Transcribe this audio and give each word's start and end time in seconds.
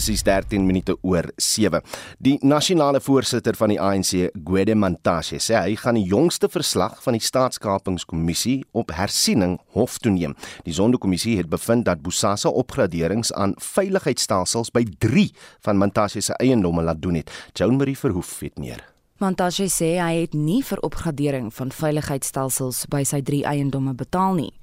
presies 0.00 0.22
13 0.24 0.64
minute 0.64 0.94
oor 1.04 1.26
7. 1.36 1.82
Die 2.24 2.38
nasionale 2.40 3.02
voorsitter 3.04 3.56
van 3.58 3.68
die 3.68 3.80
ANC, 3.80 4.30
Gwede 4.48 4.72
Mantashe, 4.74 5.36
sê 5.44 5.58
hy 5.60 5.74
gaan 5.76 5.98
die 5.98 6.06
jongste 6.08 6.48
verslag 6.48 7.02
van 7.04 7.18
die 7.18 7.24
staatskapingskommissie 7.24 8.62
op 8.72 8.94
hersiening 8.96 9.58
hof 9.76 9.98
toe 10.00 10.14
neem. 10.14 10.32
Die 10.64 10.72
Sonderkommissie 10.72 11.36
het 11.36 11.50
bevind 11.52 11.84
dat 11.84 12.00
Bosasa 12.00 12.48
opgraderings 12.48 13.34
aan 13.36 13.52
veiligheidsstelsels 13.60 14.72
by 14.72 14.86
3 15.04 15.26
van 15.68 15.82
Mantashe 15.82 16.24
se 16.24 16.38
eiendomme 16.40 16.86
laat 16.86 17.04
doen 17.04 17.20
het. 17.20 17.34
Joan 17.52 17.76
Marie 17.76 17.98
Verhoef 17.98 18.38
weet 18.40 18.56
meer. 18.56 18.80
Mantashe 19.20 19.66
sê 19.68 19.98
hy 20.00 20.22
het 20.22 20.32
nie 20.32 20.62
vir 20.64 20.80
opgradering 20.80 21.50
van 21.52 21.68
veiligheidsstelsels 21.76 22.86
by 22.88 23.02
sy 23.04 23.18
drie 23.20 23.42
eiendomme 23.44 23.92
betaal 23.92 24.38
nie. 24.38 24.54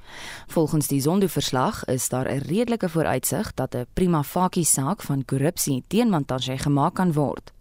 Volgens 0.50 0.90
die 0.90 0.98
Zondo-verslag 0.98 1.84
is 1.94 2.10
daar 2.10 2.26
'n 2.26 2.42
redelike 2.50 2.90
vooruitsig 2.90 3.54
dat 3.54 3.76
'n 3.76 3.86
prima 3.94 4.24
facie 4.24 4.66
saak 4.66 5.02
van 5.02 5.26
korrupsie 5.26 5.84
teen 5.88 6.10
Mantashe 6.10 6.58
gemaak 6.58 6.96
kan 6.96 7.14
word. 7.14 7.54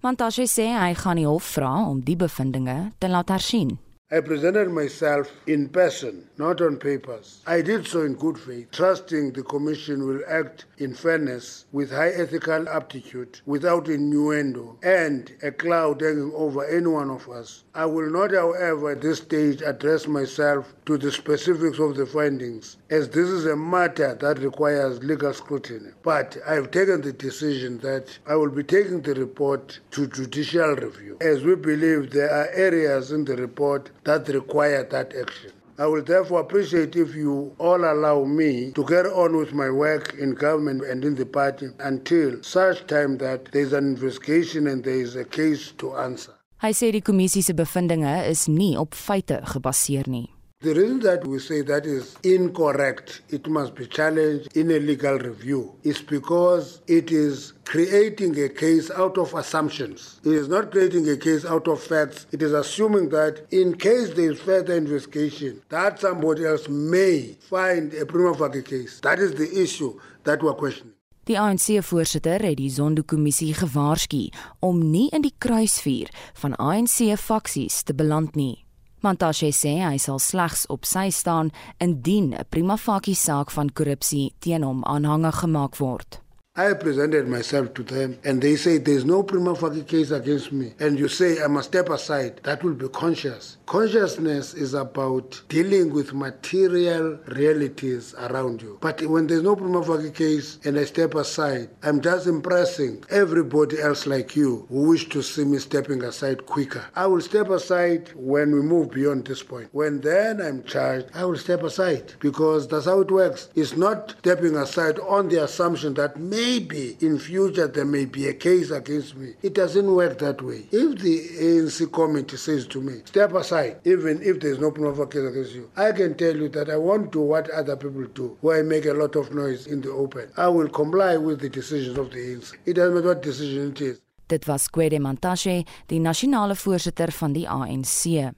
Mantashe 0.00 0.46
sê 0.46 0.72
hy 0.72 0.94
gaan 0.94 1.16
die 1.16 1.26
hof 1.26 1.44
vra 1.44 1.84
om 1.88 2.00
die 2.00 2.16
bevindinge 2.16 2.92
te 2.98 3.08
laat 3.08 3.28
hersien. 3.28 3.78
I 4.10 4.20
presented 4.20 4.70
myself 4.70 5.30
in 5.44 5.68
person, 5.70 6.24
not 6.38 6.60
on 6.60 6.76
papers. 6.76 7.42
I 7.46 7.60
did 7.60 7.86
so 7.86 8.02
in 8.02 8.14
good 8.14 8.38
faith, 8.38 8.70
trusting 8.70 9.32
the 9.32 9.42
Commission 9.42 10.06
will 10.06 10.20
act 10.28 10.66
in 10.78 10.94
fairness 10.94 11.66
with 11.72 11.90
high 11.90 12.10
ethical 12.10 12.68
aptitude, 12.68 13.40
without 13.46 13.88
innuendo 13.88 14.78
and 14.82 15.32
a 15.42 15.50
cloud 15.50 16.00
hanging 16.00 16.32
over 16.34 16.64
any 16.64 16.86
one 16.86 17.10
of 17.10 17.28
us. 17.28 17.64
I 17.74 17.86
will 17.86 18.10
not, 18.10 18.32
however, 18.32 18.90
at 18.90 19.00
this 19.00 19.18
stage 19.18 19.62
address 19.62 20.06
myself 20.06 20.72
to 20.86 20.96
the 20.96 21.10
specifics 21.10 21.78
of 21.78 21.96
the 21.96 22.06
findings, 22.06 22.76
as 22.90 23.08
this 23.08 23.28
is 23.28 23.46
a 23.46 23.56
matter 23.56 24.14
that 24.14 24.38
requires 24.38 25.02
legal 25.02 25.34
scrutiny. 25.34 25.90
But 26.02 26.36
I 26.46 26.54
have 26.54 26.70
taken 26.70 27.02
the 27.02 27.12
decision 27.12 27.78
that 27.78 28.16
I 28.26 28.36
will 28.36 28.50
be 28.50 28.62
taking 28.62 29.02
the 29.02 29.14
report 29.14 29.80
to 29.92 30.06
judicial 30.06 30.76
review, 30.76 31.18
as 31.20 31.42
we 31.42 31.56
believe 31.56 32.10
there 32.10 32.30
are 32.30 32.48
areas 32.50 33.12
in 33.12 33.24
the 33.24 33.36
report 33.36 33.90
that 34.04 34.28
require 34.28 34.84
that 34.84 35.14
action. 35.14 35.52
I 35.80 35.86
will 35.86 36.02
therefore 36.02 36.40
appreciate 36.40 36.96
if 36.96 37.14
you 37.14 37.54
all 37.58 37.84
allow 37.84 38.24
me 38.24 38.72
to 38.72 38.84
carry 38.84 39.10
on 39.10 39.36
with 39.36 39.52
my 39.52 39.70
work 39.70 40.12
in 40.18 40.34
government 40.34 40.82
and 40.82 41.04
in 41.04 41.14
the 41.14 41.24
party 41.24 41.68
until 41.78 42.42
such 42.42 42.84
time 42.88 43.18
that 43.18 43.52
there 43.52 43.62
is 43.62 43.72
an 43.72 43.86
investigation 43.86 44.66
and 44.66 44.82
there 44.82 45.00
is 45.00 45.14
a 45.14 45.24
case 45.24 45.70
to 45.78 45.94
answer. 45.94 46.34
Hy 46.58 46.72
sê 46.74 46.90
die 46.90 47.04
kommissie 47.06 47.44
se 47.46 47.54
bevindinge 47.54 48.26
is 48.26 48.48
nie 48.50 48.74
op 48.74 48.98
feite 48.98 49.38
gebaseer 49.46 50.10
nie. 50.10 50.26
The 50.60 50.74
reason 50.74 50.98
that 51.00 51.24
we 51.24 51.38
say 51.38 51.62
that 51.62 51.86
is 51.86 52.16
incorrect, 52.24 53.20
it 53.28 53.46
must 53.46 53.76
be 53.76 53.86
challenged 53.86 54.56
in 54.56 54.72
a 54.72 54.80
legal 54.80 55.16
review, 55.16 55.76
is 55.84 56.02
because 56.02 56.82
it 56.88 57.12
is 57.12 57.52
creating 57.64 58.36
a 58.42 58.48
case 58.48 58.90
out 58.90 59.18
of 59.18 59.34
assumptions. 59.34 60.20
It 60.24 60.32
is 60.32 60.48
not 60.48 60.72
creating 60.72 61.08
a 61.10 61.16
case 61.16 61.44
out 61.44 61.68
of 61.68 61.80
facts. 61.80 62.26
It 62.32 62.42
is 62.42 62.52
assuming 62.52 63.10
that 63.10 63.46
in 63.52 63.76
case 63.76 64.14
there 64.14 64.32
is 64.32 64.40
further 64.40 64.74
investigation, 64.74 65.62
that 65.68 66.00
somebody 66.00 66.44
else 66.44 66.68
may 66.68 67.36
find 67.38 67.94
a 67.94 68.04
prima 68.04 68.34
facie 68.34 68.62
case. 68.62 68.98
That 69.02 69.20
is 69.20 69.34
the 69.34 69.62
issue 69.62 70.00
that 70.24 70.42
we 70.42 70.48
are 70.48 70.56
questioning. 70.56 70.94
Die 71.24 71.38
ANC-voorsitter 71.38 72.42
het 72.42 72.56
die 72.58 72.70
Zondo-kommissie 72.70 73.54
gewaarsku 73.54 74.30
om 74.58 74.90
nie 74.90 75.10
in 75.14 75.22
die 75.22 75.34
kruisvuur 75.38 76.08
van 76.42 76.56
ANC-faksies 76.56 77.84
te 77.84 77.94
beland 77.94 78.34
nie. 78.34 78.67
Mantashe 79.02 79.50
sê 79.54 79.78
hy 79.78 79.98
sal 80.02 80.18
slegs 80.18 80.64
op 80.74 80.82
sy 80.84 81.10
staan 81.10 81.52
indien 81.84 82.34
'n 82.34 82.46
prima 82.50 82.76
facie 82.76 83.14
saak 83.14 83.50
van 83.50 83.70
korrupsie 83.70 84.32
teen 84.40 84.62
hom 84.62 84.82
aanhangig 84.84 85.36
gemaak 85.42 85.78
word. 85.80 86.18
I 86.56 86.74
presented 86.74 87.28
myself 87.28 87.72
to 87.74 87.84
them 87.84 88.18
and 88.24 88.42
they 88.42 88.56
say 88.56 88.78
there's 88.78 89.04
no 89.04 89.22
prima 89.22 89.54
facie 89.54 89.84
case 89.84 90.10
against 90.10 90.50
me. 90.50 90.74
And 90.80 90.98
you 90.98 91.06
say 91.06 91.40
I 91.40 91.46
must 91.46 91.68
step 91.68 91.88
aside. 91.90 92.40
That 92.42 92.64
will 92.64 92.74
be 92.74 92.88
conscious. 92.88 93.57
Consciousness 93.68 94.54
is 94.54 94.72
about 94.72 95.42
dealing 95.50 95.92
with 95.92 96.14
material 96.14 97.18
realities 97.26 98.14
around 98.14 98.62
you. 98.62 98.78
But 98.80 99.02
when 99.02 99.26
there's 99.26 99.42
no 99.42 99.56
prima 99.56 99.84
facie 99.84 100.10
case 100.10 100.58
and 100.64 100.78
I 100.78 100.84
step 100.86 101.14
aside, 101.14 101.68
I'm 101.82 102.00
just 102.00 102.26
impressing 102.26 103.04
everybody 103.10 103.78
else 103.78 104.06
like 104.06 104.34
you 104.34 104.64
who 104.70 104.88
wish 104.88 105.10
to 105.10 105.20
see 105.20 105.44
me 105.44 105.58
stepping 105.58 106.02
aside 106.02 106.46
quicker. 106.46 106.82
I 106.96 107.08
will 107.08 107.20
step 107.20 107.50
aside 107.50 108.08
when 108.14 108.52
we 108.54 108.62
move 108.62 108.90
beyond 108.90 109.26
this 109.26 109.42
point. 109.42 109.68
When 109.72 110.00
then 110.00 110.40
I'm 110.40 110.64
charged, 110.64 111.10
I 111.12 111.26
will 111.26 111.36
step 111.36 111.62
aside 111.62 112.14
because 112.20 112.68
that's 112.68 112.86
how 112.86 113.00
it 113.02 113.10
works. 113.10 113.50
It's 113.54 113.76
not 113.76 114.14
stepping 114.20 114.56
aside 114.56 114.98
on 115.00 115.28
the 115.28 115.44
assumption 115.44 115.92
that 115.94 116.18
maybe 116.18 116.96
in 117.00 117.18
future 117.18 117.68
there 117.68 117.84
may 117.84 118.06
be 118.06 118.28
a 118.28 118.32
case 118.32 118.70
against 118.70 119.14
me. 119.14 119.34
It 119.42 119.52
doesn't 119.52 119.94
work 119.94 120.20
that 120.20 120.40
way. 120.40 120.68
If 120.72 121.00
the 121.00 121.18
ANC 121.38 121.92
committee 121.92 122.38
says 122.38 122.66
to 122.68 122.80
me, 122.80 123.02
step 123.04 123.34
aside, 123.34 123.57
even 123.84 124.20
if 124.22 124.40
there's 124.40 124.58
no 124.58 124.70
proof 124.70 124.98
of 124.98 125.10
case 125.10 125.28
against 125.30 125.54
you, 125.54 125.70
I 125.76 125.92
can 125.92 126.14
tell 126.14 126.36
you 126.36 126.48
that 126.50 126.68
I 126.70 126.76
won't 126.76 127.12
do 127.12 127.20
what 127.20 127.50
other 127.50 127.76
people 127.76 128.06
do, 128.14 128.36
where 128.40 128.58
I 128.58 128.62
make 128.62 128.86
a 128.86 128.94
lot 128.94 129.16
of 129.16 129.32
noise 129.34 129.66
in 129.66 129.80
the 129.80 129.90
open. 129.90 130.30
I 130.36 130.48
will 130.48 130.68
comply 130.68 131.16
with 131.16 131.40
the 131.40 131.48
decisions 131.48 131.98
of 131.98 132.10
the 132.10 132.18
ANC. 132.18 132.54
It 132.66 132.74
doesn't 132.74 132.94
matter 132.94 133.08
what 133.08 133.22
decision 133.22 133.70
it 133.72 133.80
is. 133.80 134.00
Dit 134.28 134.44
was 134.46 134.68
Kwede 134.68 134.98
Mantashe, 135.00 135.64
die 135.86 136.00
nasionale 136.00 136.54
voorsitter 136.54 137.12
van 137.12 137.32
die 137.32 137.48
ANC. 137.48 138.32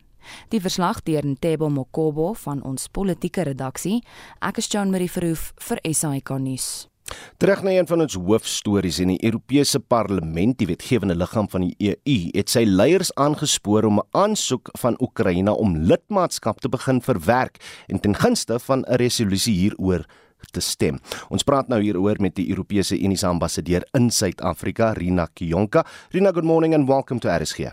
Die 0.48 0.60
verslag 0.60 1.03
deur 1.03 1.26
Ntebo 1.26 1.69
Mokobo 1.69 2.32
van 2.44 2.62
ons 2.62 2.88
politieke 2.88 3.42
redaksie. 3.48 3.98
Ek 4.41 4.62
is 4.62 4.70
Jean 4.70 4.91
Marie 4.91 5.10
Verhoef 5.10 5.50
vir 5.69 5.82
SAK 5.91 6.37
nuus. 6.38 6.89
Terug 7.37 7.62
na 7.62 7.71
een 7.71 7.87
van 7.87 8.00
ons 8.00 8.15
hoofstories 8.15 8.98
in 8.98 9.09
die 9.15 9.25
Europese 9.25 9.81
Parlement, 9.81 10.59
die 10.59 10.66
wetgewende 10.66 11.15
liggaam 11.15 11.48
van 11.48 11.60
die 11.60 11.75
EU, 11.78 12.16
het 12.37 12.50
sy 12.50 12.65
leiers 12.69 13.15
aangespoor 13.15 13.84
om 13.84 13.98
'n 13.98 14.09
aansoek 14.10 14.69
van 14.78 14.97
Oekraïne 15.00 15.53
om 15.53 15.76
lidmaatskap 15.76 16.60
te 16.60 16.69
begin 16.69 17.00
verwerk 17.03 17.56
en 17.87 18.00
ten 18.00 18.15
gunste 18.15 18.59
van 18.59 18.84
'n 18.88 18.94
resolusie 18.94 19.54
hieroor 19.54 20.04
te 20.50 20.60
stem. 20.60 20.99
Ons 21.28 21.43
praat 21.43 21.69
nou 21.69 21.81
hieroor 21.81 22.20
met 22.20 22.34
die 22.34 22.49
Europese 22.49 22.99
Unie 22.99 23.16
se 23.16 23.26
ambassadeur 23.26 23.84
in 23.99 24.10
Suid-Afrika, 24.10 24.93
Rina 24.93 25.28
Kionka. 25.34 25.84
Rina, 26.10 26.32
good 26.32 26.44
morning 26.44 26.75
and 26.75 26.88
welcome 26.88 27.20
to 27.20 27.28
RSG. 27.28 27.72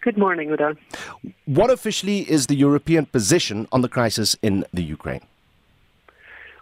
Good 0.00 0.16
morning, 0.16 0.50
Udo. 0.50 0.74
What 1.44 1.70
officially 1.70 2.20
is 2.28 2.46
the 2.46 2.56
European 2.56 3.06
position 3.06 3.66
on 3.70 3.82
the 3.82 3.88
crisis 3.88 4.36
in 4.40 4.64
the 4.72 4.82
Ukraine? 4.82 5.27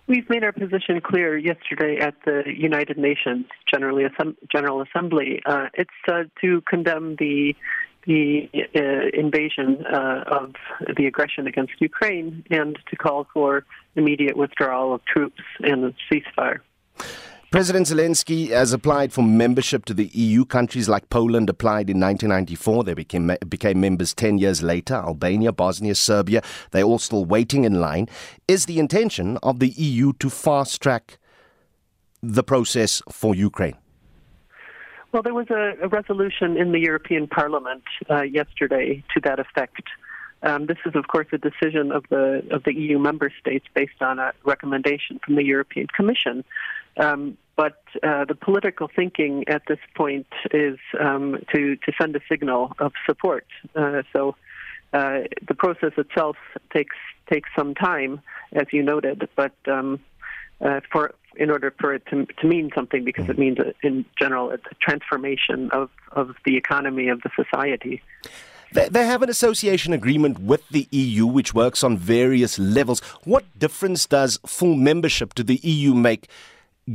We've 0.08 0.28
made 0.30 0.44
our 0.44 0.52
position 0.52 1.00
clear 1.00 1.36
yesterday 1.36 1.98
at 1.98 2.14
the 2.24 2.44
United 2.46 2.96
Nations 2.96 3.46
General 3.68 4.82
Assembly. 4.82 5.40
Uh, 5.44 5.66
it's 5.74 5.90
uh, 6.08 6.24
to 6.42 6.60
condemn 6.62 7.16
the 7.16 7.56
the 8.06 8.48
uh, 8.54 9.18
invasion 9.20 9.84
uh, 9.84 10.22
of 10.28 10.54
the 10.96 11.06
aggression 11.06 11.48
against 11.48 11.72
Ukraine 11.80 12.44
and 12.50 12.78
to 12.88 12.94
call 12.94 13.26
for 13.34 13.64
immediate 13.96 14.36
withdrawal 14.36 14.94
of 14.94 15.04
troops 15.06 15.42
and 15.58 15.86
a 15.86 15.94
ceasefire. 16.08 16.60
President 17.52 17.86
Zelensky 17.86 18.50
has 18.50 18.72
applied 18.72 19.12
for 19.12 19.22
membership 19.22 19.84
to 19.84 19.94
the 19.94 20.06
EU. 20.06 20.44
Countries 20.44 20.88
like 20.88 21.08
Poland 21.10 21.48
applied 21.48 21.88
in 21.88 22.00
1994. 22.00 22.82
They 22.82 22.94
became, 22.94 23.30
became 23.48 23.80
members 23.80 24.12
10 24.14 24.38
years 24.38 24.64
later. 24.64 24.94
Albania, 24.94 25.52
Bosnia, 25.52 25.94
Serbia, 25.94 26.42
they're 26.72 26.82
all 26.82 26.98
still 26.98 27.24
waiting 27.24 27.62
in 27.64 27.80
line. 27.80 28.08
Is 28.48 28.66
the 28.66 28.80
intention 28.80 29.38
of 29.44 29.60
the 29.60 29.68
EU 29.68 30.12
to 30.14 30.28
fast 30.28 30.82
track 30.82 31.18
the 32.20 32.42
process 32.42 33.00
for 33.12 33.32
Ukraine? 33.34 33.76
Well, 35.12 35.22
there 35.22 35.34
was 35.34 35.48
a, 35.50 35.74
a 35.80 35.88
resolution 35.88 36.56
in 36.56 36.72
the 36.72 36.80
European 36.80 37.28
Parliament 37.28 37.84
uh, 38.10 38.22
yesterday 38.22 39.04
to 39.14 39.20
that 39.20 39.38
effect. 39.38 39.82
Um, 40.42 40.66
this 40.66 40.78
is, 40.84 40.94
of 40.96 41.08
course, 41.08 41.28
a 41.32 41.38
decision 41.38 41.92
of 41.92 42.04
the 42.10 42.46
of 42.50 42.64
the 42.64 42.74
EU 42.74 42.98
member 42.98 43.32
states 43.40 43.66
based 43.72 44.02
on 44.02 44.18
a 44.18 44.32
recommendation 44.44 45.18
from 45.24 45.36
the 45.36 45.44
European 45.44 45.86
Commission. 45.86 46.44
Um, 46.96 47.36
but 47.56 47.82
uh, 48.02 48.24
the 48.26 48.34
political 48.34 48.88
thinking 48.94 49.44
at 49.48 49.62
this 49.66 49.78
point 49.94 50.26
is 50.52 50.78
um, 51.00 51.38
to 51.54 51.76
to 51.76 51.92
send 52.00 52.14
a 52.16 52.20
signal 52.28 52.72
of 52.78 52.92
support. 53.06 53.46
Uh, 53.74 54.02
so 54.12 54.36
uh, 54.92 55.20
the 55.46 55.54
process 55.54 55.92
itself 55.96 56.36
takes 56.72 56.96
takes 57.30 57.48
some 57.56 57.74
time, 57.74 58.20
as 58.52 58.66
you 58.72 58.82
noted, 58.82 59.28
but 59.36 59.54
um, 59.66 60.00
uh, 60.60 60.80
for 60.92 61.14
in 61.36 61.50
order 61.50 61.74
for 61.78 61.94
it 61.94 62.02
to, 62.06 62.26
to 62.40 62.46
mean 62.46 62.70
something, 62.74 63.04
because 63.04 63.28
it 63.28 63.38
means, 63.38 63.58
uh, 63.58 63.72
in 63.82 64.04
general, 64.18 64.50
a 64.50 64.58
transformation 64.80 65.70
of, 65.70 65.90
of 66.12 66.34
the 66.44 66.56
economy 66.56 67.08
of 67.08 67.20
the 67.22 67.30
society. 67.36 68.02
They 68.72 69.06
have 69.06 69.22
an 69.22 69.30
association 69.30 69.92
agreement 69.92 70.40
with 70.40 70.68
the 70.70 70.88
EU 70.90 71.26
which 71.26 71.54
works 71.54 71.84
on 71.84 71.96
various 71.96 72.58
levels. 72.58 73.00
What 73.24 73.44
difference 73.58 74.06
does 74.06 74.38
full 74.44 74.74
membership 74.74 75.34
to 75.34 75.44
the 75.44 75.56
EU 75.56 75.94
make 75.94 76.28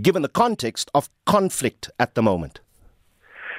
given 0.02 0.22
the 0.22 0.30
context 0.30 0.90
of 0.94 1.10
conflict 1.26 1.90
at 2.00 2.16
the 2.16 2.22
moment? 2.22 2.62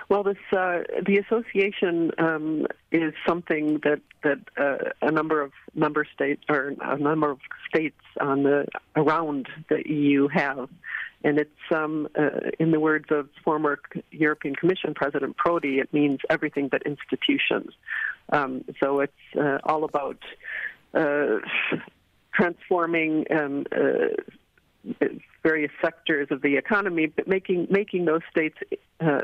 Well, 0.09 0.25
this 0.25 0.37
uh, 0.53 0.81
the 1.07 1.19
association 1.19 2.11
um, 2.19 2.67
is 2.91 3.15
something 3.27 3.81
that 3.83 4.01
that 4.23 4.41
uh, 4.59 4.91
a 5.01 5.11
number 5.11 5.41
of 5.41 5.53
member 5.75 6.07
states 6.15 6.43
or 6.51 6.75
a 6.83 6.99
number 6.99 7.31
of 7.31 7.39
states 7.67 8.01
on 8.21 8.43
the 8.43 8.67
around 8.95 9.49
the 9.71 9.83
EU 9.89 10.29
have, 10.29 10.69
and 11.25 11.39
it's 11.39 11.51
um, 11.75 12.09
uh, 12.19 12.51
in 12.59 12.73
the 12.73 12.81
words 12.81 13.07
of 13.11 13.31
former 13.43 13.79
European 14.11 14.55
Commission 14.55 14.93
President 14.93 15.37
Prodi, 15.39 15.81
it 15.81 15.93
means 15.95 16.19
everything 16.29 16.69
but 16.69 16.83
institutions. 16.83 17.73
Um, 18.31 18.65
so 18.81 19.01
it's 19.01 19.13
uh, 19.41 19.61
all 19.65 19.85
about 19.85 20.19
uh, 20.93 21.39
transforming. 22.35 23.25
Various 25.43 25.73
sectors 25.81 26.29
of 26.31 26.43
the 26.43 26.57
economy, 26.57 27.07
but 27.07 27.27
making 27.27 27.67
making 27.71 28.05
those 28.05 28.21
states 28.31 28.57
uh, 29.01 29.23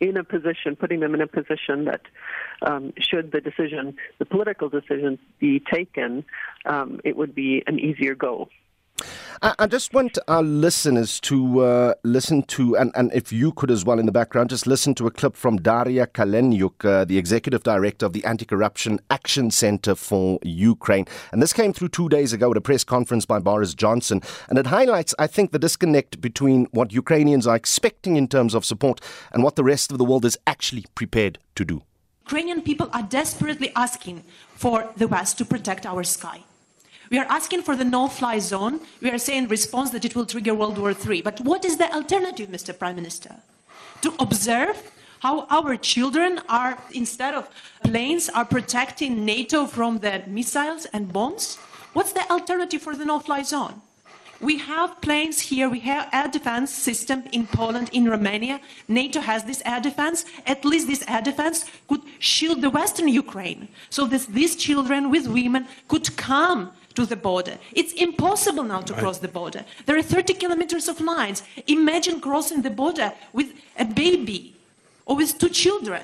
in 0.00 0.16
a 0.16 0.24
position, 0.24 0.76
putting 0.76 1.00
them 1.00 1.14
in 1.14 1.20
a 1.20 1.26
position 1.26 1.86
that 1.86 2.02
um, 2.62 2.92
should 2.98 3.32
the 3.32 3.40
decision, 3.40 3.96
the 4.18 4.26
political 4.26 4.68
decision, 4.68 5.18
be 5.38 5.60
taken, 5.60 6.24
um, 6.66 7.00
it 7.04 7.16
would 7.16 7.34
be 7.34 7.62
an 7.66 7.78
easier 7.78 8.14
go. 8.14 8.48
I, 9.42 9.66
just 9.66 9.92
want 9.92 10.18
our 10.28 10.42
listeners 10.42 11.20
to 11.20 11.60
uh, 11.60 11.94
listen 12.02 12.42
to, 12.44 12.76
and, 12.76 12.90
and 12.94 13.12
if 13.12 13.32
you 13.32 13.52
could 13.52 13.70
as 13.70 13.84
well 13.84 13.98
in 13.98 14.06
the 14.06 14.12
background, 14.12 14.50
just 14.50 14.66
listen 14.66 14.94
to 14.94 15.06
a 15.06 15.10
clip 15.10 15.36
from 15.36 15.58
Daria 15.58 16.06
Kalenyuk, 16.06 16.84
uh, 16.84 17.04
the 17.04 17.18
executive 17.18 17.62
director 17.62 18.06
of 18.06 18.12
the 18.14 18.24
Anti 18.24 18.46
Corruption 18.46 18.98
Action 19.10 19.50
Center 19.50 19.94
for 19.94 20.38
Ukraine. 20.42 21.06
And 21.32 21.42
this 21.42 21.52
came 21.52 21.72
through 21.72 21.90
two 21.90 22.08
days 22.08 22.32
ago 22.32 22.50
at 22.50 22.56
a 22.56 22.60
press 22.62 22.82
conference 22.82 23.26
by 23.26 23.38
Boris 23.38 23.74
Johnson. 23.74 24.22
And 24.48 24.58
it 24.58 24.68
highlights, 24.68 25.14
I 25.18 25.26
think, 25.26 25.52
the 25.52 25.58
disconnect 25.58 26.20
between 26.20 26.66
what 26.70 26.92
Ukrainians 26.92 27.46
are 27.46 27.56
expecting 27.56 28.16
in 28.16 28.28
terms 28.28 28.54
of 28.54 28.64
support 28.64 29.00
and 29.32 29.42
what 29.42 29.56
the 29.56 29.64
rest 29.64 29.92
of 29.92 29.98
the 29.98 30.04
world 30.04 30.24
is 30.24 30.38
actually 30.46 30.86
prepared 30.94 31.38
to 31.56 31.64
do. 31.64 31.82
Ukrainian 32.24 32.62
people 32.62 32.88
are 32.92 33.02
desperately 33.02 33.70
asking 33.76 34.24
for 34.54 34.90
the 34.96 35.06
West 35.06 35.38
to 35.38 35.44
protect 35.44 35.86
our 35.86 36.02
sky. 36.02 36.40
We 37.10 37.18
are 37.18 37.26
asking 37.28 37.62
for 37.62 37.76
the 37.76 37.84
no-fly 37.84 38.38
zone. 38.38 38.80
We 39.00 39.10
are 39.10 39.18
saying 39.18 39.44
in 39.44 39.48
response 39.48 39.90
that 39.90 40.04
it 40.04 40.14
will 40.14 40.26
trigger 40.26 40.54
World 40.54 40.78
War 40.78 40.92
III. 40.92 41.22
But 41.22 41.40
what 41.40 41.64
is 41.64 41.76
the 41.76 41.92
alternative, 41.92 42.48
Mr. 42.48 42.76
Prime 42.76 42.96
Minister? 42.96 43.36
To 44.02 44.12
observe 44.18 44.92
how 45.20 45.46
our 45.46 45.76
children 45.76 46.40
are, 46.48 46.78
instead 46.92 47.34
of 47.34 47.48
planes, 47.82 48.28
are 48.28 48.44
protecting 48.44 49.24
NATO 49.24 49.66
from 49.66 49.98
the 49.98 50.22
missiles 50.26 50.86
and 50.86 51.12
bombs? 51.12 51.56
What's 51.92 52.12
the 52.12 52.28
alternative 52.30 52.82
for 52.82 52.94
the 52.94 53.04
no-fly 53.04 53.42
zone? 53.42 53.80
We 54.40 54.58
have 54.58 55.00
planes 55.00 55.40
here, 55.40 55.70
we 55.70 55.80
have 55.80 56.10
air 56.12 56.28
defense 56.28 56.70
system 56.70 57.24
in 57.32 57.46
Poland, 57.46 57.88
in 57.92 58.08
Romania. 58.08 58.60
NATO 58.86 59.20
has 59.20 59.44
this 59.44 59.62
air 59.64 59.80
defense. 59.80 60.26
At 60.46 60.64
least 60.64 60.88
this 60.88 61.02
air 61.08 61.22
defense 61.22 61.64
could 61.88 62.02
shield 62.18 62.60
the 62.60 62.68
western 62.68 63.08
Ukraine. 63.08 63.68
So 63.88 64.04
that 64.06 64.26
these 64.26 64.54
children 64.54 65.10
with 65.10 65.26
women 65.26 65.66
could 65.88 66.14
come 66.18 66.72
to 66.96 67.06
the 67.06 67.16
border. 67.16 67.58
It's 67.72 67.92
impossible 67.92 68.64
now 68.64 68.80
to 68.80 68.92
right. 68.92 69.02
cross 69.02 69.18
the 69.18 69.28
border. 69.28 69.64
There 69.86 69.96
are 69.96 70.02
30 70.02 70.34
kilometers 70.34 70.88
of 70.88 71.00
lines. 71.00 71.42
Imagine 71.66 72.20
crossing 72.20 72.62
the 72.62 72.70
border 72.70 73.12
with 73.32 73.52
a 73.78 73.84
baby 73.84 74.54
or 75.06 75.16
with 75.16 75.38
two 75.38 75.48
children. 75.50 76.02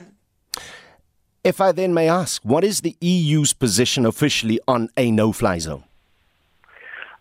If 1.44 1.60
I 1.60 1.72
then 1.72 1.92
may 1.92 2.08
ask, 2.08 2.40
what 2.44 2.62
is 2.62 2.82
the 2.82 2.96
EU's 3.00 3.52
position 3.52 4.06
officially 4.06 4.60
on 4.68 4.90
a 4.96 5.10
no 5.10 5.32
fly 5.32 5.58
zone? 5.58 5.82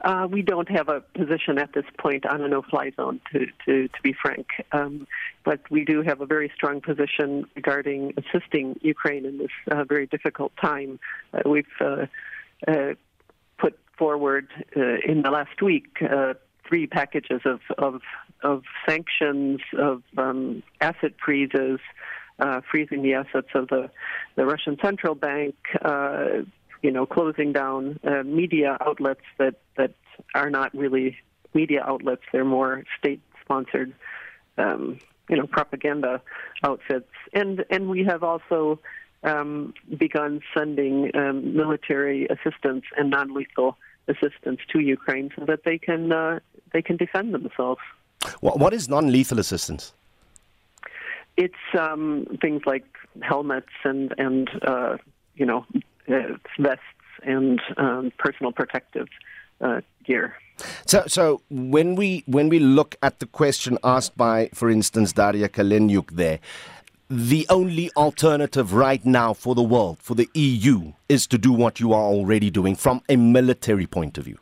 Uh, 0.04 0.28
we 0.32 0.42
don't 0.42 0.70
have 0.70 0.90
a 0.90 1.02
position 1.02 1.60
at 1.60 1.74
this 1.74 1.86
point 2.00 2.26
on 2.26 2.42
a 2.42 2.48
no-fly 2.48 2.92
zone, 2.96 3.22
to 3.32 3.46
to, 3.66 3.88
to 3.88 4.02
be 4.02 4.14
frank. 4.20 4.48
Um, 4.72 5.08
but 5.44 5.60
we 5.70 5.86
do 5.86 6.02
have 6.02 6.22
a 6.22 6.26
very 6.26 6.52
strong 6.56 6.82
position 6.82 7.46
regarding 7.56 8.14
assisting 8.18 8.80
Ukraine 8.82 9.26
in 9.26 9.38
this 9.38 9.52
uh, 9.70 9.84
very 9.84 10.08
difficult 10.08 10.54
time. 10.60 11.00
Uh, 11.34 11.48
we've 11.48 11.66
uh, 11.80 12.08
uh, 12.68 12.94
put 12.94 12.98
forward 14.02 14.48
uh, 14.76 14.96
in 15.06 15.22
the 15.22 15.30
last 15.30 15.62
week 15.62 15.86
uh, 16.02 16.34
three 16.68 16.88
packages 16.88 17.42
of, 17.46 17.60
of, 17.78 18.02
of 18.42 18.64
sanctions, 18.90 19.60
of 19.78 20.02
um, 20.18 20.64
asset 20.82 21.14
freezes, 21.24 21.80
uh, 22.40 22.62
freezing 22.72 23.04
the 23.04 23.14
assets 23.14 23.50
of 23.54 23.68
the, 23.68 23.92
the 24.36 24.44
Russian 24.44 24.76
central 24.84 25.14
bank, 25.14 25.54
you 26.82 26.90
know, 26.90 27.06
closing 27.06 27.54
down 27.54 28.00
uh, 28.04 28.24
media 28.24 28.76
outlets 28.82 29.22
that, 29.38 29.58
that 29.78 29.94
are 30.34 30.50
not 30.50 30.74
really 30.74 31.16
media 31.54 31.84
outlets, 31.86 32.24
they're 32.32 32.44
more 32.44 32.84
state 32.98 33.22
sponsored. 33.44 33.94
Um, 34.58 34.98
you 35.30 35.38
know, 35.38 35.46
propaganda 35.48 36.22
outfits, 36.62 37.14
and 37.34 37.64
and 37.70 37.88
we 37.88 38.04
have 38.04 38.22
also 38.22 38.82
um, 39.24 39.74
begun 39.98 40.42
sending 40.54 41.10
um, 41.16 41.56
military 41.56 42.28
assistance 42.28 42.84
and 42.98 43.10
non-lethal 43.12 43.78
assistance 44.14 44.60
to 44.72 44.80
Ukraine 44.80 45.28
so 45.38 45.46
that 45.46 45.62
they 45.64 45.78
can 45.78 46.12
uh, 46.12 46.40
they 46.74 46.82
can 46.82 46.98
defend 46.98 47.34
themselves. 47.34 47.82
What 48.42 48.74
is 48.74 48.88
non-lethal 48.88 49.40
assistance? 49.40 49.94
It's 51.38 51.64
um, 51.78 52.28
things 52.42 52.62
like 52.66 52.86
helmets 53.22 53.76
and 53.84 54.14
and 54.18 54.50
uh, 54.72 54.98
you 55.36 55.46
know 55.46 55.66
uh, 56.10 56.36
vests 56.60 56.84
and 57.24 57.60
um, 57.78 58.12
personal 58.18 58.52
protective 58.52 59.08
uh, 59.62 59.82
gear. 60.06 60.36
So, 60.86 61.04
so 61.08 61.42
when 61.50 61.96
we 61.96 62.24
when 62.28 62.50
we 62.50 62.60
look 62.60 62.96
at 63.02 63.20
the 63.20 63.26
question 63.26 63.78
asked 63.84 64.16
by, 64.18 64.50
for 64.54 64.70
instance, 64.70 65.14
Daria 65.14 65.50
Kalenyuk 65.50 66.12
there, 66.12 66.40
the 67.12 67.46
only 67.50 67.92
alternative 67.98 68.74
right 68.74 69.06
now 69.06 69.34
for 69.34 69.54
the 69.54 69.62
world, 69.62 70.00
for 70.00 70.16
the 70.16 70.30
EU, 70.34 70.94
is 71.10 71.28
to 71.28 71.38
do 71.38 71.52
what 71.52 71.80
you 71.80 71.92
are 71.92 72.04
already 72.04 72.50
doing 72.50 72.74
from 72.74 73.02
a 73.10 73.18
military 73.18 73.86
point 73.86 74.18
of 74.18 74.24
view? 74.26 74.38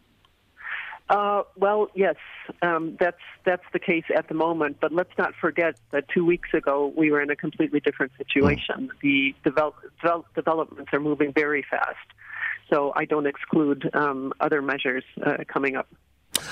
Uh, 1.10 1.42
well, 1.58 1.88
yes, 1.96 2.16
um, 2.62 2.96
that's 3.00 3.18
that's 3.44 3.64
the 3.74 3.80
case 3.80 4.04
at 4.16 4.28
the 4.28 4.36
moment. 4.36 4.78
But 4.80 4.92
let's 4.92 5.10
not 5.18 5.34
forget 5.42 5.76
that 5.90 6.08
two 6.10 6.24
weeks 6.24 6.50
ago 6.54 6.94
we 6.96 7.10
were 7.10 7.20
in 7.20 7.32
a 7.32 7.36
completely 7.36 7.80
different 7.80 8.12
situation. 8.16 8.76
Mm. 8.78 8.90
The 9.02 9.36
develop, 9.44 9.76
develop, 10.00 10.28
developments 10.36 10.92
are 10.94 11.00
moving 11.00 11.34
very 11.34 11.66
fast, 11.68 11.98
so 12.70 12.94
I 12.96 13.06
don't 13.06 13.26
exclude 13.26 13.90
um, 13.96 14.32
other 14.40 14.62
measures 14.62 15.04
uh, 15.26 15.38
coming 15.48 15.76
up. 15.76 15.88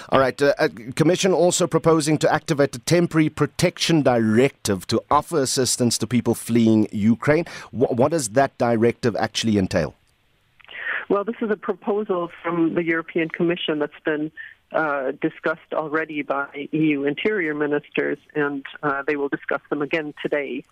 All 0.09 0.19
right. 0.19 0.39
Uh, 0.41 0.53
uh, 0.57 0.69
Commission 0.95 1.33
also 1.33 1.67
proposing 1.67 2.17
to 2.19 2.33
activate 2.33 2.75
a 2.75 2.79
temporary 2.79 3.29
protection 3.29 4.01
directive 4.01 4.87
to 4.87 5.01
offer 5.09 5.41
assistance 5.41 5.97
to 5.99 6.07
people 6.07 6.33
fleeing 6.33 6.87
Ukraine. 6.91 7.45
W- 7.71 7.93
what 7.95 8.11
does 8.11 8.29
that 8.29 8.57
directive 8.57 9.15
actually 9.15 9.57
entail? 9.57 9.95
Well, 11.09 11.23
this 11.23 11.35
is 11.41 11.49
a 11.49 11.55
proposal 11.55 12.29
from 12.43 12.75
the 12.75 12.83
European 12.83 13.29
Commission 13.29 13.79
that's 13.79 14.03
been 14.03 14.31
uh, 14.73 15.11
discussed 15.21 15.73
already 15.73 16.21
by 16.21 16.67
EU 16.71 17.05
interior 17.05 17.53
ministers, 17.53 18.17
and 18.35 18.65
uh, 18.83 19.03
they 19.07 19.15
will 19.15 19.29
discuss 19.29 19.61
them 19.69 19.81
again 19.81 20.13
today. 20.21 20.63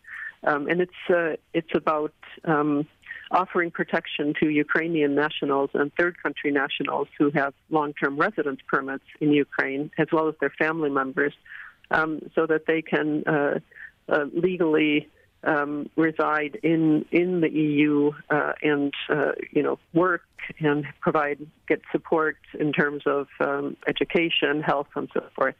Um, 0.44 0.68
and 0.68 0.82
it's 0.82 1.10
uh, 1.10 1.38
it's 1.54 1.74
about 1.74 2.14
um, 2.44 2.86
offering 3.32 3.72
protection 3.72 4.34
to 4.40 4.50
Ukrainian 4.50 5.16
nationals 5.16 5.70
and 5.74 5.92
third 5.96 6.22
country 6.22 6.52
nationals 6.52 7.08
who 7.18 7.32
have 7.32 7.54
long 7.70 7.94
term 7.94 8.18
residence 8.18 8.60
permits 8.68 9.06
in 9.20 9.32
Ukraine, 9.32 9.92
as 9.98 10.08
well 10.12 10.28
as 10.28 10.36
their 10.40 10.54
family 10.58 10.90
members, 10.90 11.34
um, 11.92 12.20
so 12.36 12.46
that 12.46 12.66
they 12.68 12.82
can 12.82 13.24
uh, 13.26 13.60
uh, 14.10 14.26
legally. 14.34 15.10
Um, 15.44 15.92
reside 15.96 16.58
in 16.64 17.06
in 17.12 17.42
the 17.42 17.52
EU 17.52 18.10
uh, 18.32 18.54
and 18.64 18.92
uh, 19.12 19.34
you 19.52 19.62
know 19.62 19.78
work 19.94 20.24
and 20.58 20.86
provide 21.02 21.46
get 21.68 21.82
support 21.92 22.38
in 22.60 22.74
terms 22.74 23.04
of 23.06 23.28
um, 23.40 23.78
education, 23.88 24.64
health, 24.64 24.88
and 24.96 25.08
so 25.14 25.24
forth. 25.36 25.54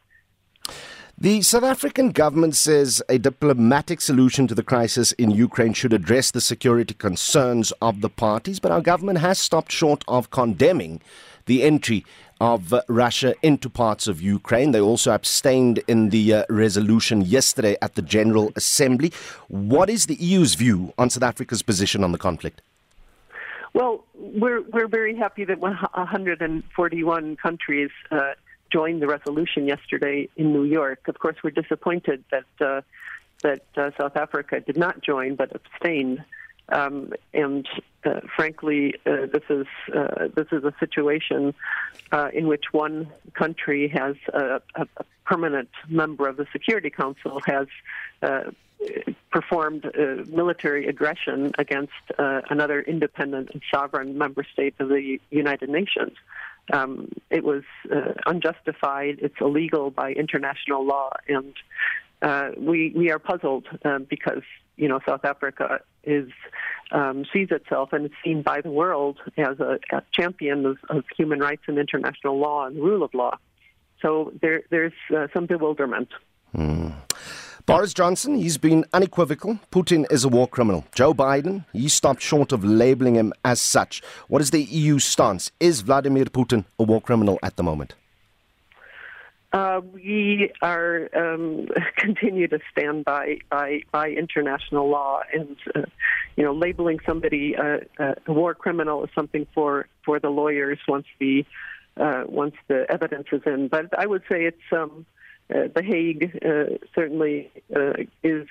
The 1.18 1.40
South 1.40 1.62
African 1.62 2.10
government 2.10 2.54
says 2.56 3.02
a 3.08 3.16
diplomatic 3.16 4.02
solution 4.02 4.46
to 4.48 4.54
the 4.54 4.62
crisis 4.62 5.12
in 5.12 5.30
Ukraine 5.30 5.72
should 5.72 5.94
address 5.94 6.30
the 6.30 6.42
security 6.42 6.92
concerns 6.92 7.72
of 7.80 8.02
the 8.02 8.10
parties, 8.10 8.60
but 8.60 8.70
our 8.70 8.82
government 8.82 9.20
has 9.20 9.38
stopped 9.38 9.72
short 9.72 10.04
of 10.08 10.28
condemning 10.28 11.00
the 11.46 11.62
entry 11.62 12.04
of 12.38 12.70
uh, 12.70 12.82
Russia 12.86 13.34
into 13.40 13.70
parts 13.70 14.06
of 14.06 14.20
Ukraine. 14.20 14.72
They 14.72 14.80
also 14.80 15.10
abstained 15.10 15.82
in 15.88 16.10
the 16.10 16.34
uh, 16.34 16.44
resolution 16.50 17.22
yesterday 17.22 17.78
at 17.80 17.94
the 17.94 18.02
General 18.02 18.52
Assembly. 18.54 19.10
What 19.48 19.88
is 19.88 20.04
the 20.04 20.16
EU's 20.16 20.54
view 20.54 20.92
on 20.98 21.08
South 21.08 21.22
Africa's 21.22 21.62
position 21.62 22.04
on 22.04 22.12
the 22.12 22.18
conflict? 22.18 22.60
Well, 23.72 24.04
we're 24.14 24.60
we're 24.60 24.88
very 24.88 25.16
happy 25.16 25.46
that 25.46 25.60
141 25.60 27.36
countries 27.36 27.90
uh, 28.10 28.34
joined 28.72 29.02
the 29.02 29.06
resolution 29.06 29.66
yesterday 29.66 30.28
in 30.36 30.52
New 30.52 30.64
York. 30.64 31.08
Of 31.08 31.18
course, 31.18 31.36
we're 31.42 31.50
disappointed 31.50 32.24
that 32.30 32.44
uh, 32.60 32.80
that 33.42 33.64
uh, 33.76 33.90
South 33.98 34.16
Africa 34.16 34.60
did 34.60 34.76
not 34.76 35.02
join 35.02 35.36
but 35.36 35.54
abstained. 35.54 36.24
Um, 36.68 37.12
and 37.32 37.66
uh, 38.04 38.20
frankly, 38.34 38.94
uh, 39.06 39.26
this 39.32 39.44
is 39.48 39.66
uh, 39.94 40.28
this 40.34 40.48
is 40.50 40.64
a 40.64 40.74
situation 40.80 41.54
uh, 42.10 42.30
in 42.32 42.48
which 42.48 42.64
one 42.72 43.12
country 43.34 43.88
has 43.88 44.16
a, 44.32 44.60
a, 44.74 44.86
permanent 45.24 45.68
member 45.88 46.28
of 46.28 46.36
the 46.36 46.46
Security 46.52 46.90
Council 46.90 47.40
has 47.46 47.66
uh, 48.22 48.44
performed 49.32 49.84
uh, 49.84 50.22
military 50.28 50.86
aggression 50.86 51.50
against 51.58 51.92
another 52.18 52.80
independent 52.80 53.50
and 53.52 53.60
sovereign 53.72 54.16
member 54.16 54.44
state 54.52 54.74
of 54.78 54.88
the 54.88 55.18
United 55.30 55.68
Nations. 55.68 56.12
Um, 56.72 57.12
it 57.30 57.44
was 57.44 57.62
unjustified. 58.26 59.18
It's 59.20 59.36
illegal 59.40 59.90
by 59.90 60.12
international 60.12 60.84
law, 60.84 61.10
and 61.28 61.54
we 62.58 62.92
we 62.94 63.10
are 63.10 63.18
puzzled 63.18 63.66
because 64.08 64.42
you 64.76 64.88
know 64.88 65.00
South 65.06 65.24
Africa 65.24 65.80
is 66.02 66.30
um, 66.92 67.24
sees 67.32 67.48
itself 67.50 67.92
and 67.92 68.06
is 68.06 68.12
seen 68.24 68.42
by 68.42 68.60
the 68.60 68.70
world 68.70 69.18
as 69.36 69.58
a, 69.60 69.78
a 69.92 70.02
champion 70.12 70.66
of, 70.66 70.78
of, 70.88 71.04
human 71.16 71.40
rights 71.40 71.62
and 71.66 71.78
international 71.78 72.38
law 72.38 72.66
and 72.66 72.76
rule 72.76 73.02
of 73.02 73.12
law. 73.12 73.36
So 74.00 74.32
there, 74.40 74.62
there's 74.70 74.92
uh, 75.14 75.26
some 75.34 75.46
bewilderment. 75.46 76.08
Hmm. 76.54 76.90
Boris 77.66 77.92
Johnson, 77.92 78.36
he's 78.36 78.58
been 78.58 78.84
unequivocal. 78.92 79.58
Putin 79.72 80.06
is 80.08 80.22
a 80.22 80.28
war 80.28 80.46
criminal. 80.46 80.84
Joe 80.94 81.12
Biden, 81.12 81.64
he 81.72 81.88
stopped 81.88 82.22
short 82.22 82.52
of 82.52 82.64
labeling 82.64 83.16
him 83.16 83.32
as 83.44 83.60
such. 83.60 84.04
What 84.28 84.40
is 84.40 84.52
the 84.52 84.62
EU 84.62 85.00
stance? 85.00 85.50
Is 85.58 85.80
Vladimir 85.80 86.26
Putin 86.26 86.64
a 86.78 86.84
war 86.84 87.00
criminal 87.00 87.40
at 87.42 87.56
the 87.56 87.64
moment? 87.64 87.96
Uh, 89.52 89.80
we 89.92 90.52
are 90.62 91.08
um, 91.16 91.66
continue 91.96 92.46
to 92.46 92.60
stand 92.70 93.04
by 93.04 93.38
by, 93.50 93.80
by 93.90 94.10
international 94.10 94.88
law, 94.88 95.22
and 95.32 95.56
uh, 95.74 95.82
you 96.36 96.44
know, 96.44 96.52
labeling 96.52 97.00
somebody 97.04 97.54
a, 97.54 97.80
a, 97.98 98.32
war 98.32 98.54
criminal 98.54 99.02
is 99.02 99.10
something 99.12 99.44
for 99.52 99.88
for 100.04 100.20
the 100.20 100.28
lawyers 100.28 100.78
once 100.86 101.06
the 101.18 101.44
uh, 101.96 102.22
once 102.26 102.54
the 102.68 102.86
evidence 102.88 103.26
is 103.32 103.42
in. 103.44 103.66
But 103.66 103.98
I 103.98 104.06
would 104.06 104.22
say 104.28 104.44
it's 104.44 104.70
um, 104.70 105.04
uh, 105.54 105.68
the 105.74 105.82
Hague 105.82 106.40
uh, 106.44 106.76
certainly 106.94 107.50
uh, 107.74 107.92
is 108.22 108.48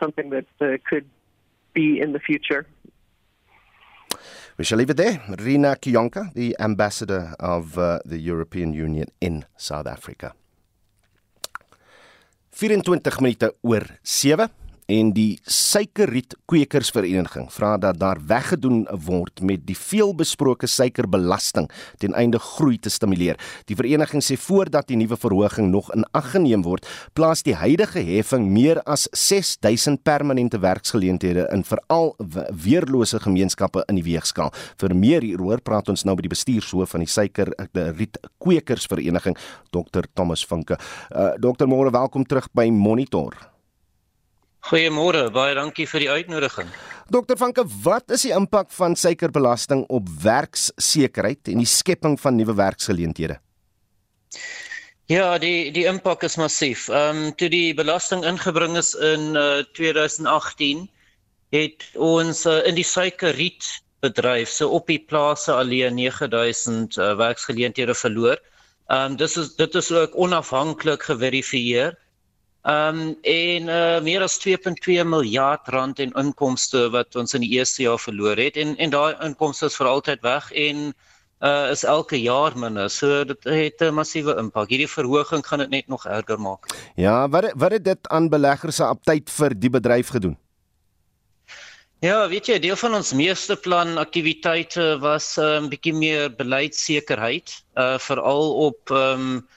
something 0.00 0.30
that 0.30 0.46
could 0.88 1.06
be 1.72 2.00
in 2.00 2.12
the 2.12 2.18
future. 2.18 2.66
We 4.58 4.64
shall 4.64 4.78
leave 4.78 4.90
it 4.90 4.96
there. 4.96 5.22
Rina 5.38 5.76
Kionka, 5.76 6.32
the 6.34 6.56
ambassador 6.60 7.34
of 7.40 7.78
uh, 7.78 8.00
the 8.04 8.18
European 8.18 8.74
Union 8.74 9.08
in 9.20 9.44
South 9.56 9.86
Africa. 9.86 10.34
24 12.52 13.00
minute 13.20 13.56
oor 13.62 13.82
7 14.02 14.48
en 14.90 15.12
die 15.14 15.38
suikerriet 15.46 16.34
kwekersvereniging 16.50 17.48
vra 17.52 17.76
dat 17.80 17.98
daar 18.00 18.18
weggedoen 18.26 18.84
word 19.06 19.42
met 19.44 19.64
die 19.66 19.76
veelbesproke 19.78 20.66
suikerbelasting 20.66 21.68
ten 22.02 22.16
einde 22.18 22.38
groei 22.42 22.78
te 22.78 22.90
stimuleer. 22.90 23.38
Die 23.70 23.76
vereniging 23.78 24.24
sê 24.24 24.36
voordat 24.40 24.88
die 24.90 24.98
nuwe 24.98 25.16
verhoging 25.16 25.70
nog 25.70 25.92
in 25.94 26.06
ag 26.12 26.32
geneem 26.32 26.64
word, 26.66 26.86
plaas 27.14 27.44
die 27.46 27.54
huidige 27.58 28.02
heffing 28.06 28.48
meer 28.52 28.82
as 28.88 29.08
6000 29.12 30.02
permanente 30.02 30.60
werksgeleenthede 30.62 31.48
in 31.52 31.64
veral 31.66 32.14
weerlose 32.64 33.20
gemeenskappe 33.22 33.84
in 33.88 34.00
die 34.00 34.06
weegskaal. 34.06 34.52
Vir 34.80 34.96
meer 34.96 35.24
hieroor 35.26 35.62
praat 35.62 35.92
ons 35.92 36.06
nou 36.06 36.16
met 36.16 36.26
die 36.26 36.34
bestuurshoof 36.34 36.96
van 36.96 37.04
die 37.04 37.10
suikerriet 37.10 38.18
kwekersvereniging, 38.42 39.38
Dr 39.70 40.08
Thomas 40.14 40.44
Vinke. 40.46 40.78
Uh, 41.10 41.32
Dr 41.40 41.68
Moore, 41.70 41.92
welkom 41.94 42.26
terug 42.26 42.50
by 42.56 42.68
Monitor. 42.70 43.51
Goeiemôre, 44.62 45.26
baie 45.34 45.54
dankie 45.58 45.88
vir 45.90 46.04
die 46.04 46.10
uitnodiging. 46.10 46.68
Dokter 47.10 47.36
Vanke, 47.36 47.64
wat 47.82 48.12
is 48.14 48.22
die 48.28 48.34
impak 48.36 48.70
van 48.70 48.94
suikerbelasting 48.96 49.82
op 49.90 50.06
werkssekerheid 50.22 51.50
en 51.50 51.64
die 51.64 51.68
skepping 51.68 52.14
van 52.22 52.38
nuwe 52.38 52.54
werksgeleenthede? 52.54 53.40
Ja, 55.10 55.34
die 55.42 55.72
die 55.74 55.84
impak 55.90 56.22
is 56.22 56.38
massief. 56.38 56.86
Ehm 56.88 57.24
um, 57.26 57.32
toe 57.36 57.50
die 57.50 57.74
belasting 57.74 58.22
ingebring 58.24 58.78
is 58.78 58.94
in 58.94 59.34
uh, 59.36 59.64
2018, 59.74 60.86
het 61.52 61.88
ons 61.98 62.46
uh, 62.46 62.60
in 62.68 62.78
die 62.78 62.86
suikerriet 62.86 63.66
bedryf 64.06 64.48
so 64.50 64.70
op 64.78 64.86
die 64.86 65.02
plase 65.02 65.52
alleen 65.52 65.98
9000 65.98 66.96
uh, 66.96 67.12
werksgeleenthede 67.18 67.98
verloor. 67.98 68.38
Ehm 68.86 69.12
um, 69.12 69.18
dis 69.18 69.36
is 69.36 69.56
dit 69.58 69.74
is 69.74 69.90
ook 69.90 70.14
onafhanklik 70.14 71.02
geverifieer. 71.10 71.98
Ehm 72.62 72.98
um, 72.98 73.16
en 73.22 73.62
uh, 73.68 74.00
meer 74.06 74.22
as 74.22 74.38
2.2 74.38 75.02
miljard 75.04 75.68
rand 75.74 75.98
in 75.98 76.12
inkomste 76.14 76.90
wat 76.94 77.16
ons 77.18 77.34
in 77.34 77.42
die 77.42 77.56
eerste 77.58 77.82
jaar 77.82 77.98
verloor 77.98 78.38
het 78.38 78.56
en 78.56 78.76
en 78.76 78.90
daai 78.90 79.16
inkomste 79.18 79.66
is 79.66 79.78
vir 79.80 79.88
altyd 79.90 80.20
weg 80.22 80.52
en 80.52 80.92
uh 81.42 81.70
is 81.70 81.82
elke 81.82 82.20
jaar 82.22 82.54
minder. 82.54 82.90
So 82.90 83.24
dit 83.24 83.44
het 83.44 83.82
'n 83.82 83.94
massiewe 83.94 84.36
impak. 84.38 84.68
Hierdie 84.70 84.88
verhoging 84.88 85.42
gaan 85.46 85.58
dit 85.58 85.70
net 85.70 85.88
nog 85.88 86.06
erger 86.06 86.38
maak. 86.40 86.70
Ja, 86.94 87.28
wat 87.28 87.50
wat 87.54 87.72
het 87.72 87.84
dit 87.84 88.08
aan 88.08 88.28
beleggers 88.28 88.76
se 88.76 88.84
aptyd 88.84 89.30
vir 89.30 89.58
die 89.58 89.70
bedryf 89.70 90.08
gedoen? 90.08 90.38
Ja, 91.98 92.28
weet 92.28 92.46
jy, 92.46 92.58
deel 92.58 92.76
van 92.76 92.94
ons 92.94 93.12
meeste 93.12 93.56
plan 93.56 93.98
aktiwiteite 93.98 94.98
was 95.00 95.36
'n 95.36 95.42
um, 95.42 95.68
bietjie 95.68 95.94
meer 95.94 96.30
beleidssekerheid, 96.30 97.64
uh 97.74 97.98
veral 97.98 98.54
op 98.54 98.90
ehm 98.90 99.20
um, 99.20 99.48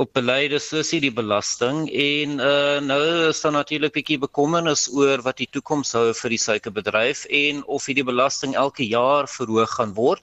op 0.00 0.12
beleide 0.16 0.56
soos 0.62 0.90
hierdie 0.94 1.12
belasting 1.12 1.84
en 1.92 2.38
uh, 2.40 2.78
nou 2.80 3.00
is 3.28 3.40
daar 3.44 3.52
natuurlik 3.52 3.92
'n 3.92 3.98
bietjie 4.00 4.18
bekommernis 4.18 4.88
oor 4.88 5.20
wat 5.22 5.36
die 5.36 5.50
toekoms 5.50 5.92
hou 5.92 6.12
vir 6.14 6.30
die 6.30 6.40
suikerbedryf 6.40 7.26
en 7.28 7.64
of 7.66 7.86
hierdie 7.86 8.08
belasting 8.08 8.56
elke 8.56 8.88
jaar 8.88 9.28
verhoog 9.28 9.70
gaan 9.76 9.92
word. 9.94 10.22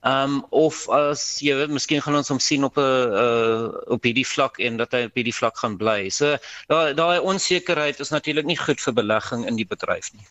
Um 0.00 0.46
of 0.48 0.88
as 0.88 1.42
jy 1.44 1.52
weet, 1.58 1.72
miskien 1.76 2.00
gaan 2.00 2.16
ons 2.16 2.30
hom 2.32 2.38
sien 2.40 2.64
op 2.64 2.78
'n 2.78 2.80
uh, 2.80 3.68
op 3.92 4.02
hierdie 4.02 4.24
vlak 4.24 4.56
en 4.58 4.78
dat 4.78 4.92
hy 4.92 5.04
op 5.04 5.14
hierdie 5.14 5.34
vlak 5.34 5.58
gaan 5.58 5.76
bly. 5.76 6.08
So 6.08 6.38
daai 6.68 6.94
daai 6.94 7.20
onsekerheid 7.20 8.00
is 8.00 8.10
natuurlik 8.10 8.46
nie 8.46 8.56
goed 8.56 8.80
vir 8.80 8.94
belegging 8.94 9.44
in 9.44 9.56
die 9.56 9.66
bedryf 9.66 10.08
nie. 10.14 10.24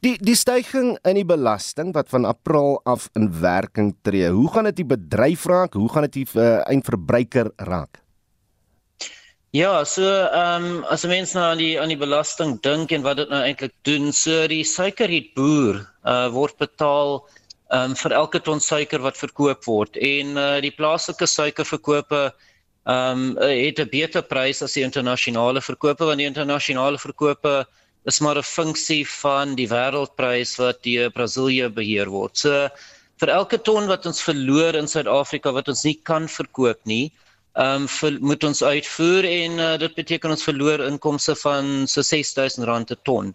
Die 0.00 0.18
die 0.18 0.34
stygings 0.34 0.98
in 1.04 1.14
die 1.14 1.24
belasting 1.24 1.94
wat 1.94 2.08
van 2.08 2.24
April 2.24 2.80
af 2.84 3.08
in 3.14 3.30
werking 3.40 3.94
tree. 4.02 4.28
Hoe 4.28 4.50
gaan 4.50 4.64
dit 4.64 4.76
die 4.76 4.90
bedryf 4.96 5.46
raak? 5.46 5.74
Hoe 5.74 5.92
gaan 5.92 6.10
dit 6.10 6.12
die 6.12 6.28
uh, 6.34 6.66
eindverbruiker 6.66 7.52
raak? 7.56 8.03
Ja, 9.54 9.84
so 9.86 10.02
ehm 10.02 10.64
um, 10.66 10.84
as 10.90 11.04
'n 11.04 11.08
mens 11.08 11.32
nou 11.32 11.42
aan 11.46 11.60
die 11.62 11.74
aan 11.80 11.92
die 11.92 11.98
belasting 11.98 12.56
dink 12.62 12.90
en 12.90 13.04
wat 13.06 13.20
dit 13.20 13.28
nou 13.30 13.38
eintlik 13.38 13.74
doen, 13.86 14.10
so 14.12 14.48
die 14.50 14.64
suikerrietboer 14.66 15.78
uh 16.12 16.26
word 16.34 16.56
betaal 16.58 17.22
ehm 17.70 17.92
um, 17.92 17.94
vir 18.00 18.14
elke 18.18 18.40
ton 18.42 18.58
suiker 18.58 19.04
wat 19.06 19.20
verkoop 19.20 19.62
word 19.70 20.00
en 20.08 20.34
uh 20.46 20.58
die 20.66 20.74
plaaslike 20.80 21.30
suikerverkope 21.36 22.24
ehm 22.26 23.22
um, 23.22 23.38
het 23.38 23.78
'n 23.78 23.92
beter 23.94 24.26
prys 24.34 24.62
as 24.66 24.74
die 24.74 24.82
internasionale 24.82 25.62
verkope 25.62 26.10
want 26.10 26.18
die 26.18 26.30
internasionale 26.32 26.98
verkope 26.98 27.54
is 28.10 28.20
maar 28.20 28.42
'n 28.42 28.50
funksie 28.50 29.04
van 29.22 29.54
die 29.54 29.70
wêreldprys 29.70 30.58
wat 30.58 30.82
deur 30.82 31.14
Brasilië 31.14 31.70
beheer 31.70 32.10
word. 32.10 32.36
So 32.36 32.68
vir 33.22 33.30
elke 33.30 33.62
ton 33.62 33.86
wat 33.86 34.06
ons 34.06 34.22
verloor 34.22 34.74
in 34.74 34.90
Suid-Afrika 34.90 35.52
wat 35.52 35.68
ons 35.68 35.84
nie 35.84 36.00
kan 36.02 36.26
verkoop 36.26 36.80
nie, 36.84 37.12
ehm 37.54 37.86
um, 37.86 38.18
moet 38.20 38.44
ons 38.44 38.62
uitvoer 38.62 39.24
en 39.30 39.58
uh, 39.62 39.78
dit 39.78 39.94
beteken 39.94 40.30
ons 40.34 40.42
verloor 40.42 40.82
inkomste 40.82 41.36
van 41.38 41.86
so 41.86 42.02
R6000 42.02 42.88
per 42.90 42.98
ton. 43.06 43.34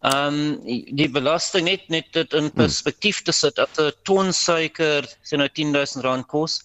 Ehm 0.00 0.40
um, 0.40 0.84
die 0.96 1.08
belasting 1.12 1.66
net 1.68 1.88
net 1.92 2.08
dit 2.16 2.32
in 2.32 2.48
hmm. 2.48 2.56
perspektief 2.56 3.22
te 3.22 3.32
sit 3.36 3.56
dat 3.60 3.78
'n 3.78 3.92
ton 4.08 4.32
suiker 4.32 5.04
sê 5.22 5.36
nou 5.36 5.48
R10000 5.48 6.24
kos, 6.26 6.62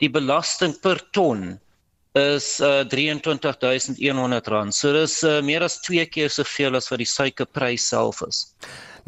die 0.00 0.08
belasting 0.08 0.72
per 0.80 1.02
ton 1.12 1.60
is 2.14 2.60
uh, 2.60 2.84
R23100. 2.88 4.72
So 4.72 4.92
dis 4.92 5.22
uh, 5.22 5.40
meer 5.44 5.62
as 5.62 5.80
2 5.84 6.06
keer 6.06 6.32
soveel 6.32 6.76
as 6.76 6.88
wat 6.90 6.98
die 6.98 7.12
suikerprys 7.12 7.88
self 7.92 8.22
is. 8.26 8.46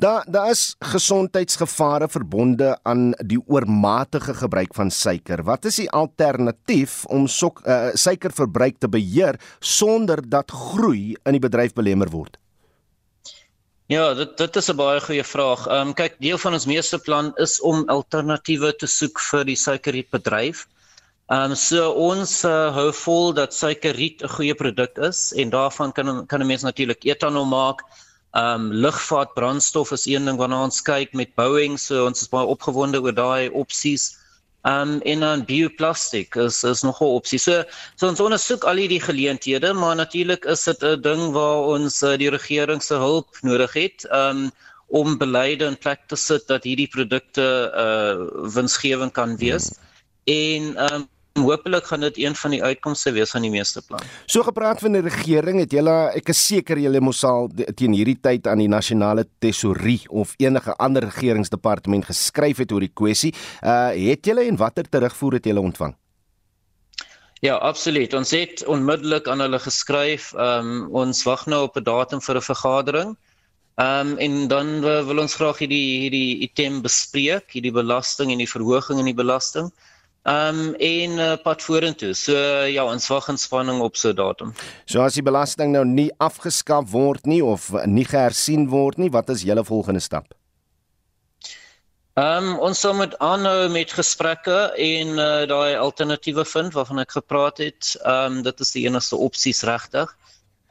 Daar 0.00 0.24
daar 0.28 0.50
is 0.50 0.76
gesondheidsgevare 0.78 2.08
verbonde 2.08 2.78
aan 2.82 3.10
die 3.26 3.40
oormatige 3.46 4.34
gebruik 4.34 4.74
van 4.74 4.90
suiker. 4.90 5.42
Wat 5.44 5.64
is 5.68 5.76
die 5.76 5.90
alternatief 5.90 7.04
om 7.04 7.26
sok, 7.28 7.60
uh, 7.66 7.90
suikerverbruik 7.92 8.78
te 8.78 8.88
beheer 8.88 9.36
sonder 9.58 10.22
dat 10.28 10.50
groei 10.50 11.16
in 11.24 11.36
die 11.36 11.42
bedryf 11.44 11.76
belemmer 11.76 12.08
word? 12.08 12.38
Ja, 13.92 14.14
dit 14.14 14.36
dit 14.38 14.56
is 14.56 14.70
'n 14.72 14.76
baie 14.76 15.00
goeie 15.00 15.24
vraag. 15.24 15.66
Ehm 15.66 15.88
um, 15.88 15.94
kyk, 15.94 16.16
deel 16.18 16.38
van 16.38 16.52
ons 16.52 16.66
meeste 16.66 16.98
plan 16.98 17.32
is 17.36 17.60
om 17.60 17.84
alternatiewe 17.88 18.76
te 18.76 18.86
soek 18.86 19.20
vir 19.20 19.44
die 19.44 19.56
suikerrietbedryf. 19.56 20.66
Ehm 21.28 21.50
um, 21.50 21.54
so 21.56 21.90
ons 21.92 22.44
uh, 22.44 22.72
hou 22.72 22.92
vol 22.92 23.34
dat 23.34 23.54
suikerriet 23.54 24.22
'n 24.22 24.32
goeie 24.36 24.54
produk 24.54 24.96
is 24.98 25.32
en 25.36 25.50
daarvan 25.50 25.92
kan 25.92 26.26
kan 26.26 26.40
'n 26.40 26.46
mens 26.46 26.62
natuurlik 26.62 27.04
etanol 27.04 27.44
maak. 27.44 27.84
Um 28.38 28.70
lugvaart 28.72 29.34
brandstof 29.34 29.90
is 29.92 30.06
een 30.06 30.24
ding 30.24 30.38
waarna 30.38 30.62
ons 30.62 30.82
kyk 30.86 31.12
met 31.18 31.34
Boeing, 31.34 31.78
so 31.78 32.06
ons 32.06 32.22
is 32.22 32.30
baie 32.30 32.46
opgewonde 32.46 33.00
oor 33.02 33.14
daai 33.14 33.50
opsies. 33.50 34.16
Um 34.62 35.00
en 35.02 35.20
dan 35.26 35.44
bioplastic 35.48 36.36
is 36.36 36.62
is 36.64 36.82
nog 36.82 37.00
'n 37.00 37.04
opsie. 37.18 37.38
So 37.38 37.64
so 37.96 38.06
ons 38.06 38.20
ondersoek 38.20 38.64
al 38.64 38.76
hierdie 38.76 39.00
geleenthede, 39.02 39.72
maar 39.74 39.96
natuurlik 39.96 40.44
is 40.44 40.64
dit 40.64 40.82
'n 40.82 41.00
ding 41.00 41.32
waar 41.32 41.74
ons 41.74 42.02
uh, 42.02 42.16
die 42.16 42.30
regering 42.30 42.82
se 42.82 42.94
hulp 42.94 43.38
nodig 43.42 43.72
het. 43.72 44.06
Um 44.12 44.50
om 44.90 45.18
beleide 45.18 45.64
in 45.64 45.78
plek 45.78 46.00
te 46.06 46.16
sit 46.16 46.46
dat 46.46 46.64
hierdie 46.64 46.88
produkte 46.88 47.46
uh 47.74 48.46
winsgewend 48.54 49.12
kan 49.12 49.36
wees. 49.36 49.70
Hmm. 49.74 49.88
En 50.24 50.76
ehm 50.76 50.94
um, 50.94 51.08
Hoopelik 51.38 51.86
gaan 51.86 52.00
dit 52.00 52.16
een 52.18 52.34
van 52.34 52.50
die 52.50 52.62
uitkomste 52.62 53.12
wees 53.14 53.30
van 53.30 53.44
die 53.46 53.50
meeste 53.50 53.82
plan. 53.86 54.02
So 54.26 54.42
gepraat 54.42 54.80
van 54.82 54.96
die 54.96 55.02
regering, 55.04 55.60
het 55.62 55.70
julle 55.72 56.10
ek 56.18 56.32
is 56.32 56.40
seker 56.42 56.78
julle 56.82 57.00
moes 57.00 57.22
al 57.24 57.46
teen 57.78 57.94
hierdie 57.94 58.18
tyd 58.18 58.48
aan 58.50 58.58
die 58.58 58.70
nasionale 58.70 59.28
tesourie 59.38 60.02
of 60.08 60.34
enige 60.42 60.74
ander 60.82 61.06
regeringsdepartement 61.06 62.08
geskryf 62.10 62.58
het 62.64 62.74
oor 62.74 62.82
die 62.82 62.90
kwessie. 62.90 63.30
Uh 63.62 63.92
het 63.94 64.26
julle 64.26 64.42
en 64.50 64.58
watter 64.58 64.88
terugvoer 64.90 65.38
het 65.38 65.46
julle 65.46 65.62
ontvang? 65.62 65.94
Ja, 67.46 67.54
absoluut. 67.56 68.14
Ons 68.14 68.34
het 68.34 68.64
onmiddellik 68.66 69.28
aan 69.28 69.40
hulle 69.40 69.62
geskryf. 69.62 70.32
Ehm 70.34 70.72
um, 70.72 70.88
ons 71.04 71.22
wag 71.24 71.46
nou 71.46 71.62
op 71.68 71.78
'n 71.78 71.84
datum 71.86 72.20
vir 72.20 72.36
'n 72.36 72.48
vergadering. 72.48 73.14
Ehm 73.78 74.10
um, 74.10 74.18
en 74.18 74.48
dan 74.48 74.80
wil 74.82 75.22
ons 75.22 75.34
graag 75.34 75.62
hierdie 75.62 76.00
hierdie 76.02 76.42
item 76.42 76.82
bespreek, 76.82 77.54
hierdie 77.54 77.72
belasting 77.72 78.32
en 78.32 78.42
die 78.42 78.50
verhoging 78.50 78.98
in 78.98 79.14
die 79.14 79.20
belasting. 79.22 79.70
Ehm 79.70 79.89
um, 80.22 80.74
en 80.74 81.10
uh, 81.10 81.36
pad 81.42 81.62
vorentoe. 81.62 82.12
So 82.14 82.34
uh, 82.34 82.68
ja, 82.70 82.84
ons 82.84 83.08
wag 83.08 83.28
in 83.28 83.38
spanning 83.38 83.80
op 83.80 83.96
so 83.96 84.10
'n 84.10 84.16
datum. 84.16 84.52
So 84.84 85.00
as 85.00 85.14
die 85.14 85.22
belasting 85.22 85.72
nou 85.72 85.84
nie 85.84 86.10
afgeskaf 86.18 86.90
word 86.90 87.26
nie 87.26 87.42
of 87.44 87.70
nie 87.86 88.04
gehersien 88.04 88.68
word 88.68 88.98
nie, 88.98 89.10
wat 89.10 89.30
is 89.30 89.42
julle 89.42 89.64
volgende 89.64 90.00
stap? 90.00 90.34
Ehm 92.14 92.44
um, 92.44 92.58
ons 92.58 92.80
sal 92.80 92.94
met 92.94 93.18
aanhou 93.18 93.68
met 93.70 93.92
gesprekke 93.92 94.74
en 94.76 95.08
uh, 95.18 95.46
daai 95.46 95.76
alternatiewe 95.76 96.44
vind 96.44 96.74
waarvan 96.74 96.98
ek 96.98 97.10
gepraat 97.10 97.58
het. 97.58 97.96
Ehm 98.04 98.38
um, 98.38 98.42
dit 98.42 98.60
is 98.60 98.72
die 98.72 98.86
enigste 98.86 99.16
opsies 99.16 99.62
regtig. 99.62 100.16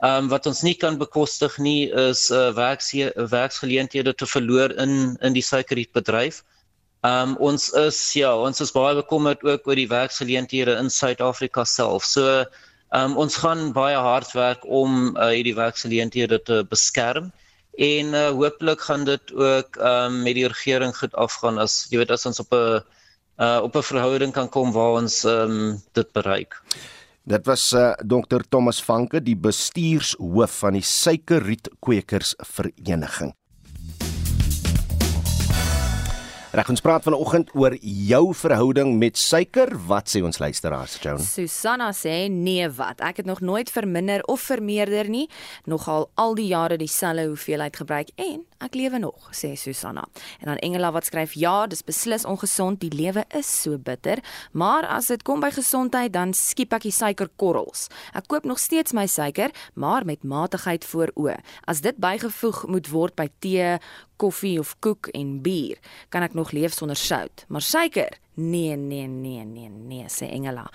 Ehm 0.04 0.24
um, 0.24 0.30
wat 0.30 0.46
ons 0.46 0.62
nie 0.62 0.76
kan 0.76 0.98
bekostig 0.98 1.58
nie 1.58 1.90
is 1.90 2.30
uh, 2.30 2.52
werks 2.54 2.94
werksgeleenthede 3.16 4.14
te 4.14 4.26
verloor 4.26 4.72
in 4.78 5.18
in 5.22 5.34
die 5.34 5.44
suikerrietbedryf. 5.44 6.44
Ehm 6.44 6.59
um, 7.04 7.36
ons 7.40 7.70
is 7.80 8.00
ja, 8.14 8.32
ons 8.36 8.62
is 8.62 8.74
baie 8.76 8.96
bekommerd 8.96 9.44
ook 9.44 9.68
oor 9.68 9.80
die 9.80 9.90
werksgeleenthede 9.90 10.78
in 10.80 10.90
Suid-Afrika 10.90 11.66
self. 11.66 12.04
So 12.04 12.44
ehm 12.90 13.12
um, 13.12 13.18
ons 13.22 13.38
gaan 13.38 13.72
baie 13.74 13.98
hard 13.98 14.32
werk 14.34 14.64
om 14.66 15.16
uh, 15.16 15.30
hierdie 15.30 15.56
werksgeleenthede 15.56 16.40
te 16.42 16.64
beskerm 16.70 17.30
en 17.78 18.16
uh, 18.18 18.30
hopelik 18.34 18.82
gaan 18.82 19.06
dit 19.06 19.34
ook 19.34 19.78
ehm 19.78 20.14
um, 20.14 20.24
met 20.24 20.36
die 20.36 20.48
regering 20.48 20.96
goed 20.98 21.14
afgaan 21.14 21.62
as 21.62 21.86
jy 21.92 22.02
weet 22.02 22.12
as 22.12 22.26
ons 22.26 22.42
op 22.42 22.54
'n 22.54 22.82
uh, 23.38 23.60
op 23.64 23.76
'n 23.76 23.90
verhouding 23.92 24.34
kan 24.34 24.50
kom 24.50 24.72
waar 24.72 25.02
ons 25.02 25.24
ehm 25.24 25.52
um, 25.52 25.82
dit 25.94 26.12
bereik. 26.12 26.62
Dit 27.24 27.46
was 27.46 27.72
uh, 27.74 27.94
Dr 27.94 28.42
Thomas 28.50 28.84
Vanke, 28.84 29.22
die 29.22 29.38
bestuurshoof 29.38 30.60
van 30.60 30.74
die 30.74 30.82
Suikerrietkweekers 30.82 32.34
Vereniging. 32.42 33.39
Reg 36.50 36.70
ons 36.74 36.82
praat 36.82 37.04
vanoggend 37.06 37.52
oor 37.54 37.76
jou 37.78 38.32
verhouding 38.34 38.96
met 38.98 39.18
suiker. 39.22 39.70
Wat 39.86 40.10
sê 40.10 40.24
ons 40.26 40.40
luisteraars, 40.42 40.96
Joan? 40.98 41.22
Susanna 41.22 41.92
sê 41.94 42.24
nee 42.26 42.66
wat. 42.74 43.04
Ek 43.06 43.22
het 43.22 43.30
nog 43.30 43.44
nooit 43.46 43.70
verminder 43.70 44.26
of 44.26 44.42
vermeerder 44.50 45.06
nie. 45.14 45.28
Nogal 45.70 46.10
al 46.18 46.34
die 46.40 46.50
jare 46.50 46.82
dieselfde 46.82 47.30
hoeveelheid 47.30 47.78
gebruik 47.78 48.10
en 48.18 48.49
ek 48.60 48.76
lewe 48.76 49.00
nog, 49.00 49.30
sê 49.32 49.54
Susanna. 49.56 50.06
En 50.40 50.52
dan 50.52 50.58
Engela 50.58 50.92
wat 50.92 51.06
skryf: 51.06 51.34
"Ja, 51.34 51.68
dis 51.68 51.84
beslis 51.84 52.26
ongesond. 52.26 52.80
Die 52.80 52.94
lewe 52.94 53.26
is 53.36 53.62
so 53.62 53.78
bitter, 53.78 54.20
maar 54.52 54.86
as 54.86 55.08
dit 55.08 55.24
kom 55.24 55.40
by 55.40 55.52
gesondheid, 55.52 56.14
dan 56.14 56.34
skiep 56.34 56.74
ek 56.74 56.82
die 56.82 56.92
suikerkorrels. 56.92 57.88
Ek 58.14 58.28
koop 58.28 58.44
nog 58.44 58.60
steeds 58.60 58.92
my 58.92 59.08
suiker, 59.08 59.52
maar 59.74 60.06
met 60.06 60.24
matigheid 60.24 60.86
voor 60.86 61.12
oë. 61.16 61.38
As 61.66 61.82
dit 61.82 61.98
bygevoeg 61.98 62.68
moet 62.68 62.88
word 62.90 63.16
by 63.16 63.30
tee, 63.40 63.78
koffie 64.18 64.60
of 64.60 64.76
koek 64.80 65.08
en 65.08 65.42
bier, 65.42 65.78
kan 66.10 66.24
ek 66.24 66.34
nog 66.34 66.52
leef 66.52 66.74
sonder 66.74 66.96
sout. 66.96 67.46
Maar 67.48 67.62
suiker? 67.62 68.20
Nee, 68.36 68.76
nee, 68.76 69.08
nee, 69.08 69.46
nee, 69.46 69.70
nee, 69.70 70.06
sê 70.08 70.30
Engela. 70.32 70.70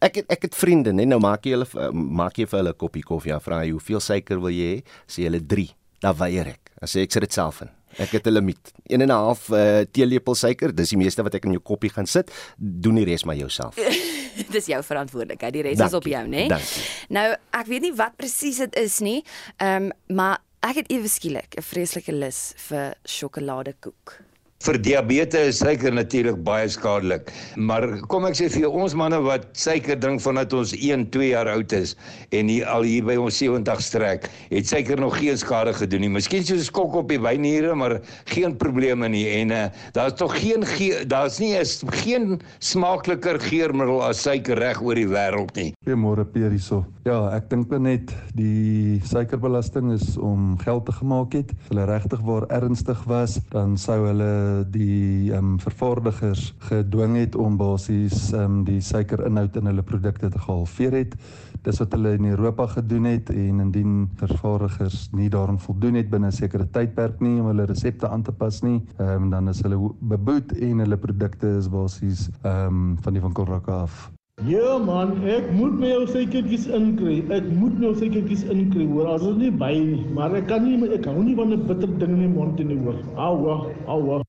Ek 0.00 0.20
het, 0.20 0.30
ek 0.30 0.42
het 0.42 0.54
vriende, 0.54 0.92
nee, 0.92 1.06
nou 1.08 1.18
maak 1.22 1.46
jy 1.46 1.56
hulle 1.56 1.90
maak 1.92 2.38
jy 2.38 2.46
vir 2.46 2.58
hulle 2.58 2.72
'n 2.74 2.78
koppie 2.78 3.02
koffie, 3.02 3.32
ja, 3.32 3.40
vra 3.40 3.64
jy 3.64 3.72
hoeveel 3.72 4.00
suiker 4.00 4.40
wil 4.40 4.50
jy 4.50 4.76
hê? 4.76 4.82
Sê 5.08 5.24
hulle 5.24 5.40
3. 5.40 5.74
Dan 6.02 6.18
weier 6.18 6.52
ek. 6.56 6.74
Dan 6.80 6.90
sê 6.90 7.06
ek 7.06 7.14
sit 7.14 7.24
dit 7.26 7.32
self 7.32 7.62
in. 7.64 7.70
Ek 8.00 8.14
het 8.16 8.26
'n 8.26 8.32
limiet. 8.32 8.72
1 8.88 9.00
en 9.00 9.08
'n 9.08 9.10
half 9.10 9.48
uh, 9.50 9.84
teelepel 9.92 10.34
suiker, 10.34 10.74
dis 10.74 10.90
die 10.90 10.98
meeste 10.98 11.22
wat 11.22 11.34
ek 11.34 11.44
in 11.44 11.52
jou 11.52 11.62
koppie 11.62 11.90
gaan 11.90 12.06
sit. 12.06 12.30
Doen 12.56 12.94
die 12.94 13.04
res 13.04 13.24
maar 13.24 13.36
jouself. 13.36 13.76
dis 14.56 14.66
jou 14.66 14.82
verantwoordelikheid. 14.82 15.52
Die 15.52 15.62
res 15.62 15.78
Dankie. 15.78 15.96
is 15.96 16.00
op 16.00 16.06
jou, 16.06 16.24
né? 16.28 16.46
Nee? 16.48 16.60
Nou, 17.08 17.36
ek 17.52 17.66
weet 17.66 17.82
nie 17.82 17.94
wat 17.94 18.16
presies 18.16 18.56
dit 18.56 18.76
is 18.76 19.00
nie. 19.00 19.24
Ehm, 19.58 19.90
um, 19.90 20.16
maar 20.16 20.40
Ek 20.62 20.76
het 20.78 20.92
ewe 20.94 21.08
skielik 21.10 21.56
'n 21.58 21.62
vreeslike 21.62 22.12
lus 22.14 22.54
vir 22.68 22.94
sjokoladekoek. 23.02 24.22
Vir 24.62 24.76
diabetes 24.78 25.48
is 25.50 25.58
suiker 25.58 25.90
natuurlik 25.90 26.36
baie 26.46 26.68
skadelik. 26.70 27.32
Maar 27.58 27.82
kom 28.10 28.28
ek 28.28 28.36
sê 28.38 28.46
vir 28.52 28.62
jou, 28.62 28.68
ons 28.84 28.94
manne 28.94 29.18
wat 29.24 29.48
suiker 29.58 29.98
drink 29.98 30.22
vandat 30.22 30.52
ons 30.54 30.70
1, 30.76 31.08
2 31.10 31.30
jaar 31.32 31.50
oud 31.50 31.74
is 31.74 31.96
en 32.30 32.50
hier 32.52 32.68
al 32.70 32.86
hier 32.86 33.02
by 33.08 33.16
ons 33.18 33.40
70 33.42 33.82
strek, 33.82 34.28
het 34.52 34.70
suiker 34.70 35.02
nog 35.02 35.16
geen 35.18 35.40
skade 35.40 35.72
gedoen 35.74 36.06
nie. 36.06 36.12
Miskien 36.14 36.46
so 36.46 36.54
'n 36.54 36.62
skok 36.62 36.94
op 36.94 37.10
die 37.10 37.18
wyniere, 37.18 37.74
maar 37.74 37.98
geen 38.30 38.54
probleme 38.56 39.08
nie. 39.08 39.26
En 39.42 39.50
uh, 39.50 39.66
daar's 39.98 40.14
tog 40.14 40.38
geen 40.38 40.62
daar's 41.08 41.40
nie 41.40 41.58
is 41.58 41.82
geen 42.04 42.40
smaakliker 42.60 43.40
geurmiddel 43.40 44.02
as 44.04 44.22
suiker 44.22 44.58
reg 44.58 44.80
oor 44.80 44.94
die 44.94 45.08
wêreld 45.08 45.56
nie. 45.56 45.72
Goeiemôre 45.84 46.24
Pierre 46.24 46.54
hierso. 46.54 46.84
Ja, 47.02 47.34
ek 47.34 47.50
dink 47.50 47.66
net 47.82 48.12
die 48.38 49.00
suikerbelasting 49.02 49.90
is 49.90 50.16
om 50.16 50.54
geld 50.62 50.86
te 50.86 50.92
gemaak 50.92 51.34
het. 51.34 51.50
As 51.50 51.72
hulle 51.72 51.86
regtig 51.90 52.20
waar 52.22 52.46
ernstig 52.54 53.02
was, 53.10 53.40
dan 53.50 53.74
sou 53.76 53.98
hulle 54.06 54.30
die 54.74 55.32
ehm 55.32 55.52
um, 55.52 55.60
vervaardigers 55.60 56.54
gedwing 56.68 57.16
het 57.16 57.36
om 57.36 57.56
basies 57.56 58.32
ehm 58.32 58.44
um, 58.44 58.60
die 58.68 58.80
suikerinhoud 58.80 59.56
in 59.60 59.70
hulle 59.70 59.82
produkte 59.82 60.30
te 60.30 60.38
gehalveer 60.38 60.96
het. 61.00 61.16
Dis 61.62 61.78
wat 61.82 61.92
hulle 61.96 62.14
in 62.18 62.30
Europa 62.30 62.66
gedoen 62.66 63.04
het 63.10 63.30
en 63.30 63.60
indien 63.66 64.08
vervaardigers 64.22 65.10
nie 65.12 65.28
daaraan 65.30 65.60
voldoen 65.60 66.00
het 66.00 66.10
binne 66.10 66.30
'n 66.30 66.38
sekere 66.40 66.66
tydperk 66.70 67.20
nie 67.20 67.40
om 67.40 67.46
hulle 67.52 67.68
resepte 67.72 68.08
aan 68.08 68.22
te 68.22 68.32
pas 68.32 68.62
nie, 68.62 68.80
ehm 68.98 69.22
um, 69.22 69.30
dan 69.30 69.48
is 69.48 69.62
hulle 69.62 69.78
beboet 70.00 70.52
en 70.58 70.78
hulle 70.78 70.96
produkte 70.96 71.56
is 71.58 71.68
basies 71.68 72.28
ehm 72.42 72.66
um, 72.66 72.96
van 73.00 73.12
die 73.12 73.22
winkelrakke 73.22 73.70
af. 73.70 74.12
Ja 74.48 74.78
man, 74.78 75.10
ek 75.28 75.50
moet 75.52 75.74
my 75.76 75.90
ou 75.92 76.06
suikertjies 76.08 76.64
inkry. 76.72 77.18
Ek 77.36 77.44
moet 77.52 77.76
my 77.78 77.90
ou 77.90 77.96
suikertjies 77.98 78.46
inkry. 78.50 78.86
Hoor, 78.88 79.12
as 79.12 79.26
dit 79.26 79.42
nie 79.42 79.50
by 79.60 79.70
nie, 79.76 80.06
maar 80.16 80.32
ek 80.38 80.48
kan 80.48 80.64
nie 80.64 80.80
ek 80.96 81.04
hou 81.06 81.20
nie 81.20 81.36
van 81.36 81.52
'n 81.52 81.66
bitter 81.68 81.92
ding 82.00 82.16
in 82.16 82.22
my 82.24 82.30
mond 82.32 82.58
nie 82.58 82.78
hoor. 82.80 82.96
Au, 83.14 83.36
au, 83.86 84.00
au. 84.16 84.22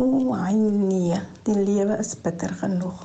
O, 0.00 0.32
ai 0.32 0.56
nee, 0.56 1.16
die 1.44 1.54
lewe 1.64 1.98
is 2.00 2.14
bitter 2.24 2.54
genoeg. 2.62 3.00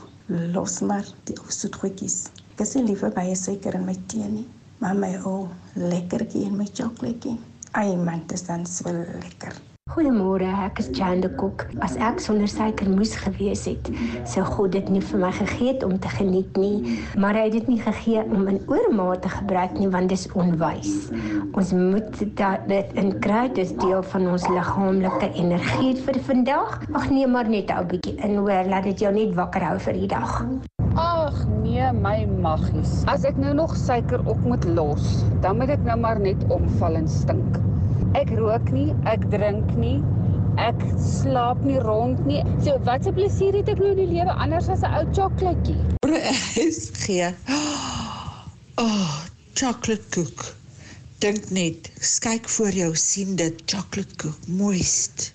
Los 0.54 0.80
maar 0.88 1.08
die 1.28 1.36
ou 1.42 1.52
soetgoedjies. 1.52 2.16
Ek 2.54 2.64
is 2.64 2.72
nie 2.78 2.86
liever 2.86 3.12
by 3.12 3.26
'n 3.28 3.36
suiker 3.36 3.76
in 3.76 3.84
my 3.90 3.96
tee 4.08 4.30
nie, 4.32 4.48
maar 4.80 4.96
my 4.96 5.12
ou 5.32 5.50
lekkertjie 5.76 6.46
en 6.48 6.56
my 6.58 6.68
sjokoladeetjie. 6.72 7.36
Ai 7.74 7.96
man, 7.96 8.24
dit 8.28 8.40
is 8.40 8.48
dan 8.48 8.66
so 8.66 8.92
lekker. 8.92 9.67
Goeiemôre, 9.98 10.46
ek 10.62 10.78
is 10.78 10.92
Jande 10.94 11.26
Kok. 11.40 11.64
As 11.82 11.96
ek 11.98 12.20
sonder 12.22 12.46
suiker 12.46 12.86
moes 12.86 13.16
gewees 13.18 13.64
het, 13.66 13.88
sou 14.30 14.44
God 14.46 14.76
dit 14.76 14.92
nie 14.94 15.00
vir 15.02 15.22
my 15.24 15.32
gegee 15.34 15.72
het 15.72 15.86
om 15.88 15.96
te 15.98 16.12
geniet 16.14 16.60
nie, 16.62 17.00
maar 17.18 17.34
hy 17.34 17.48
het 17.48 17.56
dit 17.56 17.72
nie 17.72 17.80
gegee 17.82 18.22
om 18.22 18.44
in 18.52 18.60
oormaat 18.70 19.24
te 19.26 19.32
gebruik 19.34 19.74
nie 19.82 19.88
want 19.90 20.14
dit 20.14 20.20
is 20.20 20.28
onwys. 20.38 20.92
Ons 21.58 21.74
moet 21.74 22.14
dit 22.14 22.94
in 23.02 23.10
kry, 23.26 23.48
dit 23.50 23.64
is 23.64 23.74
deel 23.82 24.06
van 24.12 24.28
ons 24.36 24.46
liggaamlike 24.54 25.32
energie 25.34 25.96
vir 26.06 26.20
vandag. 26.30 26.76
Ag 26.94 27.10
nee, 27.10 27.26
maar 27.26 27.50
net 27.50 27.74
'n 27.74 27.90
bietjie 27.90 28.22
in 28.22 28.38
hoor, 28.38 28.70
laat 28.70 28.86
dit 28.86 29.02
jou 29.02 29.10
net 29.12 29.34
wakker 29.34 29.66
hou 29.66 29.80
vir 29.80 29.94
die 29.98 30.12
dag. 30.14 30.46
Ag 30.94 31.42
nee, 31.64 31.90
my 31.92 32.30
maggies. 32.38 33.02
As 33.08 33.26
ek 33.26 33.42
nou 33.42 33.56
nog 33.58 33.74
suiker 33.74 34.22
op 34.30 34.38
moet 34.46 34.64
los, 34.78 35.26
dan 35.42 35.58
moet 35.58 35.74
dit 35.74 35.84
nou 35.84 35.98
maar 35.98 36.20
net 36.20 36.46
omval 36.54 37.02
en 37.02 37.08
stink. 37.10 37.58
Ek 38.16 38.30
rook 38.38 38.72
nie, 38.72 38.94
ek 39.06 39.26
drink 39.34 39.72
nie. 39.76 39.98
Ek 40.58 40.78
slaap 41.02 41.60
nie 41.68 41.80
rond 41.84 42.24
nie. 42.26 42.44
So 42.64 42.80
wat 42.88 43.08
'n 43.08 43.14
plesier 43.14 43.54
het 43.54 43.70
ek 43.70 43.80
nou 43.80 43.92
in 43.92 43.98
die 43.98 44.12
lewe 44.16 44.32
anders 44.32 44.70
as 44.70 44.84
'n 44.84 44.94
ou 44.94 45.06
chocoladeetjie. 45.14 45.98
Is 46.56 46.92
gee. 46.94 47.34
Oh, 48.80 49.26
chocolate 49.56 50.06
koek. 50.14 50.54
Dink 51.18 51.50
net, 51.50 51.90
kyk 52.22 52.46
voor 52.46 52.70
jou 52.70 52.92
sien 52.94 53.36
dit 53.36 53.62
chocolate 53.66 54.16
koek, 54.22 54.38
moist. 54.48 55.34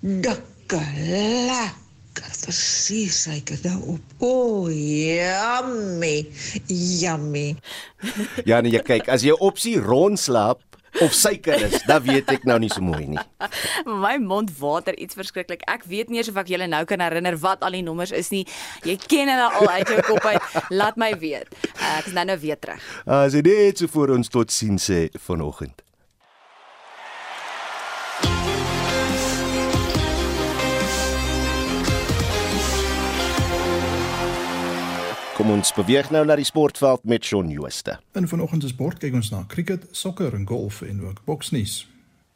Dikke, 0.00 0.80
lekker, 1.44 2.32
versuur 2.40 3.12
suiker 3.12 3.60
daarop. 3.60 4.00
O, 4.16 4.30
oh, 4.30 4.72
yummy. 4.72 6.24
Yummy. 6.72 7.56
Ja, 8.48 8.62
nee, 8.64 8.72
jy 8.72 8.80
kyk, 8.80 9.12
as 9.12 9.28
jy 9.28 9.36
opsie 9.44 9.76
rond 9.76 10.16
slaap, 10.16 10.64
of 11.00 11.14
suiker 11.16 11.56
is, 11.68 11.78
dan 11.88 12.02
weet 12.04 12.30
ek 12.34 12.44
nou 12.48 12.58
nie 12.62 12.70
so 12.72 12.84
mooi 12.84 13.06
nie. 13.14 13.20
My 13.86 14.16
mond 14.22 14.52
water 14.58 14.96
iets 15.00 15.16
verskriklik. 15.18 15.64
Ek 15.70 15.86
weet 15.88 16.12
nie 16.12 16.20
eers 16.20 16.30
of 16.32 16.40
ek 16.42 16.52
julle 16.52 16.68
nou 16.70 16.82
kan 16.88 17.00
herinner 17.04 17.38
wat 17.42 17.64
al 17.64 17.78
die 17.78 17.84
nommers 17.86 18.12
is 18.16 18.32
nie. 18.34 18.44
Jy 18.86 18.98
ken 19.06 19.32
hulle 19.32 19.48
al 19.62 19.70
uit 19.78 19.94
jou 19.94 20.02
kop 20.10 20.26
uit. 20.28 20.58
Laat 20.74 21.00
my 21.00 21.12
weet. 21.22 21.48
Ek 21.94 22.10
is 22.10 22.16
nou 22.16 22.26
nou 22.28 22.38
weer 22.42 22.60
terug. 22.60 22.90
As 23.06 23.36
jy 23.36 23.44
net 23.46 23.80
so 23.80 23.90
voor 23.92 24.16
ons 24.18 24.32
tot 24.32 24.52
sien 24.52 24.78
sê 24.82 25.06
vanoggend. 25.28 25.80
Kom 35.42 35.56
ons 35.56 35.72
beweeg 35.74 36.06
nou 36.14 36.20
na 36.22 36.36
die 36.38 36.46
sportveld 36.46 37.02
met 37.10 37.24
Shaun 37.26 37.48
Jooste. 37.50 37.96
In 38.14 38.28
vanoggend 38.30 38.62
se 38.62 38.68
sport 38.70 39.00
kyk 39.02 39.16
ons 39.18 39.32
na 39.32 39.40
cricket, 39.50 39.88
sokker 39.90 40.36
en 40.38 40.44
golf 40.46 40.76
en 40.86 41.00
ook 41.02 41.16
boksnuus. 41.26 41.72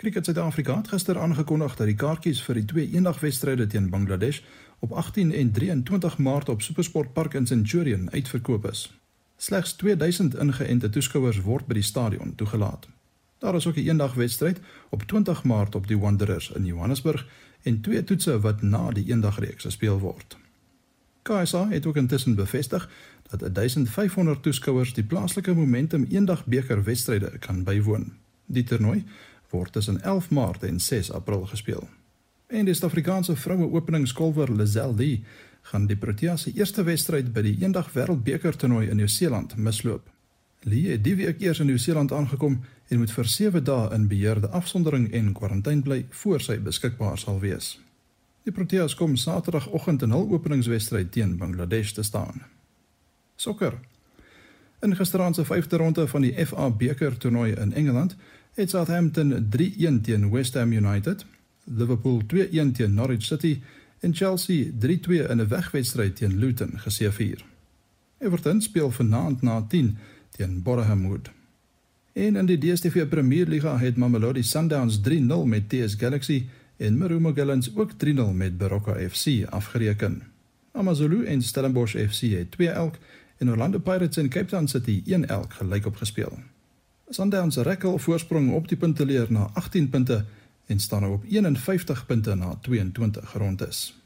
Cricket 0.03 0.27
Suid-Afrika 0.27 0.75
het 0.81 0.89
gister 0.91 1.21
aangekondig 1.23 1.77
dat 1.79 1.87
die 1.87 1.95
kaartjies 1.95 2.41
vir 2.43 2.59
die 2.59 2.65
twee 2.73 2.89
eendagwedstryde 2.97 3.69
teen 3.71 3.87
Bangladesh 3.93 4.41
op 4.83 4.97
18 4.99 5.31
en 5.31 5.53
23 5.55 6.17
Maart 6.19 6.51
op 6.51 6.65
SuperSport 6.67 7.13
Park 7.13 7.37
in 7.39 7.47
Centurion 7.47 8.09
uitverkoop 8.11 8.67
is. 8.73 8.83
Slegs 9.39 9.77
2000 9.79 10.35
ingeënte 10.35 10.91
toeskouers 10.91 11.39
word 11.45 11.69
by 11.71 11.77
die 11.79 11.87
stadion 11.87 12.35
toegelaat. 12.35 12.89
Daar 13.39 13.55
is 13.55 13.69
ook 13.71 13.79
'n 13.79 13.87
eendagwedstryd 13.87 14.59
op 14.91 15.07
20 15.07 15.45
Maart 15.45 15.75
op 15.75 15.87
die 15.87 15.99
Wanderers 15.99 16.51
in 16.51 16.65
Johannesburg 16.65 17.23
en 17.63 17.81
twee 17.81 18.05
toetse 18.05 18.41
wat 18.41 18.63
na 18.63 18.91
die 18.91 19.07
eendagreeks 19.07 19.63
gespeel 19.71 19.99
word. 19.99 20.37
KSA 21.27 21.69
het 21.69 21.87
ook 21.87 21.97
intussen 21.97 22.35
bevestig 22.35 22.91
dat 23.31 23.55
1500 23.55 24.43
toeskouers 24.43 24.95
die 24.95 25.05
plaaslike 25.05 25.55
Momentum 25.55 26.07
eendagbeker 26.11 26.85
wedstryde 26.85 27.39
kan 27.39 27.65
bywoon. 27.65 28.13
Die 28.47 28.65
toernooi 28.65 29.05
word 29.51 29.73
tussen 29.73 30.03
11 30.03 30.31
Maart 30.31 30.63
en 30.63 30.81
6 30.81 31.13
April 31.13 31.47
gespeel. 31.47 31.89
En 32.47 32.65
die 32.65 32.75
Suid-Afrikaanse 32.75 33.37
vroue 33.37 33.71
openingskolwer 33.73 34.53
Lazelle 34.53 34.95
Lee 34.95 35.25
gaan 35.63 35.87
die 35.87 35.97
Proteas 35.97 36.43
se 36.43 36.53
eerste 36.55 36.83
wedstryd 36.87 37.33
by 37.35 37.43
die 37.43 37.57
eendag 37.63 37.91
wêreldbeker 37.95 38.57
toernooi 38.57 38.87
in 38.87 38.97
Nieu-Seeland 38.97 39.57
misloop. 39.57 40.07
Lee 40.63 40.91
het 40.91 41.03
die 41.05 41.17
week 41.19 41.43
eers 41.43 41.59
in 41.61 41.67
Nieu-Seeland 41.67 42.13
aangekom 42.13 42.61
en 42.89 42.99
moet 43.03 43.11
vir 43.11 43.33
7 43.35 43.65
dae 43.65 43.91
in 43.95 44.07
beheerde 44.09 44.49
afsondering 44.49 45.11
en 45.13 45.33
kwarantyne 45.35 45.83
bly 45.83 46.05
voor 46.23 46.41
sy 46.41 46.61
beskikbaar 46.63 47.19
sal 47.19 47.43
wees. 47.43 47.75
Die 48.47 48.55
Proteas 48.55 48.95
kom 48.95 49.17
Saterdagoggend 49.19 50.05
in 50.07 50.13
hul 50.15 50.29
openingswedstryd 50.31 51.09
teen 51.11 51.33
Bangladesh 51.37 51.91
te 51.97 52.05
staan. 52.07 52.45
Sokker. 53.37 53.75
In 54.87 54.95
gisteraand 54.97 55.35
se 55.35 55.45
5de 55.45 55.77
ronde 55.77 56.09
van 56.09 56.23
die 56.23 56.47
FA 56.47 56.71
beker 56.71 57.17
toernooi 57.19 57.53
in 57.53 57.73
Engeland 57.73 58.15
het 58.55 58.71
Southampton 58.71 59.49
3-1 59.57 59.99
teen 60.03 60.31
West 60.31 60.55
Ham 60.55 60.73
United 60.73 61.25
Liverpool 61.65 62.23
2-1 62.35 62.71
teen 62.73 62.95
Norwich 62.95 63.25
City 63.25 63.63
en 64.01 64.15
Chelsea 64.15 64.71
3-2 64.79 65.27
in 65.27 65.41
'n 65.41 65.49
wegwedstryd 65.49 66.17
teen 66.17 66.39
Luton 66.39 66.79
geseëvier. 66.79 67.45
Everton 68.19 68.63
speel 68.63 68.91
vanaand 68.91 69.43
na 69.43 69.63
10 69.69 69.99
teen 70.31 70.63
Bournemouth. 70.63 71.31
En 72.13 72.37
in 72.37 72.47
die 72.47 72.59
DStv 72.59 73.09
Premier 73.09 73.47
Liga 73.47 73.79
het 73.79 73.97
Mamelodi 73.97 74.43
Sundowns 74.43 75.01
3-0 75.01 75.45
met 75.45 75.69
TS 75.69 75.95
Galaxy 75.95 76.47
en 76.77 76.99
Marumo 76.99 77.33
Gallants 77.33 77.77
ook 77.77 77.91
3-0 78.05 78.33
met 78.33 78.59
Baroka 78.59 79.09
FC 79.09 79.45
afgereken. 79.49 80.23
AmaZulu 80.73 81.25
en 81.25 81.43
Stellenbosch 81.43 81.97
FC 82.09 82.21
het 82.21 82.51
2 82.51 82.69
elk 82.69 82.95
en 83.37 83.51
Orlando 83.51 83.79
Pirates 83.79 84.17
en 84.17 84.29
Cape 84.29 84.47
Town 84.47 84.67
City 84.67 85.03
1 85.07 85.29
elk 85.29 85.53
gelyk 85.53 85.87
opgespeel. 85.87 86.39
Sundowns 87.09 87.57
rekkel 87.57 87.99
voorsprong 87.99 88.53
op 88.53 88.69
die 88.69 88.77
punteleer 88.77 89.27
na 89.33 89.51
18 89.53 89.89
punte 89.89 90.25
en 90.67 90.81
staan 90.81 91.01
nou 91.01 91.13
op 91.13 91.25
51 91.29 92.07
punte 92.07 92.35
na 92.35 92.59
22 92.61 93.33
rondes. 93.33 94.01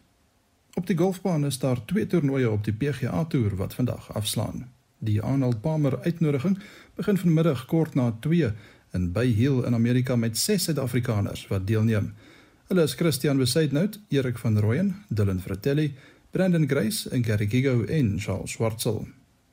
Op 0.74 0.86
die 0.86 0.96
golfbaan 0.96 1.46
is 1.46 1.58
daar 1.58 1.84
twee 1.84 2.06
toernooie 2.06 2.50
op 2.50 2.64
die 2.64 2.72
PGA 2.72 3.24
Tour 3.24 3.56
wat 3.56 3.74
vandag 3.74 4.12
afslaan. 4.14 4.68
Die 4.98 5.20
Arnold 5.22 5.60
Palmer 5.60 6.00
uitnodiging 6.00 6.58
begin 6.94 7.18
vanmiddag 7.18 7.64
kort 7.66 7.94
na 7.94 8.16
2 8.20 8.52
in 8.92 9.12
Bay 9.12 9.26
Hill 9.26 9.64
in 9.64 9.74
Amerika 9.74 10.16
met 10.16 10.38
ses 10.38 10.64
Suid-Afrikaners 10.64 11.46
wat 11.46 11.66
deelneem. 11.66 12.14
Hulle 12.70 12.82
is 12.82 12.94
Christian 12.94 13.36
Besaidnout, 13.36 13.98
Erik 14.08 14.38
van 14.38 14.58
Rooyen, 14.58 14.94
Dylan 15.08 15.40
Fratelli, 15.40 15.94
Brandon 16.30 16.68
Grace 16.68 17.10
en 17.10 17.24
Gary 17.24 17.48
Gigo 17.48 17.84
en 17.84 18.20
Charles 18.20 18.50
Schwartzel. 18.50 19.08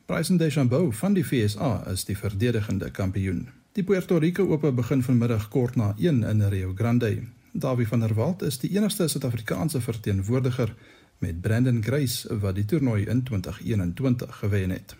Bryson 0.06 0.38
DeChambeau 0.38 0.92
van 0.94 1.14
die 1.14 1.24
FSA 1.26 1.88
is 1.90 2.06
die 2.06 2.18
verdedigende 2.18 2.92
kampioen. 2.92 3.48
Die 3.74 3.84
Puerto 3.84 4.18
Rico 4.18 4.46
Ope 4.54 4.72
begin 4.72 5.02
vanmiddag 5.04 5.48
kort 5.50 5.76
na 5.76 5.96
1 5.98 6.24
in 6.30 6.44
Rio 6.50 6.76
Grande. 6.76 7.24
Davie 7.52 7.88
van 7.88 8.06
der 8.06 8.14
Walt 8.14 8.46
is 8.46 8.60
die 8.62 8.70
enigste 8.78 9.08
Suid-Afrikaanse 9.08 9.82
verteenwoordiger 9.82 10.76
met 11.18 11.42
Brandon 11.42 11.82
Grace 11.84 12.38
wat 12.40 12.56
die 12.56 12.66
toernooi 12.66 13.06
in 13.06 13.24
2021 13.24 14.38
gewen 14.38 14.70
het. 14.70 14.96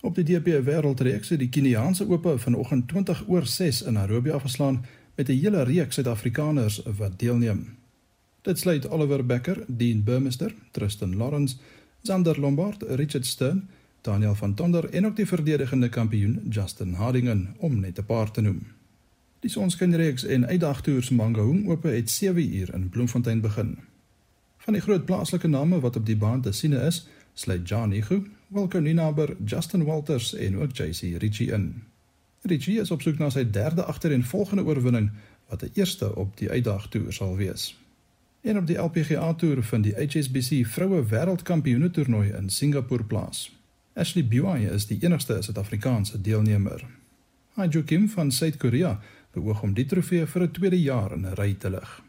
Op 0.00 0.14
die 0.14 0.24
DP 0.24 0.64
Wêreldreeks 0.64 1.28
het 1.28 1.38
die 1.38 1.52
Keniaanse 1.52 2.08
Ope 2.08 2.38
vanoggend 2.38 2.88
20 2.88 3.24
oor 3.28 3.46
6 3.46 3.82
in 3.82 3.92
Nairobi 3.92 4.30
afgeslaan 4.30 4.84
met 5.14 5.28
'n 5.28 5.40
hele 5.40 5.62
reeks 5.62 5.94
Suid-Afrikaners 5.94 6.82
wat 6.96 7.18
deelneem. 7.18 7.76
Dit 8.42 8.58
sluit 8.58 8.88
Oliver 8.88 9.26
Becker, 9.26 9.64
Dean 9.68 10.02
Burmester, 10.04 10.54
Tristan 10.70 11.16
Lawrence, 11.16 11.56
Zander 12.02 12.40
Lombard, 12.40 12.82
Richard 12.82 13.26
Stern 13.26 13.68
Daniel 14.02 14.34
van 14.34 14.54
Tonder 14.54 14.90
en 14.90 15.06
ook 15.06 15.16
die 15.16 15.26
verdedigende 15.26 15.88
kampioen 15.88 16.46
Justin 16.48 16.92
Hardingen 16.92 17.54
om 17.58 17.80
net 17.80 17.98
'n 17.98 18.04
paar 18.04 18.30
te 18.30 18.40
noem. 18.40 18.66
Die 19.40 19.50
sonskynreeks 19.50 20.24
en 20.24 20.46
uitdagtoers 20.46 21.10
Mangaung 21.10 21.68
Ope 21.68 21.88
het 21.88 22.10
7 22.10 22.54
uur 22.54 22.74
in 22.74 22.88
Bloemfontein 22.88 23.40
begin. 23.40 23.78
Van 24.56 24.72
die 24.72 24.82
groot 24.82 25.04
plaaslike 25.04 25.48
name 25.48 25.80
wat 25.80 25.96
op 25.96 26.06
die 26.06 26.16
baan 26.16 26.40
te 26.40 26.52
sien 26.52 26.72
is, 26.72 27.08
sluit 27.32 27.68
Johnny 27.68 28.00
Gu, 28.00 28.22
Wilco 28.48 28.78
Ninaber, 28.78 29.36
Justin 29.44 29.84
Walters 29.84 30.34
en 30.34 30.58
ook 30.58 30.76
JC 30.76 31.18
Ritchie 31.18 31.52
in. 31.52 31.82
Ritchie 32.42 32.80
is 32.80 32.90
op 32.90 33.02
soek 33.02 33.18
na 33.18 33.30
sy 33.30 33.44
derde 33.50 33.84
agtereenvolgende 33.84 34.64
oorwinning 34.64 35.10
wat 35.48 35.62
'n 35.62 35.70
eerste 35.74 36.14
op 36.16 36.36
die 36.36 36.50
uitdagtoer 36.50 37.12
sal 37.12 37.36
wees. 37.36 37.78
En 38.40 38.58
op 38.58 38.66
die 38.66 38.76
LPGA 38.76 39.34
toer 39.34 39.62
vind 39.62 39.84
die 39.84 39.94
HSBC 39.94 40.66
Vroue 40.66 41.04
Wêreldkampioene 41.06 41.90
toernooi 41.90 42.32
in 42.32 42.50
Singapore 42.50 43.04
plaas. 43.04 43.52
Ashley 43.94 44.24
Buy 44.24 44.64
is 44.64 44.86
die 44.86 44.98
enigste 45.00 45.42
Suid-Afrikaanse 45.42 46.20
deelnemer. 46.20 46.86
Hajo 47.52 47.82
Kim 47.82 48.08
van 48.08 48.32
Suid-Korea 48.32 49.00
beoog 49.32 49.62
om 49.62 49.74
die 49.74 49.86
trofee 49.86 50.26
vir 50.26 50.42
'n 50.42 50.50
tweede 50.50 50.80
jaar 50.80 51.12
in 51.12 51.26
'n 51.26 51.34
ry 51.34 51.54
te 51.54 51.70
lig. 51.70 52.02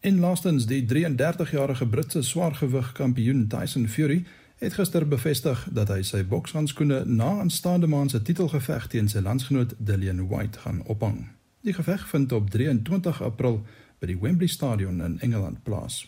En 0.00 0.18
laastens 0.18 0.66
die 0.66 0.84
33-jarige 0.86 1.86
Britse 1.86 2.22
swaargewig 2.22 2.92
kampioen 2.92 3.46
Tyson 3.48 3.88
Fury 3.88 4.24
het 4.60 4.74
gister 4.76 5.08
bevestig 5.08 5.60
dat 5.72 5.88
hy 5.88 6.02
sy 6.04 6.20
bokshandskoene 6.28 7.02
na 7.08 7.30
aanstaande 7.40 7.88
maand 7.88 8.12
se 8.12 8.22
titelgeveg 8.22 8.86
teen 8.92 9.08
sy 9.08 9.22
landsgenoot 9.24 9.72
Dillian 9.78 10.26
White 10.28 10.60
gaan 10.64 10.82
ophang. 10.84 11.30
Die 11.64 11.72
geveg 11.72 12.04
vind 12.08 12.32
op 12.32 12.50
23 12.52 13.22
April 13.22 13.62
by 14.00 14.12
die 14.12 14.18
Wembley 14.20 14.48
Stadion 14.48 15.00
in 15.00 15.16
Engeland 15.20 15.62
plaas. 15.64 16.02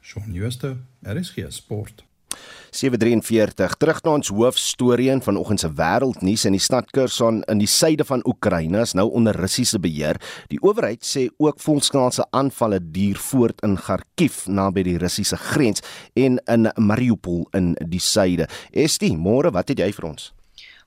Shaun 0.00 0.30
Schuster, 0.34 0.76
RSG 1.02 1.50
Sport. 1.50 2.07
743 2.70 3.76
terug 3.80 4.02
na 4.04 4.14
ons 4.18 4.30
hoofstorie 4.32 5.10
vanoggend 5.24 5.62
se 5.62 5.70
wêreldnuus 5.78 6.46
in 6.48 6.56
die 6.56 6.62
stad 6.62 6.90
Kherson 6.92 7.42
in 7.48 7.62
die 7.62 7.70
suide 7.70 8.04
van 8.04 8.22
Oekraïne 8.28 8.82
is 8.84 8.94
nou 8.94 9.08
onder 9.10 9.36
Russiese 9.36 9.80
beheer. 9.80 10.20
Die 10.52 10.60
owerheid 10.62 11.04
sê 11.06 11.28
ook 11.38 11.60
volskaalse 11.60 12.26
aanvalle 12.30 12.80
duur 12.80 13.18
voort 13.30 13.62
in 13.66 13.76
Kharkiv 13.76 14.46
naby 14.46 14.84
die 14.86 14.98
Russiese 14.98 15.36
grens 15.36 15.84
en 16.14 16.40
in 16.46 16.72
Mariupol 16.76 17.46
in 17.56 17.74
die 17.88 18.02
suide. 18.02 18.48
Estie, 18.72 19.16
môre, 19.16 19.52
wat 19.54 19.72
het 19.72 19.80
jy 19.84 19.92
vir 19.92 20.12
ons? 20.12 20.32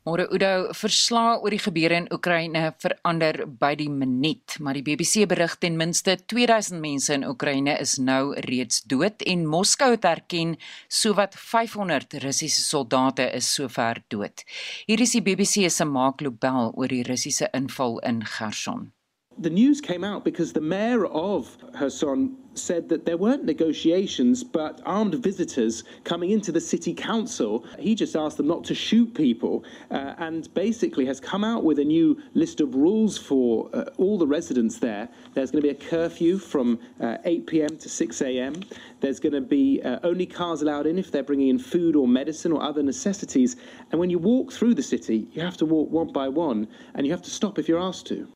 Môre 0.01 0.23
Udo, 0.33 0.71
verslae 0.73 1.35
oor 1.37 1.53
die 1.53 1.59
gebeure 1.61 1.99
in 2.01 2.07
Oekraïne 2.09 2.71
verander 2.81 3.43
by 3.61 3.75
die 3.77 3.89
minuut, 3.93 4.55
maar 4.57 4.73
die 4.73 4.81
BBC 4.81 5.27
berig 5.29 5.53
ten 5.61 5.75
minste 5.77 6.15
2000 6.33 6.81
mense 6.81 7.13
in 7.13 7.25
Oekraïne 7.29 7.75
is 7.77 7.99
nou 8.01 8.31
reeds 8.47 8.81
dood 8.89 9.21
en 9.29 9.43
Moskou 9.45 9.91
het 9.93 10.07
erken 10.09 10.55
sowat 10.89 11.37
500 11.37 12.17
Russiese 12.23 12.63
soldate 12.65 13.27
is 13.37 13.51
sover 13.53 14.01
dood. 14.09 14.41
Hier 14.89 15.05
is 15.05 15.13
die 15.13 15.21
BBC 15.21 15.69
se 15.69 15.85
Mark 15.85 16.25
Lobel 16.25 16.73
oor 16.73 16.89
die 16.89 17.03
Russiese 17.05 17.51
inval 17.53 17.99
in 18.01 18.23
Kherson. 18.25 18.89
The 19.37 19.49
news 19.49 19.79
came 19.79 20.03
out 20.03 20.25
because 20.25 20.51
the 20.51 20.61
mayor 20.61 21.05
of 21.05 21.57
Kherson 21.73 22.35
said 22.53 22.89
that 22.89 23.05
there 23.05 23.15
weren't 23.15 23.45
negotiations 23.45 24.43
but 24.43 24.81
armed 24.85 25.15
visitors 25.15 25.85
coming 26.03 26.31
into 26.31 26.51
the 26.51 26.59
city 26.59 26.93
council. 26.93 27.65
He 27.79 27.95
just 27.95 28.15
asked 28.15 28.35
them 28.35 28.47
not 28.47 28.65
to 28.65 28.75
shoot 28.75 29.13
people 29.13 29.63
uh, 29.89 30.15
and 30.17 30.53
basically 30.53 31.05
has 31.05 31.21
come 31.21 31.45
out 31.45 31.63
with 31.63 31.79
a 31.79 31.83
new 31.83 32.21
list 32.33 32.59
of 32.59 32.75
rules 32.75 33.17
for 33.17 33.69
uh, 33.73 33.85
all 33.97 34.17
the 34.17 34.27
residents 34.27 34.79
there. 34.79 35.07
There's 35.33 35.49
going 35.49 35.63
to 35.63 35.73
be 35.73 35.75
a 35.75 35.89
curfew 35.89 36.37
from 36.37 36.77
uh, 36.99 37.17
8 37.23 37.47
p.m. 37.47 37.77
to 37.77 37.89
6 37.89 38.21
a.m. 38.21 38.61
There's 38.99 39.21
going 39.21 39.33
to 39.33 39.41
be 39.41 39.81
uh, 39.81 39.99
only 40.03 40.25
cars 40.25 40.61
allowed 40.61 40.87
in 40.87 40.99
if 40.99 41.09
they're 41.09 41.23
bringing 41.23 41.47
in 41.47 41.57
food 41.57 41.95
or 41.95 42.05
medicine 42.05 42.51
or 42.51 42.61
other 42.61 42.83
necessities. 42.83 43.55
And 43.91 43.99
when 43.99 44.09
you 44.09 44.19
walk 44.19 44.51
through 44.51 44.75
the 44.75 44.83
city, 44.83 45.29
you 45.31 45.41
have 45.41 45.57
to 45.57 45.65
walk 45.65 45.89
one 45.89 46.11
by 46.11 46.27
one 46.27 46.67
and 46.95 47.07
you 47.07 47.13
have 47.13 47.23
to 47.23 47.31
stop 47.31 47.57
if 47.57 47.69
you're 47.69 47.79
asked 47.79 48.07
to. 48.07 48.27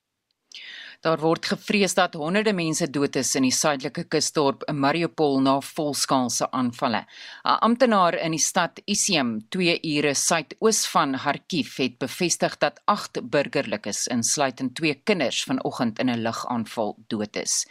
Daar 1.05 1.21
word 1.21 1.45
gevrees 1.45 1.93
dat 1.93 2.15
honderde 2.17 2.49
mense 2.57 2.87
dood 2.89 3.13
is 3.19 3.35
in 3.37 3.45
die 3.45 3.53
suidelike 3.53 4.07
kusdorp 4.09 4.63
Mariupol 4.73 5.35
na 5.45 5.59
volskaalse 5.61 6.47
aanvalle. 6.49 7.03
'n 7.45 7.59
Amptenaar 7.67 8.15
in 8.17 8.33
die 8.33 8.41
stad 8.41 8.81
Isium, 8.89 9.35
2 9.53 9.75
ure 9.83 10.13
suidoos 10.15 10.79
van 10.89 11.13
Kharkiv, 11.13 11.77
het 11.77 11.99
bevestig 11.99 12.57
dat 12.57 12.81
8 12.85 13.21
burgerlikes, 13.29 14.07
insluitend 14.07 14.73
2 14.75 14.95
kinders, 15.03 15.43
vanoggend 15.43 15.99
in 15.99 16.09
'n 16.09 16.23
lugaanval 16.23 16.97
dood 17.07 17.35
is. 17.35 17.67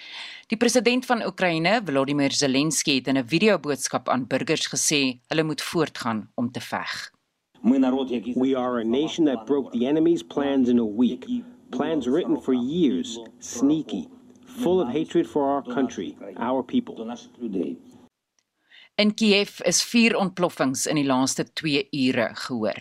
Die 0.46 0.58
president 0.58 1.06
van 1.06 1.26
Oekraïne, 1.26 1.80
Volodymyr 1.84 2.32
Zelensky, 2.32 2.94
het 2.94 3.08
in 3.08 3.18
'n 3.18 3.26
videoboodskap 3.26 4.08
aan 4.08 4.26
burgers 4.26 4.68
gesê 4.68 5.18
hulle 5.28 5.42
moet 5.42 5.62
voortgaan 5.62 6.30
om 6.34 6.52
te 6.52 6.60
veg. 6.60 7.10
We 7.62 8.56
are 8.56 8.80
a 8.80 8.84
nation 8.84 9.26
that 9.26 9.44
broke 9.44 9.70
the 9.70 9.86
enemy's 9.86 10.22
plans 10.22 10.68
in 10.68 10.78
a 10.78 10.86
week. 10.86 11.24
Plans 11.74 12.06
written 12.06 12.40
for 12.40 12.52
years, 12.52 13.18
sneaky, 13.40 14.08
full 14.46 14.80
of 14.80 14.88
hatred 14.90 15.28
for 15.28 15.50
our 15.50 15.60
country, 15.60 16.16
our 16.37 16.62
people. 16.62 16.94
In 18.96 19.11
Kiev 19.18 19.57
is 19.66 19.80
vier 19.83 20.14
ontploffings 20.14 20.85
in 20.87 20.94
die 20.94 21.07
laaste 21.09 21.42
2 21.59 21.80
ure 21.98 22.28
gehoor. 22.38 22.76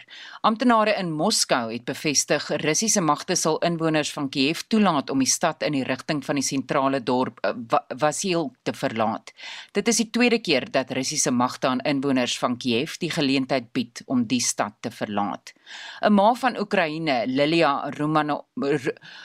Amptenare 0.45 0.93
in 1.01 1.09
Moskou 1.09 1.71
het 1.71 1.87
bevestig 1.87 2.51
Russiese 2.61 3.01
magte 3.01 3.33
sal 3.33 3.57
inwoners 3.65 4.11
van 4.13 4.27
Kiev 4.29 4.61
toelaat 4.69 5.09
om 5.09 5.23
die 5.23 5.31
stad 5.31 5.65
in 5.65 5.73
die 5.73 5.81
rigting 5.87 6.21
van 6.21 6.37
die 6.37 6.45
sentrale 6.45 6.99
dorp 7.01 7.41
eh, 7.41 7.55
Vasil 7.97 8.51
te 8.61 8.75
verlaat. 8.77 9.33
Dit 9.73 9.89
is 9.89 10.03
die 10.03 10.11
tweede 10.13 10.37
keer 10.37 10.69
dat 10.69 10.93
Russiese 10.93 11.33
magte 11.33 11.71
aan 11.71 11.81
inwoners 11.81 12.37
van 12.37 12.59
Kiev 12.61 12.99
die 13.01 13.09
geleentheid 13.09 13.73
bied 13.73 14.05
om 14.05 14.27
die 14.29 14.41
stad 14.41 14.77
te 14.85 14.93
verlaat. 14.93 15.55
'n 16.05 16.13
Ma 16.13 16.33
van 16.33 16.59
Oekraïne, 16.59 17.23
Lilia 17.25 17.89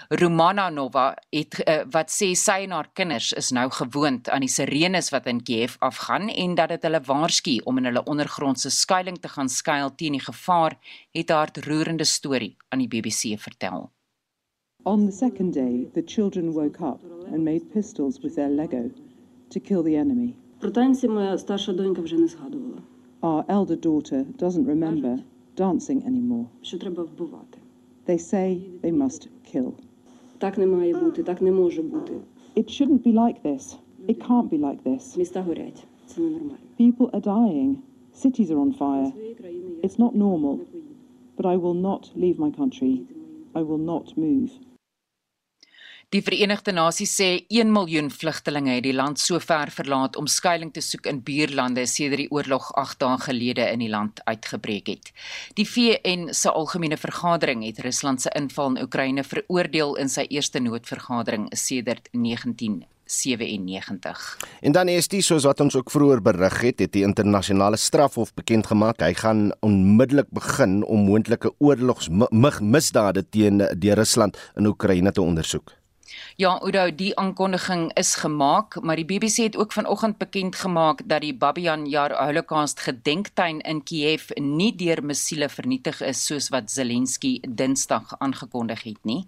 Romanova, 0.09 1.17
het 1.31 1.61
eh, 1.65 1.85
wat 1.91 2.09
sê 2.09 2.33
sy 2.33 2.65
en 2.65 2.71
haar 2.71 2.89
kinders 2.95 3.33
is 3.33 3.51
nou 3.51 3.69
gewoond 3.71 4.31
aan 4.31 4.41
die 4.41 4.49
sirenes 4.49 5.11
wat 5.11 5.27
in 5.27 5.43
Kiev 5.43 5.77
afgaan 5.79 6.29
en 6.29 6.55
dat 6.55 6.78
hulle 6.83 7.01
waarsku 7.07 7.59
om 7.65 7.79
in 7.79 7.89
hulle 7.91 8.05
ondergrondse 8.05 8.71
skuilings 8.71 9.21
te 9.21 9.29
gaan 9.29 9.49
skuil 9.49 9.95
teen 9.95 10.13
die 10.13 10.25
gevaar, 10.25 10.79
het 11.13 11.31
haar 11.31 11.51
roerende 11.67 12.05
storie 12.05 12.57
aan 12.69 12.79
die 12.85 12.89
BBC 12.89 13.39
vertel. 13.41 13.91
On 14.85 15.07
the 15.07 15.13
second 15.13 15.55
day, 15.55 15.89
the 15.95 16.03
children 16.03 16.53
woke 16.53 16.81
up 16.81 17.01
and 17.33 17.45
made 17.45 17.65
pistols 17.73 18.21
with 18.23 18.35
their 18.35 18.49
Lego 18.49 18.91
to 19.51 19.61
kill 19.61 19.83
the 19.83 19.97
enemy. 19.97 20.37
Our 23.21 23.45
elder 23.49 23.77
daughter 23.77 24.25
doesn't 24.37 24.67
remember 24.67 25.25
dancing 25.57 26.05
anymore. 26.05 26.49
They 28.07 28.19
say 28.19 28.61
they 28.81 28.93
must 28.93 29.29
kill. 29.45 29.75
It 32.55 32.71
shouldn't 32.71 33.05
be 33.05 33.13
like 33.13 33.43
this. 33.43 33.77
It 34.07 34.21
can't 34.21 34.51
be 34.51 34.59
like 34.59 34.85
this. 34.85 35.17
People 36.77 37.11
are 37.13 37.21
dying. 37.21 37.83
Cities 38.13 38.51
are 38.51 38.59
on 38.59 38.73
fire. 38.73 39.13
It's 39.83 39.99
not 39.99 40.15
normal. 40.15 40.61
But 41.37 41.47
I 41.47 41.57
will 41.57 41.75
not 41.75 42.11
leave 42.15 42.39
my 42.39 42.51
country. 42.51 43.07
I 43.55 43.63
will 43.63 43.79
not 43.79 44.17
move. 44.17 44.51
Die 46.09 46.23
Verenigde 46.25 46.73
Nasies 46.73 47.11
sê 47.21 47.27
1 47.53 47.69
miljoen 47.69 48.07
vlugtelinge 48.09 48.79
het 48.79 48.87
die 48.87 48.95
land 48.97 49.21
sover 49.21 49.69
verlaat 49.69 50.17
om 50.17 50.25
skuilings 50.25 50.73
te 50.79 50.81
soek 50.81 51.05
in 51.11 51.21
buurlande 51.21 51.85
sedert 51.85 52.23
die 52.23 52.31
oorlog 52.33 52.71
8 52.81 52.97
dae 53.03 53.19
gelede 53.27 53.69
in 53.75 53.85
die 53.85 53.91
land 53.93 54.23
uitgebreek 54.25 54.89
het. 54.89 55.13
Die 55.61 55.69
VN 55.69 56.31
se 56.33 56.49
algemene 56.49 56.97
vergadering 56.97 57.67
het 57.69 57.85
Rusland 57.85 58.25
se 58.25 58.33
inval 58.41 58.73
in 58.73 58.85
Oekraïne 58.87 59.25
veroordeel 59.35 59.99
in 60.01 60.09
sy 60.09 60.25
eerste 60.31 60.65
noodvergadering 60.65 61.51
sedert 61.53 62.09
19 62.17 62.87
97. 63.09 64.39
En 64.61 64.73
dan 64.73 64.89
is 64.89 65.09
dit 65.09 65.25
soos 65.25 65.47
wat 65.49 65.61
ons 65.61 65.77
ook 65.77 65.91
vroeër 65.91 66.23
berig 66.23 66.61
het, 66.61 66.79
het 66.85 66.93
die 66.93 67.05
internasionale 67.07 67.77
strafhof 67.77 68.35
bekend 68.37 68.69
gemaak 68.69 69.01
hy 69.03 69.13
gaan 69.17 69.49
onmiddellik 69.65 70.31
begin 70.31 70.83
om 70.85 71.07
moontlike 71.09 71.53
oorlogsmisdade 71.59 73.25
teen 73.29 73.65
die 73.81 73.95
Rusland 73.95 74.39
in 74.57 74.67
Oekraïne 74.67 75.13
te 75.13 75.23
ondersoek. 75.23 75.73
Ja, 76.39 76.53
Oudo, 76.63 76.85
die 76.95 77.17
aankondiging 77.19 77.89
is 77.99 78.13
gemaak, 78.15 78.77
maar 78.87 78.95
die 78.95 79.05
BBC 79.05 79.49
het 79.49 79.57
ook 79.59 79.73
vanoggend 79.75 80.19
bekend 80.19 80.55
gemaak 80.57 81.01
dat 81.11 81.25
die 81.25 81.33
Babian 81.35 81.87
Yar 81.91 82.13
Holocaust 82.15 82.79
gedenktuin 82.81 83.59
in 83.67 83.81
Kiev 83.83 84.29
nie 84.39 84.71
deur 84.79 85.03
missiele 85.03 85.49
vernietig 85.51 85.99
is 86.07 86.21
soos 86.29 86.47
wat 86.55 86.71
Zelensky 86.71 87.41
Dinsdag 87.43 88.15
aangekondig 88.23 88.85
het 88.87 89.01
nie. 89.03 89.25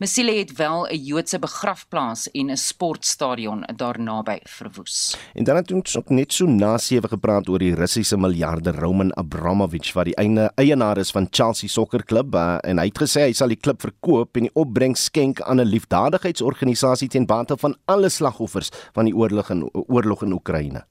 Missiele 0.00 0.38
het 0.38 0.54
wel 0.56 0.86
'n 0.88 1.04
Joodse 1.04 1.38
begrafplaas 1.38 2.30
en 2.32 2.50
'n 2.50 2.56
sportstadion 2.56 3.64
daarnaby 3.76 4.38
verwoes. 4.44 5.18
En 5.34 5.44
dan 5.44 5.56
het 5.56 5.72
ons 5.72 5.96
ook 5.96 6.08
net 6.08 6.32
so 6.32 6.46
na 6.46 6.78
sewe 6.78 7.08
gepraat 7.08 7.48
oor 7.48 7.58
die 7.58 7.74
Russiese 7.74 8.16
miljarder 8.16 8.74
Roman 8.74 9.16
Abramovich 9.16 9.92
wat 9.92 10.04
die 10.04 10.16
eie 10.16 10.50
eienaar 10.54 10.98
is 10.98 11.10
van 11.10 11.28
Chelsea 11.30 11.68
sokkerklub 11.68 12.34
uh, 12.34 12.56
en 12.62 12.78
hy 12.78 12.86
het 12.86 12.98
gesê 12.98 13.20
hy 13.20 13.32
sal 13.32 13.48
die 13.48 13.60
klub 13.60 13.80
verkoop 13.80 14.36
en 14.36 14.42
die 14.42 14.54
opbrengs 14.54 15.04
skenk 15.04 15.40
aan 15.40 15.60
'n 15.60 15.66
liefdadigheidsorganisasie 15.66 16.53
organisasie 16.54 17.10
ten 17.12 17.26
bate 17.26 17.58
van 17.60 17.76
alle 17.90 18.08
slagoffers 18.08 18.72
van 18.94 19.10
die 19.10 19.14
oorlog 19.14 19.50
in 19.50 19.68
oorlog 19.72 20.22
in 20.22 20.32
Oekraïne. 20.32 20.86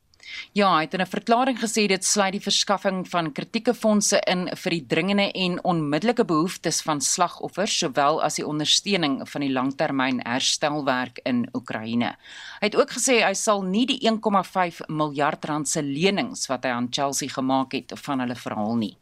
Ja, 0.53 0.69
hy 0.75 0.85
het 0.85 0.93
in 0.93 1.01
'n 1.01 1.05
verklaring 1.05 1.59
gesê 1.59 1.87
dit 1.87 2.05
sluit 2.05 2.31
die 2.31 2.41
verskaffing 2.41 3.09
van 3.09 3.31
kritieke 3.31 3.73
fondse 3.73 4.19
in 4.25 4.49
vir 4.55 4.71
die 4.71 4.85
dringende 4.87 5.31
en 5.31 5.63
onmiddellike 5.63 6.25
behoeftes 6.25 6.81
van 6.81 7.01
slagoffers 7.01 7.77
sowel 7.77 8.21
as 8.23 8.35
die 8.35 8.47
ondersteuning 8.47 9.29
van 9.29 9.41
die 9.41 9.51
langtermyn 9.51 10.21
herstelwerk 10.25 11.19
in 11.23 11.47
Oekraïne. 11.53 12.15
Hy 12.63 12.69
het 12.69 12.77
ook 12.79 12.93
gesê 12.95 13.17
hy 13.19 13.33
sal 13.35 13.59
nie 13.67 13.81
die 13.83 13.97
1,5 14.07 14.85
miljard 14.87 15.43
rand 15.49 15.67
se 15.67 15.81
lenings 15.83 16.45
wat 16.47 16.63
hy 16.63 16.69
aan 16.71 16.85
Chelsea 16.95 17.27
gemaak 17.27 17.73
het 17.75 17.91
van 18.05 18.23
hulle 18.23 18.37
verhaal 18.39 18.77
nie. 18.79 18.93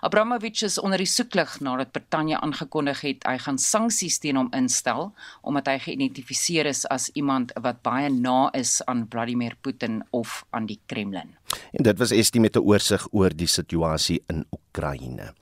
Abramovich 0.00 0.62
is 0.64 0.78
onder 0.80 1.02
die 1.04 1.10
soeklig 1.10 1.58
nadat 1.60 1.92
Brittanje 1.92 2.38
aangekondig 2.40 3.02
het 3.04 3.26
hy 3.28 3.34
gaan 3.44 3.58
sanksies 3.60 4.16
teen 4.24 4.40
hom 4.40 4.48
instel 4.56 5.10
omdat 5.44 5.68
hy 5.68 5.76
geïdentifiseer 5.84 6.70
is 6.72 6.86
as 6.88 7.10
iemand 7.12 7.52
wat 7.60 7.82
baie 7.84 8.08
na 8.08 8.48
is 8.56 8.78
aan 8.88 9.04
Vladimir 9.12 9.58
Putin 9.60 10.00
of 10.16 10.40
aan 10.56 10.70
die 10.72 10.80
Kremlin. 10.88 11.36
En 11.76 11.84
dit 11.84 12.00
was 12.00 12.16
Estie 12.16 12.40
met 12.40 12.56
'n 12.56 12.64
oorsig 12.64 13.04
oor 13.12 13.36
die 13.36 13.52
situasie 13.60 14.22
in 14.32 14.46
Oekraïne. 14.48 15.34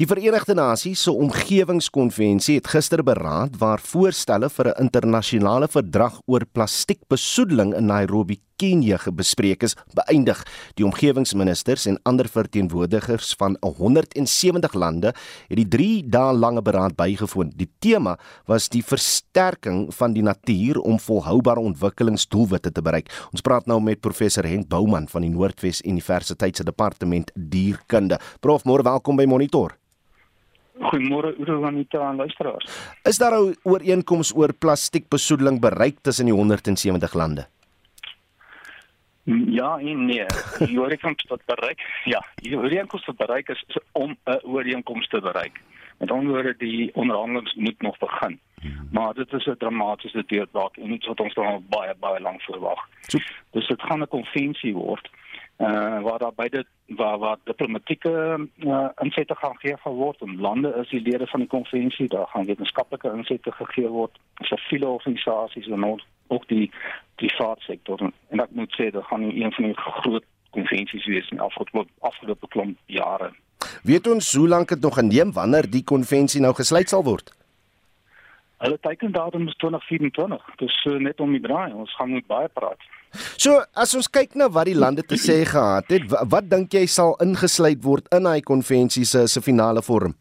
Die 0.00 0.06
Verenigde 0.08 0.54
Nasies 0.56 1.02
se 1.04 1.12
omgewingskonvensie 1.12 2.54
het 2.56 2.70
gister 2.72 3.02
beraad 3.04 3.58
waar 3.60 3.82
voorstelle 3.84 4.48
vir 4.48 4.68
'n 4.68 4.84
internasionale 4.86 5.68
verdrag 5.68 6.14
oor 6.24 6.46
plastiekbesoedeling 6.52 7.74
in 7.76 7.84
Nairobi, 7.86 8.40
Kenia 8.56 8.98
bespreek 9.12 9.62
is, 9.62 9.76
beëindig. 9.92 10.42
Die 10.74 10.84
omgewingsministers 10.84 11.86
en 11.86 11.98
ander 12.02 12.28
verteenwoordigers 12.28 13.34
van 13.36 13.56
170 13.60 14.72
lande 14.72 15.12
het 15.48 15.56
die 15.56 15.68
3 15.68 16.08
dae 16.08 16.32
lange 16.32 16.62
beraad 16.62 16.96
bygewoon. 16.96 17.52
Die 17.56 17.70
tema 17.78 18.18
was 18.46 18.68
die 18.68 18.84
versterking 18.84 19.94
van 19.94 20.12
die 20.12 20.22
natuur 20.22 20.78
om 20.78 20.98
volhoubare 20.98 21.60
ontwikkelingsdoelwitte 21.60 22.72
te 22.72 22.82
bereik. 22.82 23.28
Ons 23.32 23.40
praat 23.40 23.66
nou 23.66 23.80
met 23.80 24.00
professor 24.00 24.44
Henk 24.44 24.68
Bouman 24.68 25.08
van 25.08 25.22
die 25.22 25.30
Noordwes 25.30 25.82
Universiteit 25.82 26.56
se 26.56 26.64
departement 26.64 27.30
dierkunde. 27.34 28.18
Prof, 28.40 28.64
môre 28.64 28.82
welkom 28.82 29.16
by 29.16 29.24
Monitor. 29.24 29.80
Goeiemôre 30.80 31.34
Udo 31.38 31.64
Anita 31.64 32.10
en 32.10 32.16
luisteraars. 32.16 32.64
Is 33.04 33.18
daar 33.18 33.32
'n 33.32 33.56
ooreenkoms 33.62 34.34
oor 34.34 34.52
plastiekbesoedeling 34.52 35.60
bereik 35.60 35.98
tussen 36.02 36.24
die 36.24 36.34
170 36.34 37.14
lande? 37.14 37.46
Ja 39.46 39.78
en 39.78 40.04
nee. 40.06 40.26
Die 40.58 40.80
ooreenkoms 40.80 41.24
wat 41.28 41.44
bereik, 41.44 41.80
ja, 42.04 42.24
die 42.34 42.56
ooreenkoms 42.56 43.04
wat 43.06 43.16
bereik 43.16 43.48
is, 43.48 43.64
is 43.68 43.78
om 43.92 44.16
'n 44.24 44.40
ooreenkoms 44.42 45.08
te 45.08 45.20
bereik. 45.20 45.60
Met 45.98 46.10
ander 46.10 46.32
woorde, 46.32 46.54
die 46.58 46.94
onderhandelinge 46.94 47.52
moet 47.54 47.82
nog 47.82 47.98
begin. 47.98 48.40
Maar 48.90 49.14
dit 49.14 49.32
is 49.32 49.46
'n 49.46 49.56
dramatiese 49.58 50.24
deurbraak 50.26 50.76
en 50.76 50.92
iets 50.92 51.06
wat 51.06 51.20
ons 51.20 51.34
dan 51.34 51.64
baie 51.68 51.94
baie 52.00 52.20
lank 52.20 52.40
verwag. 52.42 52.80
Dus 53.50 53.66
dit 53.68 53.82
gaan 53.82 54.00
'n 54.00 54.08
konvensie 54.08 54.74
word 54.74 55.10
uh 55.60 56.00
waar 56.02 56.18
daar 56.18 56.34
beide 56.34 56.64
waar 56.86 57.18
waar 57.18 57.36
diplomatieke 57.44 58.12
uh, 58.56 58.88
insette 58.98 59.34
gaan 59.34 59.56
gegee 59.58 59.92
word 59.94 60.20
en 60.20 60.40
lande 60.40 60.74
is 60.80 60.88
die 60.88 61.00
lede 61.00 61.26
van 61.26 61.40
die 61.40 61.48
konvensie 61.48 62.08
daar 62.08 62.26
gaan 62.26 62.46
wetenskaplike 62.46 63.12
insette 63.12 63.52
gegee 63.52 63.88
word 63.88 64.18
siviele 64.40 64.86
organisasies 64.86 65.66
en 65.66 65.84
ook, 65.84 66.00
ook 66.26 66.48
die 66.48 66.70
private 67.14 67.60
sektor 67.60 68.00
en, 68.00 68.12
en 68.28 68.40
ek 68.40 68.50
moet 68.50 68.72
sê 68.72 68.88
dit 68.90 69.04
gaan 69.04 69.22
een 69.22 69.52
van 69.52 69.64
die 69.64 69.76
groot 69.76 70.24
konvensies 70.50 71.06
wees 71.06 71.28
in 71.30 71.40
afgelope 71.40 71.88
afgelope 72.00 72.48
klomp 72.48 72.78
jare 72.86 73.30
weet 73.82 74.06
ons 74.06 74.32
hoe 74.34 74.48
lank 74.48 74.68
dit 74.68 74.80
nog 74.80 74.94
gaan 74.94 75.12
neem 75.12 75.32
wanneer 75.32 75.70
die 75.70 75.84
konvensie 75.84 76.40
nou 76.40 76.54
gesluit 76.54 76.88
sal 76.88 77.04
word? 77.04 77.34
Hulle 78.60 78.78
teiken 78.80 79.12
datum 79.12 79.46
is 79.48 79.56
2024 79.56 80.48
dis 80.56 80.84
uh, 80.84 80.96
net 81.00 81.20
om 81.20 81.32
die 81.32 81.40
draai. 81.40 81.72
Ons 81.72 81.94
gaan 81.96 82.10
moet 82.12 82.26
baie 82.28 82.48
praat 82.48 82.88
So 83.12 83.60
as 83.74 83.94
ons 83.98 84.08
kyk 84.10 84.36
na 84.38 84.48
wat 84.52 84.68
die 84.70 84.78
lande 84.78 85.02
te 85.02 85.18
sê 85.18 85.42
gehad 85.48 85.90
het, 85.90 86.06
wat, 86.30 86.48
dink 86.50 86.74
jy 86.74 86.86
sal 86.86 87.16
ingesluit 87.22 87.82
word 87.84 88.10
in 88.14 88.28
daai 88.28 88.42
konvensie 88.46 89.06
se 89.08 89.26
se 89.28 89.42
finale 89.42 89.82
vorm? 89.82 90.14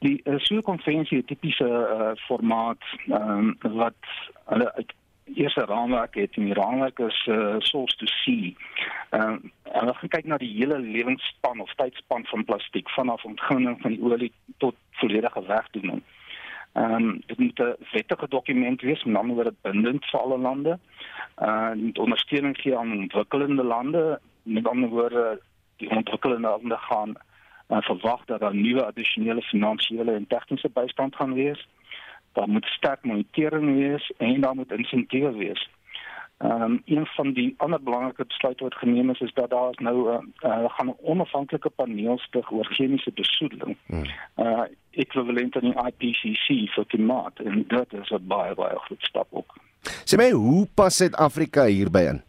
Die 0.00 0.16
uh, 0.24 0.38
so 0.42 0.62
konvensie 0.64 1.20
tipiese 1.28 1.66
uh, 1.66 2.12
formaat 2.26 2.82
um, 3.12 3.52
wat 3.76 4.10
hulle 4.48 4.70
uit 4.78 4.94
eerste 5.30 5.62
raamwerk 5.68 6.16
het 6.18 6.34
en 6.40 6.48
die 6.48 6.56
raamwerk 6.58 6.98
is 7.04 7.18
uh, 7.30 7.60
source 7.62 7.96
to 8.00 8.08
see. 8.24 8.56
Ehm 9.14 9.38
uh, 9.38 9.56
hulle 9.70 9.92
gaan 9.94 10.10
kyk 10.10 10.26
na 10.26 10.36
die 10.42 10.50
hele 10.56 10.80
lewensspan 10.82 11.60
of 11.62 11.70
tydspan 11.78 12.24
van 12.26 12.42
plastiek 12.44 12.88
vanaf 12.90 13.22
ontginning 13.24 13.76
van 13.84 13.94
die 13.94 14.02
olie 14.02 14.32
tot 14.58 14.74
volledige 14.98 15.44
wegdoening. 15.46 16.02
Ehm 16.02 16.19
um, 16.74 17.22
dit 17.26 17.38
moet 17.38 17.58
'n 17.58 17.76
wettige 17.92 18.28
dokument 18.28 18.80
wees, 18.80 19.04
met 19.04 19.16
ander 19.16 19.34
woorde 19.34 19.54
bindend 19.60 20.04
vir 20.04 20.20
alle 20.20 20.38
lande. 20.38 20.78
Uh 21.38 21.72
met 21.74 21.98
ondersteuning 21.98 22.56
gee 22.60 22.76
aan 22.76 22.98
ontwikkelende 22.98 23.64
lande, 23.64 24.20
met 24.42 24.68
ander 24.68 24.88
woorde 24.88 25.40
die 25.76 25.90
ontwikkelende 25.90 26.48
lande 26.48 26.76
gaan 26.76 27.14
uh, 27.68 27.80
verwag 27.80 28.24
dat 28.24 28.40
daar 28.40 28.54
nuwe 28.54 28.84
addisionele 28.84 29.42
finansiële 29.42 30.12
en 30.12 30.26
tegniese 30.26 30.68
bystand 30.68 31.16
gaan 31.16 31.34
wees. 31.34 31.68
Daar 32.32 32.48
moet 32.48 32.64
sterk 32.64 33.04
monitering 33.04 33.74
wees 33.76 34.12
en 34.16 34.40
daar 34.40 34.54
moet 34.54 34.72
insentiewe 34.72 35.32
wees. 35.32 35.68
Ehm 36.40 36.62
um, 36.62 36.82
een 36.84 37.06
van 37.06 37.32
die 37.32 37.54
ander 37.56 37.82
belangrike 37.82 38.24
besluite 38.24 38.64
wat 38.64 38.74
geneem 38.74 39.10
is 39.10 39.20
is 39.20 39.32
dat 39.34 39.50
daar 39.50 39.74
nou 39.76 39.96
'n 40.12 40.32
uh, 40.44 40.50
uh, 40.50 40.70
gaan 40.70 40.88
'n 40.88 40.96
onafhanklike 41.02 41.68
paneel 41.70 42.18
stig 42.18 42.50
oor 42.52 42.64
chemiese 42.64 43.10
besoedeling. 43.12 43.76
Hmm. 43.86 44.04
Uh 44.36 44.62
ekwivalent 44.90 45.56
aan 45.56 45.70
die 45.70 45.80
IPCC 45.88 46.72
vir 46.74 46.86
klimaat 46.86 47.38
en 47.38 47.64
dit 47.68 47.92
is 47.92 48.10
'n 48.10 48.26
baie 48.26 48.54
baie 48.54 48.78
groot 48.78 49.02
stap 49.02 49.26
ook. 49.30 49.54
Sê 50.04 50.16
my, 50.16 50.30
hoe 50.30 50.66
pas 50.74 50.96
Suid-Afrika 50.96 51.64
hierby 51.64 51.98
in? 51.98 52.22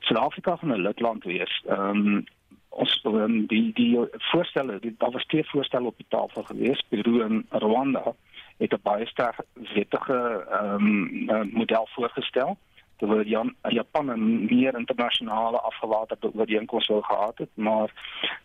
Suid-Afrika 0.00 0.56
gaan 0.56 0.72
'n 0.72 0.82
lidland 0.86 1.24
wees. 1.24 1.62
Ehm 1.66 2.06
um, 2.06 2.24
ons 2.68 3.00
um, 3.04 3.46
die 3.46 3.72
die 3.72 3.98
voorstelle, 4.18 4.78
die, 4.80 4.94
daar 4.98 5.10
was 5.10 5.26
twee 5.26 5.44
voorstelle 5.44 5.86
op 5.86 5.96
die 5.96 6.06
tafel 6.08 6.42
gewees, 6.42 6.82
Peru 6.88 7.20
en 7.22 7.46
Rwanda 7.48 8.14
het 8.56 8.72
'n 8.72 8.80
baie 8.82 9.06
sterk 9.06 9.36
wettige 9.74 10.46
ehm 10.50 11.28
um, 11.30 11.50
model 11.52 11.88
voorgestel 11.90 12.58
terwyl 12.96 13.26
Jan, 13.26 13.54
Japan 13.68 14.10
'n 14.10 14.44
meer 14.44 14.78
internasionale 14.78 15.60
afgewaterde 15.60 16.30
ooreenkoms 16.34 16.86
wou 16.86 17.02
gehad 17.02 17.38
het, 17.38 17.50
maar 17.54 17.90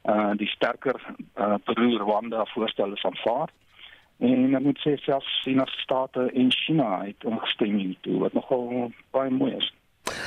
uh 0.04 0.32
die 0.36 0.48
sterker 0.48 0.96
uh 1.38 1.56
Peru 1.64 1.98
Rwanda 1.98 2.46
voorstel 2.46 2.94
is 2.94 3.04
aanvaar. 3.04 3.50
En 4.20 4.52
dan 4.52 4.64
moet 4.64 4.80
sê 4.80 4.96
selfs 4.96 5.44
die 5.44 5.54
Verenigde 5.54 5.82
State 5.82 6.32
en 6.34 6.52
China 6.52 7.02
het 7.06 7.24
ingestem 7.24 7.78
hiertoe 7.78 8.20
wat 8.20 8.34
nogal 8.34 8.92
baie 9.12 9.32
mooi 9.32 9.54
is. 9.56 9.74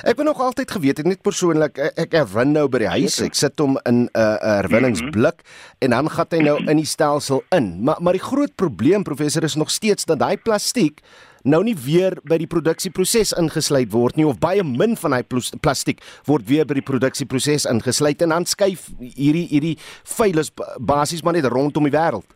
Ek 0.07 0.17
ben 0.17 0.25
nog 0.25 0.41
altyd 0.41 0.71
geweet 0.71 1.01
ek 1.03 1.09
net 1.11 1.23
persoonlik 1.27 1.79
ek, 1.79 1.99
ek 2.07 2.15
herwin 2.17 2.55
nou 2.55 2.69
by 2.71 2.83
die 2.85 2.91
huis 2.93 3.19
ek 3.25 3.37
sit 3.39 3.59
hom 3.61 3.77
in 3.89 4.05
'n 4.05 4.09
uh, 4.15 4.39
herwinningsblik 4.63 5.43
mm 5.43 5.47
-hmm. 5.47 5.83
en 5.85 5.91
dan 5.91 6.11
gaan 6.11 6.31
hy 6.31 6.41
nou 6.43 6.57
in 6.71 6.77
die 6.77 6.87
stelsel 6.87 7.43
in 7.51 7.83
maar 7.85 7.99
maar 8.01 8.17
die 8.17 8.29
groot 8.31 8.55
probleem 8.55 9.03
professor 9.03 9.43
is 9.43 9.55
nog 9.55 9.71
steeds 9.71 10.05
dat 10.05 10.19
daai 10.19 10.37
plastiek 10.37 11.03
nou 11.45 11.63
nie 11.65 11.75
weer 11.75 12.17
by 12.29 12.39
die 12.39 12.51
produksieproses 12.51 13.33
ingesluit 13.39 13.91
word 13.93 14.17
nie 14.17 14.27
of 14.27 14.39
baie 14.43 14.63
min 14.67 14.97
van 14.97 15.17
hy 15.17 15.23
plastiek 15.61 16.03
word 16.29 16.47
weer 16.49 16.69
by 16.69 16.75
die 16.79 16.87
produksieproses 16.87 17.67
ingesluit 17.71 18.23
en 18.23 18.35
dan 18.37 18.47
skuif 18.47 18.89
hierdie 19.01 19.49
hierdie 19.51 19.77
vuilis 20.17 20.53
basies 20.79 21.23
maar 21.23 21.35
net 21.35 21.51
rondom 21.51 21.89
die 21.89 21.97
wêreld. 21.99 22.27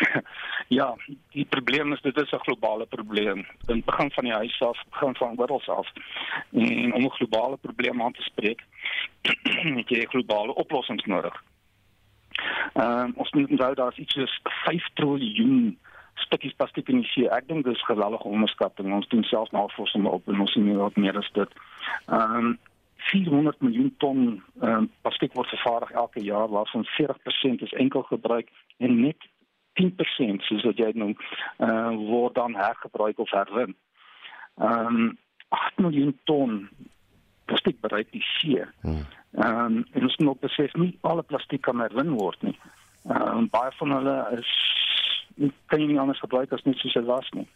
Ja, 0.70 0.94
die 1.34 1.44
probleem 1.50 1.92
is 1.92 2.00
dit 2.00 2.16
is 2.16 2.30
'n 2.30 2.44
globale 2.46 2.86
probleem. 2.86 3.46
In 3.66 3.82
begin 3.84 4.10
van 4.10 4.24
die 4.24 4.32
huis 4.32 4.60
af, 4.62 4.78
begin 4.90 5.14
van 5.14 5.36
wêreld 5.36 5.68
af. 5.68 5.88
En 6.52 6.94
om 6.94 7.04
'n 7.04 7.10
globale 7.10 7.56
probleem 7.56 8.02
aan 8.02 8.12
te 8.12 8.22
spreek, 8.22 8.60
het 9.78 9.88
jy 9.88 10.06
globale 10.06 10.54
oplossings 10.54 11.04
nodig. 11.04 11.42
Ehm 12.72 13.08
uh, 13.08 13.12
ons 13.14 13.30
moet 13.30 13.50
onthou 13.50 13.74
daar's 13.74 13.96
iets 13.96 14.14
soos 14.14 14.40
5 14.42 14.88
triljoen 14.94 15.78
stukkies 16.26 16.56
plastiek 16.56 16.88
in 16.88 17.02
die 17.02 17.10
see. 17.12 17.28
Ek 17.28 17.48
dink 17.48 17.64
dis 17.64 17.84
geweldige 17.88 18.28
onderskatting. 18.28 18.92
Ons 18.94 19.08
doen 19.08 19.24
self 19.28 19.50
navorsing 19.56 20.06
op 20.06 20.28
en 20.28 20.40
ons 20.40 20.52
sien 20.52 20.68
wat 20.76 20.96
meer 20.96 21.18
is 21.18 21.30
dit. 21.38 21.62
Ehm 22.06 22.36
um, 22.36 22.58
400 23.00 23.60
miljoen 23.64 23.94
ton 23.98 24.42
ehm 24.60 24.70
um, 24.70 24.90
plastiek 25.00 25.32
word 25.32 25.48
vervaardig 25.48 25.90
elke 25.90 26.20
jaar 26.24 26.48
waarvan 26.48 26.86
40% 27.00 27.64
is 27.66 27.72
enkel 27.72 28.02
gebruik 28.02 28.50
en 28.76 29.00
net 29.00 29.28
10% 29.80 30.44
soos 30.44 30.66
wat 30.68 30.76
jy 30.78 30.90
noem, 30.94 31.16
uh 31.58 31.94
word 31.96 32.34
dan 32.34 32.54
hergebruik 32.54 33.18
of 33.18 33.30
herwin. 33.30 33.76
Ehm 34.58 34.86
um, 34.86 35.18
8 35.48 35.78
miljoen 35.82 36.18
ton 36.24 36.68
plastiek 37.44 37.80
bereik 37.80 38.12
die 38.12 38.24
see. 38.38 38.64
Hmm. 38.80 39.06
Ehm 39.32 39.64
um, 39.64 39.86
en 39.92 40.02
ons 40.02 40.16
moet 40.16 40.40
besef 40.40 40.74
nie 40.74 40.92
alle 41.00 41.22
plastiek 41.22 41.62
kan 41.62 41.80
herwin 41.80 42.12
word 42.18 42.42
nie. 42.42 42.58
Ehm 43.08 43.38
um, 43.38 43.48
baie 43.50 43.72
van 43.78 43.96
hulle 43.96 44.16
is 44.38 44.52
kan 45.66 45.86
nie 45.86 45.98
anders 45.98 46.20
gebruik 46.20 46.52
as 46.52 46.64
net 46.64 46.76
soos 46.76 46.94
dit 46.94 47.04
was 47.08 47.28
nie. 47.36 47.46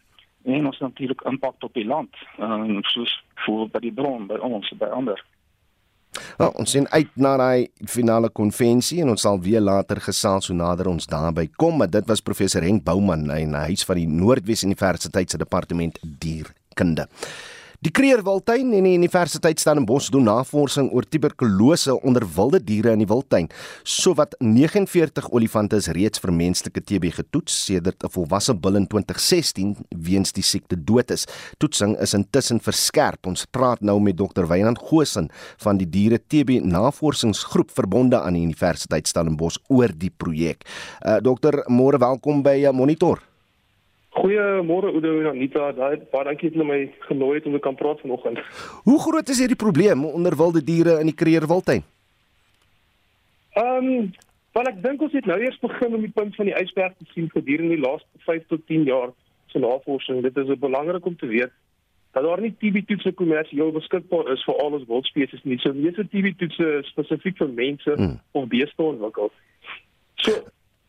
En 0.45 0.67
ons 0.67 0.79
natuurlik 0.79 1.23
impak 1.29 1.63
op 1.65 1.75
die 1.75 1.87
land. 1.87 2.13
Ehm 2.39 2.77
um, 2.77 2.83
soos 2.93 3.13
vir 3.47 3.69
by 3.73 3.81
die 3.81 3.93
bron 3.93 4.27
by 4.27 4.41
ons 4.43 4.73
by 4.79 4.91
ander. 4.93 5.21
Nou, 6.39 6.51
ons 6.61 6.71
sien 6.71 6.87
uit 6.93 7.11
na 7.19 7.35
daai 7.41 7.89
finale 7.91 8.31
konvensie 8.31 9.01
en 9.03 9.11
ons 9.15 9.25
sal 9.27 9.41
weer 9.43 9.63
later 9.65 10.01
gesels 10.03 10.51
hoe 10.51 10.57
nader 10.57 10.91
ons 10.91 11.09
daarby 11.11 11.49
kom, 11.59 11.79
maar 11.81 11.91
dit 11.91 12.07
was 12.11 12.23
professor 12.23 12.63
Henk 12.63 12.85
Bouman 12.87 13.27
in 13.35 13.55
die 13.57 13.65
huis 13.71 13.85
van 13.87 13.99
die 13.99 14.09
Noordwes 14.11 14.65
Universiteit 14.67 15.31
se 15.31 15.41
departement 15.41 15.99
dierkunde. 16.03 17.09
Die 17.85 17.93
Kreerwiltuin 17.93 18.71
en 18.73 18.87
die 18.87 18.95
Universiteit 18.97 19.61
Stellenbosch 19.61 20.07
doen 20.09 20.25
navorsing 20.25 20.87
oor 20.97 21.05
tuberkulose 21.05 21.93
onder 22.09 22.25
wilde 22.33 22.57
diere 22.65 22.95
in 22.97 23.03
die 23.03 23.09
wildtuin. 23.11 23.51
Sowat 23.85 24.33
49 24.41 25.27
olifante 25.37 25.77
is 25.77 25.91
reeds 25.93 26.23
vir 26.23 26.33
menslike 26.33 26.81
TB 26.81 27.11
getoets 27.19 27.59
sedert 27.67 28.01
'n 28.01 28.09
volwasse 28.15 28.55
bil 28.55 28.81
in 28.81 28.87
2016 28.87 29.77
weens 29.91 30.33
die 30.33 30.43
siekte 30.43 30.77
dood 30.83 31.11
is. 31.11 31.27
Toetsing 31.59 32.01
is 32.01 32.15
intussen 32.15 32.59
verskerp. 32.59 33.27
Ons 33.27 33.45
praat 33.45 33.83
nou 33.83 34.01
met 34.01 34.17
Dr. 34.17 34.49
Wynand 34.49 34.79
Goshen 34.79 35.29
van 35.59 35.77
die 35.77 35.91
Diere 35.91 36.19
TB 36.19 36.65
Navorsingsgroep 36.65 37.71
verbonde 37.71 38.19
aan 38.19 38.33
die 38.33 38.45
Universiteit 38.45 39.07
Stellenbosch 39.09 39.59
oor 39.69 39.93
die 39.95 40.11
projek. 40.11 40.65
Uh, 41.05 41.21
dokter, 41.21 41.65
môre 41.69 41.99
welkom 41.99 42.43
by 42.43 42.65
uh, 42.65 42.73
Monitor. 42.73 43.34
Goeiemôre 44.15 44.93
Oudo 44.95 45.21
en 45.21 45.27
Anita. 45.33 45.73
Daai 45.75 45.97
baie 46.13 46.29
dankie 46.29 46.51
dat 46.51 46.59
julle 46.59 46.69
my 46.69 46.81
genooi 47.09 47.39
het 47.39 47.47
om 47.51 47.57
te 47.57 47.63
kan 47.63 47.75
praat 47.75 48.01
vanoggend. 48.01 48.39
Hoe 48.87 49.01
groot 49.03 49.29
is 49.29 49.41
hierdie 49.43 49.59
probleem 49.59 50.05
onder 50.07 50.37
wilde 50.39 50.63
diere 50.65 51.01
in 51.03 51.11
die 51.11 51.19
Kreerwiltuin? 51.23 51.83
Ehm, 53.59 53.91
um, 53.91 54.13
wel 54.55 54.71
ek 54.71 54.81
dink 54.83 55.03
ons 55.03 55.13
het 55.19 55.27
nou 55.27 55.41
eers 55.43 55.59
begin 55.59 55.99
om 55.99 56.07
die 56.07 56.15
punt 56.15 56.35
van 56.39 56.47
die 56.51 56.55
ysberg 56.63 56.95
te 56.99 57.11
sien 57.11 57.29
gedurende 57.31 57.75
die 57.75 57.83
laaste 57.83 58.23
5 58.27 58.47
tot 58.55 58.67
10 58.71 58.87
jaar 58.87 59.11
se 59.51 59.59
navorsing. 59.59 60.23
Dit 60.23 60.37
is 60.37 60.59
belangrik 60.59 61.07
om 61.07 61.17
te 61.17 61.27
weet 61.27 61.53
dat 62.15 62.23
daar 62.23 62.41
nie 62.41 62.55
TB-toetse 62.59 63.13
kommersieel 63.19 63.73
beskikbaar 63.75 64.31
is 64.33 64.43
vir 64.47 64.59
al 64.63 64.77
ons 64.79 64.87
wildspesies 64.87 65.43
nie. 65.43 65.59
So 65.59 65.75
meeste 65.75 66.07
TB-toetse 66.07 66.85
spesifiek 66.91 67.41
vir 67.43 67.51
mense 67.51 67.97
hmm. 67.99 68.21
of 68.39 68.47
beeste 68.53 68.83
ontwikkel. 68.83 69.33
So 70.23 70.39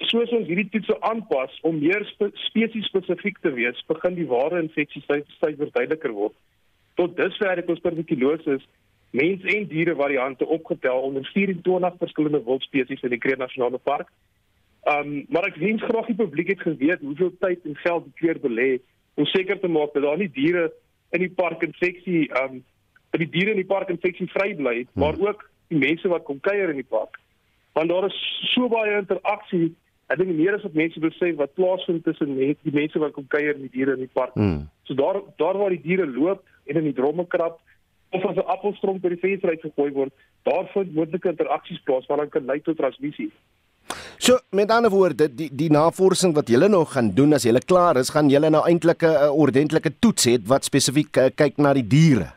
soos 0.03 0.31
ons 0.36 0.47
hierdie 0.47 0.67
toetse 0.73 0.95
aanpas 1.08 1.53
om 1.67 1.77
meer 1.79 2.03
spe 2.12 2.31
spesies 2.47 2.88
spesifiek 2.89 3.38
te 3.43 3.51
wees, 3.55 3.79
begin 3.88 4.17
die 4.17 4.27
ware 4.27 4.60
infeksies 4.60 5.05
stywer 5.38 5.71
duideliker 5.71 6.13
word. 6.15 6.36
Tot 6.99 7.15
dusver 7.17 7.60
het 7.60 7.69
ons 7.71 7.81
tuberkulose 7.84 8.60
mens 9.15 9.43
en 9.55 9.67
diere 9.71 9.95
variante 9.95 10.45
opgetel 10.45 11.08
onder 11.08 11.25
24 11.34 11.99
verskillende 11.99 12.43
wildspesies 12.43 13.03
in 13.03 13.13
die 13.15 13.19
Kruger 13.19 13.39
Nasionale 13.39 13.79
Park. 13.79 14.12
Um 14.91 15.23
maar 15.34 15.47
ek 15.47 15.60
wens 15.62 15.84
graag 15.84 16.12
die 16.12 16.19
publiek 16.19 16.51
het 16.53 16.62
geweet 16.62 17.01
hoeveel 17.01 17.31
tyd 17.39 17.63
en 17.65 17.79
geld 17.79 18.10
die 18.10 18.17
keer 18.19 18.39
belê 18.43 18.69
om 19.15 19.25
seker 19.31 19.60
te 19.60 19.71
maak 19.71 19.95
dat 19.95 20.03
daar 20.03 20.19
nie 20.19 20.31
diere 20.31 20.67
in 21.15 21.23
die 21.23 21.31
park 21.31 21.63
infeksie 21.63 22.27
um 22.43 22.60
dat 23.15 23.23
die 23.23 23.31
diere 23.31 23.55
in 23.55 23.63
die 23.63 23.69
park 23.69 23.89
infeksie 23.89 24.27
vry 24.34 24.51
bly, 24.60 24.81
hmm. 24.84 24.99
maar 24.99 25.15
ook 25.15 25.47
die 25.71 25.79
mense 25.79 26.12
wat 26.12 26.27
kom 26.27 26.41
kuier 26.43 26.69
in 26.69 26.84
die 26.84 26.91
park. 26.91 27.15
Want 27.73 27.89
daar 27.89 28.10
is 28.10 28.19
so 28.51 28.67
baie 28.69 28.99
interaksie 28.99 29.71
Ek 30.08 30.20
dink 30.22 30.36
meer 30.38 30.54
as 30.54 30.65
wat 30.68 30.78
mense 30.78 31.02
besef 31.02 31.38
wat 31.39 31.56
plaasvind 31.58 32.04
tussen 32.06 32.36
net 32.38 32.60
die 32.68 32.74
mense 32.74 33.00
wat 33.02 33.15
kom 33.15 33.26
kuier 33.28 33.56
en 33.56 33.63
die 33.65 33.74
diere 33.74 33.96
in 33.98 34.06
die 34.06 34.13
park. 34.13 34.36
Hmm. 34.38 34.68
So 34.86 34.94
daar 34.94 35.22
daar 35.41 35.58
waar 35.58 35.74
die 35.74 35.82
diere 35.82 36.06
loop 36.06 36.44
en 36.65 36.78
in 36.82 36.89
die 36.91 36.98
dromme 36.98 37.26
krap 37.26 37.60
of 38.13 38.26
as 38.26 38.38
'n 38.38 38.48
appelstronk 38.56 39.02
by 39.02 39.10
die 39.10 39.24
venster 39.24 39.50
uitgegooi 39.50 39.91
word, 39.91 40.13
daar 40.44 40.70
vind 40.74 40.94
moontlike 40.94 41.30
interaksies 41.30 41.82
plaas 41.84 42.06
wat 42.06 42.18
dan 42.18 42.30
kan 42.30 42.46
lei 42.46 42.62
tot 42.62 42.78
transmissie. 42.78 43.32
So 44.18 44.38
met 44.50 44.72
ander 44.72 44.91
woorde, 44.91 45.28
die 45.36 45.50
die 45.54 45.70
navorsing 45.70 46.34
wat 46.36 46.48
julle 46.50 46.70
nou 46.70 46.86
gaan 46.86 47.12
doen 47.15 47.34
as 47.34 47.44
julle 47.44 47.62
klaar 47.62 47.98
is, 47.98 48.10
gaan 48.10 48.30
julle 48.30 48.50
nou 48.50 48.63
eintlik 48.70 49.04
'n 49.04 49.30
ordentlike 49.30 49.91
toets 50.00 50.26
hê 50.28 50.38
wat 50.46 50.63
spesifiek 50.63 51.18
uh, 51.18 51.30
kyk 51.36 51.58
na 51.58 51.74
die 51.74 51.88
diere. 51.88 52.30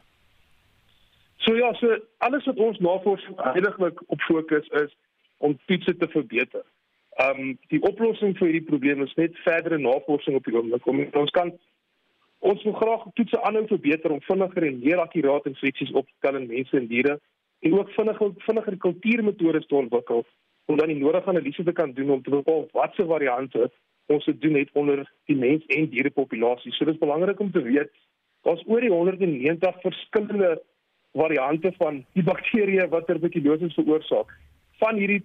So 1.37 1.55
ja, 1.55 1.73
so 1.75 1.87
alles 2.19 2.45
wat 2.45 2.57
ons 2.57 2.79
navorsing 2.79 3.37
eintlik 3.37 4.03
op 4.07 4.21
fokus 4.21 4.67
is 4.69 4.97
om 5.39 5.59
toetse 5.67 5.97
te 5.97 6.09
verbeter. 6.09 6.65
Ehm 7.19 7.41
um, 7.41 7.55
die 7.73 7.81
oplossing 7.83 8.37
vir 8.39 8.47
hierdie 8.47 8.69
probleem 8.69 9.01
is 9.03 9.15
net 9.19 9.39
verdere 9.43 9.79
navorsing 9.83 10.37
op 10.39 10.45
die 10.47 10.55
oomblik. 10.55 10.85
Ons 11.19 11.33
kan 11.35 11.51
ons 12.39 12.63
wil 12.63 12.77
graag 12.79 13.07
toetse 13.19 13.41
aanhou 13.43 13.65
verbeter 13.67 14.13
om 14.15 14.21
vinniger 14.23 14.67
en 14.69 14.77
meer 14.85 15.01
akkuraat 15.03 15.49
infeksies 15.51 15.91
op 15.99 16.07
te 16.07 16.15
tel 16.23 16.39
in 16.39 16.47
mense 16.47 16.77
en 16.79 16.87
diere 16.87 17.17
en 17.67 17.75
ook 17.75 17.91
vinniger 17.97 18.31
vinniger 18.45 18.77
kultuurmetodes 18.85 19.67
te 19.67 19.75
ontwikkel 19.75 20.23
om 20.71 20.79
dan 20.79 20.93
die 20.93 21.01
nodige 21.01 21.33
analise 21.33 21.65
te 21.65 21.75
kan 21.81 21.93
doen 21.97 22.13
om 22.17 22.23
te 22.23 22.31
bepaal 22.31 22.69
watse 22.73 23.07
variante 23.09 23.67
ons 24.15 24.25
se 24.25 24.35
doen 24.39 24.55
het 24.55 24.71
onder 24.73 25.03
die 25.27 25.37
mens 25.37 25.65
en 25.67 25.89
dierepopulasie. 25.91 26.73
So 26.73 26.85
dit 26.85 26.95
is 26.95 27.01
belangrik 27.01 27.41
om 27.41 27.51
te 27.53 27.63
weet 27.63 27.91
daar's 28.47 28.63
oor 28.67 28.81
die 28.81 28.93
190 28.93 29.81
verskillende 29.83 30.53
variante 31.19 31.73
van 31.81 32.05
die 32.15 32.23
bakterieë 32.23 32.87
wat 32.95 33.11
tuberkulose 33.11 33.73
veroorsaak. 33.75 34.31
Van 34.79 35.03
hierdie 35.03 35.25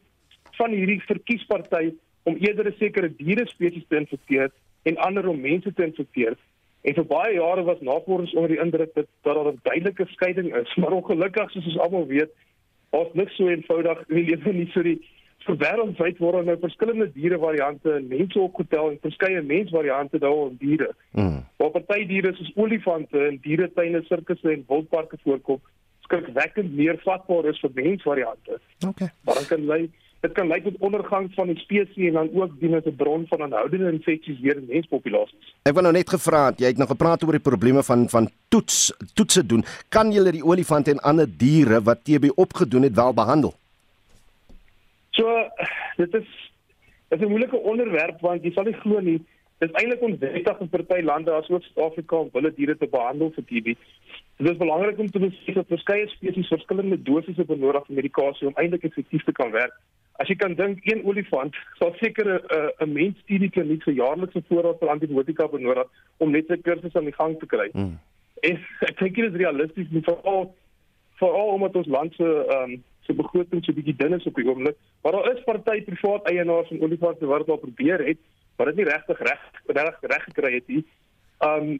van 0.58 0.72
hierdie 0.72 1.01
verkiesparty 1.08 1.93
om 2.24 2.36
eerder 2.36 2.68
'n 2.68 2.76
sekere 2.80 3.16
diere 3.16 3.45
spesies 3.47 3.86
te 3.88 3.97
infekteer 3.97 4.51
en 4.84 4.97
ander 4.97 5.28
om 5.28 5.41
mense 5.41 5.74
te 5.74 5.84
infekteer. 5.84 6.38
En 6.82 6.93
vir 6.93 7.06
baie 7.06 7.34
jare 7.34 7.64
was 7.64 7.82
navorsers 7.82 8.34
onder 8.34 8.49
die 8.49 8.60
indruk 8.60 8.93
dat 8.93 9.08
dat 9.22 9.36
daar 9.36 9.51
'n 9.51 9.60
duidelike 9.64 10.06
skeiding 10.08 10.56
is, 10.56 10.76
maar 10.80 10.91
ongelukkig 10.91 11.51
soos 11.51 11.66
ons 11.66 11.80
almal 11.80 12.08
weet, 12.08 12.32
ons 12.89 13.14
niks 13.14 13.36
so 13.36 13.47
eenvoudig 13.47 14.04
in 14.08 14.16
die 14.16 14.36
lewe 14.36 14.54
nie 14.54 14.70
so 14.72 14.82
die 14.84 14.99
wêreldwyd 15.45 16.18
word 16.18 16.34
daar 16.34 16.45
nou 16.45 16.58
verskillende 16.60 17.12
diere 17.12 17.38
variante 17.39 17.91
en 17.91 18.08
mense 18.08 18.39
opgetel 18.39 18.91
en 18.91 18.99
verskeie 19.01 19.41
mensvariante 19.41 20.20
daarin 20.20 20.56
diere. 20.60 20.93
Mm. 21.12 21.43
Waar 21.58 21.70
party 21.70 22.06
diere 22.08 22.34
soos 22.36 22.51
olifante 22.56 23.28
in 23.28 23.39
dieretuine, 23.41 24.04
sirkusse 24.08 24.51
en 24.51 24.64
wildparke 24.68 25.18
voorkom, 25.24 25.60
skrikwekkend 26.08 26.76
meer 26.76 26.99
vatbaar 27.04 27.45
is 27.51 27.60
vir 27.60 27.72
mensvariante. 27.74 28.60
Okay. 28.88 29.10
Maar 29.24 29.36
dan 29.36 29.49
kan 29.51 29.66
lei 29.66 29.91
dit 30.24 30.32
kan 30.32 30.47
lei 30.47 30.61
tot 30.63 30.76
ondergang 30.80 31.28
van 31.36 31.49
die 31.51 31.59
spesies 31.59 32.07
en 32.07 32.15
dan 32.19 32.30
ook 32.32 32.53
dien 32.59 32.76
as 32.78 32.86
'n 32.88 32.95
bron 32.95 33.26
van 33.28 33.41
aanhoudende 33.41 33.91
infeksies 33.91 34.39
weer 34.39 34.55
in 34.55 34.69
menspopulasies. 34.69 35.55
Ek 35.63 35.74
wou 35.74 35.84
nou 35.84 35.93
net 35.93 36.09
gevra 36.09 36.45
het, 36.45 36.59
jy 36.59 36.67
het 36.71 36.78
nou 36.78 36.88
gepraat 36.88 37.24
oor 37.24 37.32
die 37.32 37.49
probleme 37.49 37.84
van 37.84 38.09
van 38.09 38.30
toets 38.47 38.93
toetse 39.13 39.45
doen. 39.45 39.63
Kan 39.89 40.11
jy 40.11 40.32
die 40.32 40.45
olifante 40.45 40.91
en 40.91 40.99
ander 40.99 41.28
diere 41.38 41.82
wat 41.82 42.03
TB 42.03 42.32
opgedoen 42.36 42.84
het 42.84 42.95
wel 42.95 43.13
behandel? 43.13 43.53
So 45.11 45.49
dit 45.97 46.13
is 46.13 46.28
dit 47.09 47.19
is 47.19 47.26
'n 47.26 47.30
moeilike 47.30 47.57
onderwerp 47.57 48.21
want 48.21 48.43
jy 48.43 48.51
sal 48.51 48.63
nie 48.63 48.80
glo 48.80 48.99
nie. 48.99 49.19
Dit 49.57 49.69
is 49.69 49.76
eintlik 49.76 50.01
onwettig 50.01 50.59
in 50.59 50.69
party 50.69 51.01
lande 51.01 51.32
asook 51.32 51.63
Suid-Afrika 51.63 52.15
om 52.15 52.30
hulle 52.32 52.53
diere 52.53 52.78
te 52.78 52.88
behandel 52.88 53.32
vir 53.36 53.43
TB. 53.43 53.65
Dit 54.38 54.51
is 54.51 54.57
belangrik 54.57 54.99
om 54.99 55.11
te 55.11 55.19
besef 55.19 55.53
dat 55.53 55.67
verskeie 55.67 56.07
spesies 56.07 56.47
verskillende 56.47 57.01
dosisse 57.01 57.45
benodig 57.45 57.86
vir 57.86 57.95
medikasie 57.95 58.47
om 58.47 58.55
eintlik 58.55 58.84
effektief 58.84 59.24
te 59.24 59.32
kan 59.32 59.51
werk. 59.51 59.76
As 60.22 60.30
jy 60.30 60.36
kan 60.38 60.53
dink 60.53 60.84
een 60.86 61.01
olifant 61.09 61.55
sal 61.80 61.93
seker 61.99 62.28
'n 62.30 62.86
'n 62.86 62.93
mens 62.93 63.20
studie 63.24 63.49
kliniek 63.49 63.84
vir 63.84 63.93
jaarlikse 63.93 64.43
voorraad 64.49 64.80
van 64.80 64.93
antibiotika 64.95 65.47
benodig 65.47 65.88
om 66.18 66.32
net 66.32 66.47
sy 66.47 66.57
kursus 66.57 66.95
aan 66.95 67.09
die 67.09 67.20
gang 67.20 67.39
te 67.39 67.45
kry. 67.45 67.70
Mm. 67.74 67.99
En 68.41 68.59
ek 68.89 68.99
dink 68.99 69.16
dit 69.16 69.26
is 69.32 69.39
realisties 69.41 69.89
nie 69.89 70.03
veral 70.05 70.53
veral 71.18 71.53
omdat 71.55 71.76
ons 71.76 71.88
land 71.88 72.14
se 72.16 72.24
ehm 72.26 72.72
um, 72.72 72.84
se 73.05 73.14
begroting 73.14 73.64
so 73.64 73.74
bietjie 73.74 73.95
dun 73.95 74.14
is 74.14 74.26
op 74.26 74.36
die 74.36 74.47
oomblik. 74.47 74.78
Maar 75.01 75.11
daar 75.11 75.32
is 75.34 75.43
party 75.43 75.82
privaat 75.82 76.30
eienaars 76.30 76.68
van 76.68 76.82
olifante 76.82 77.26
wat 77.26 77.39
dit 77.39 77.49
al 77.49 77.57
probeer 77.57 78.05
het, 78.05 78.20
maar 78.55 78.68
dit 78.72 78.76
nie 78.76 78.86
regtig 78.86 79.20
reg 79.20 79.41
reg 79.66 79.97
reg 80.01 80.24
gekry 80.24 80.53
het 80.53 80.68
nie. 80.68 80.86
Ehm 81.39 81.74
um, 81.74 81.80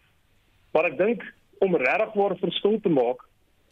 maar 0.74 0.86
ek 0.90 0.98
dink 0.98 1.22
om 1.60 1.76
regtig 1.76 2.14
waar 2.14 2.38
verskil 2.38 2.80
te 2.82 2.90
maak 2.90 3.22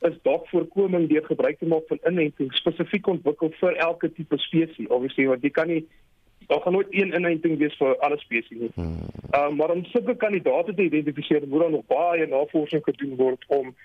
is 0.10 0.18
dalk 0.26 0.47
voorkoming 0.49 1.10
deur 1.10 1.26
gebruik 1.26 1.60
te 1.60 1.68
maak 1.70 1.86
van 1.88 1.99
inenting 2.10 2.54
spesifiek 2.58 3.08
ontwikkel 3.08 3.52
vir 3.60 3.78
elke 3.86 4.10
tipe 4.14 4.38
spesies. 4.38 4.89
Obviously, 4.89 5.28
want 5.30 5.45
jy 5.45 5.52
kan 5.54 5.70
nie 5.70 5.84
daar 6.49 6.62
gaan 6.62 6.74
nooit 6.74 6.88
een 6.89 7.14
inenting 7.16 7.58
wees 7.58 7.76
vir 7.80 7.93
alle 8.06 8.18
spesies 8.18 8.58
nie. 8.64 8.72
Ehm 8.76 9.43
um, 9.43 9.56
maar 9.56 9.72
om 9.72 9.86
sulke 9.86 10.16
kandidaate 10.16 10.74
te 10.74 10.84
identifiseer, 10.89 11.47
moet 11.47 11.60
daar 11.60 11.76
nog 11.78 11.86
baie 11.88 12.28
navorsing 12.28 12.84
gedoen 12.84 13.16
word 13.16 13.45
om 13.47 13.76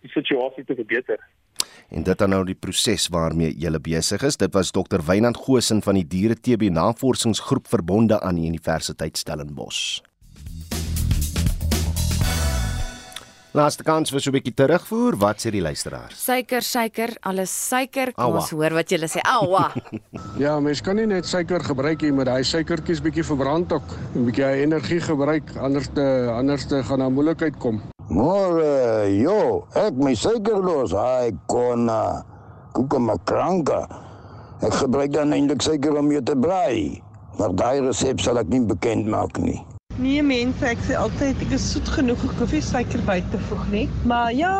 die 0.00 0.10
situasie 0.10 0.64
te 0.64 0.74
verbeter. 0.74 1.20
En 1.88 2.02
dit 2.02 2.18
dan 2.18 2.30
nou 2.30 2.44
die 2.44 2.58
proses 2.58 3.08
waarmee 3.08 3.54
jy 3.56 3.70
besig 3.80 4.22
is. 4.22 4.36
Dit 4.36 4.52
was 4.54 4.70
Dr. 4.70 5.00
Wynand 5.06 5.36
Goshen 5.36 5.82
van 5.82 5.94
die 5.94 6.06
Diere 6.06 6.34
TB 6.34 6.70
Navorsingsgroep 6.70 7.68
verbonde 7.68 8.20
aan 8.20 8.34
die 8.34 8.48
Universiteit 8.48 9.16
Stellenbosch. 9.16 10.07
Laaste 13.58 13.82
kans 13.82 14.12
vir 14.14 14.22
so 14.22 14.30
'n 14.30 14.34
bietjie 14.36 14.54
terugvoer. 14.54 15.16
Wat 15.18 15.40
sê 15.42 15.50
die 15.50 15.62
luisteraars? 15.62 16.14
Suiker, 16.14 16.62
suiker, 16.62 17.10
alles 17.26 17.50
suiker. 17.50 18.12
Kom 18.14 18.24
Aua. 18.24 18.40
ons 18.40 18.50
hoor 18.54 18.74
wat 18.76 18.88
julle 18.92 19.08
sê. 19.10 19.18
Aua. 19.24 19.72
Ja, 20.44 20.60
mens 20.60 20.80
kan 20.80 20.94
nie 20.96 21.06
net 21.06 21.26
suiker 21.26 21.58
gebruik 21.64 22.02
nie, 22.02 22.12
maar 22.12 22.28
daai 22.28 22.44
suikertjies 22.44 23.00
bietjie 23.02 23.24
verbrand 23.24 23.72
ook. 23.72 23.88
'n 24.14 24.24
Bietjie 24.28 24.62
energie 24.62 25.00
gebruik, 25.00 25.56
anders 25.56 25.88
te 25.94 26.04
anders 26.30 26.66
te 26.68 26.82
gaan 26.84 26.98
daar 27.02 27.10
moeilikheid 27.10 27.58
kom. 27.58 27.82
Môre, 28.08 29.10
jo, 29.18 29.66
ek 29.74 29.94
my 29.94 30.14
suikerloos. 30.14 30.92
Hy 30.92 31.32
kon 31.46 31.90
koeke 32.72 32.98
makranka. 32.98 33.88
Ek 34.62 34.72
gebruik 34.74 35.12
dan 35.12 35.32
eintlik 35.32 35.62
suiker 35.62 35.98
om 35.98 36.06
mee 36.06 36.22
te 36.22 36.36
braai. 36.36 37.02
Maar 37.38 37.54
daai 37.54 37.80
resep 37.80 38.20
sal 38.20 38.38
ek 38.38 38.48
nie 38.48 38.60
bekend 38.60 39.06
maak 39.06 39.38
nie. 39.38 39.58
Nee 39.98 40.20
mense, 40.22 40.62
ek 40.62 40.82
sê 40.86 40.94
altyd 40.94 41.40
ek 41.42 41.52
is 41.56 41.64
soet 41.72 41.88
genoeg 41.90 42.20
om 42.22 42.34
koffie 42.38 42.60
suiker 42.62 43.00
by 43.02 43.16
te 43.32 43.38
voeg 43.48 43.64
nie. 43.72 43.80
Maar 44.06 44.28
ja, 44.30 44.50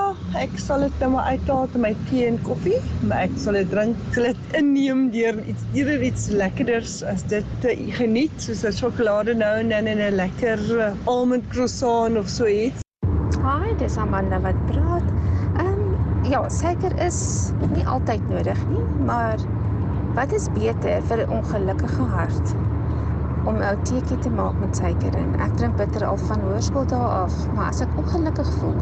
ek 0.40 0.56
sal 0.58 0.82
dit 0.82 0.96
nou 0.98 1.12
maar 1.12 1.28
uithaal 1.30 1.68
in 1.78 1.84
my 1.84 1.92
tee 2.08 2.24
en 2.26 2.40
koffie, 2.42 2.80
maar 3.04 3.28
ek 3.28 3.36
sal 3.38 3.54
dit 3.54 3.68
drink, 3.70 4.00
ek 4.08 4.16
sal 4.16 4.26
dit 4.32 4.56
inneem 4.58 5.04
deur 5.14 5.38
iets 5.44 5.68
eerder 5.78 6.02
iets 6.08 6.24
lekkerders 6.40 6.96
as 7.12 7.22
dit 7.30 7.52
te 7.62 7.76
geniet, 8.00 8.34
soos 8.42 8.64
'n 8.66 8.74
sjokolade 8.80 9.36
nou 9.38 9.52
en 9.60 9.70
dan 9.70 9.86
en 9.92 10.02
'n 10.08 10.18
lekker 10.18 10.64
uh, 10.74 10.90
almond 11.06 11.46
croissant 11.54 12.18
of 12.18 12.26
so 12.26 12.50
iets. 12.50 12.82
Hi, 13.38 13.76
dis 13.78 13.94
Amanda 13.96 14.40
wat 14.42 14.58
praat. 14.72 15.06
Ehm 15.54 15.70
um, 15.70 16.26
ja, 16.26 16.42
suiker 16.50 16.98
is 17.06 17.52
nie 17.76 17.86
altyd 17.86 18.26
nodig 18.28 18.58
nie, 18.74 18.82
maar 19.06 19.38
wat 20.18 20.34
is 20.34 20.50
beter 20.58 20.98
vir 21.06 21.22
'n 21.22 21.30
ongelukkige 21.30 22.10
hart? 22.10 22.58
Om 23.46 23.56
'n 23.62 23.82
teetjie 23.84 24.18
te 24.18 24.30
maak 24.30 24.54
met 24.60 24.76
suiker 24.76 25.16
in. 25.16 25.40
Ek 25.40 25.56
drink 25.56 25.76
bitter 25.76 26.04
al 26.06 26.16
van 26.16 26.40
hoërskool 26.40 26.86
dae 26.86 26.98
af, 27.24 27.32
maar 27.54 27.68
as 27.68 27.80
ek 27.80 27.88
ongelukkig 27.96 28.50
voel, 28.58 28.76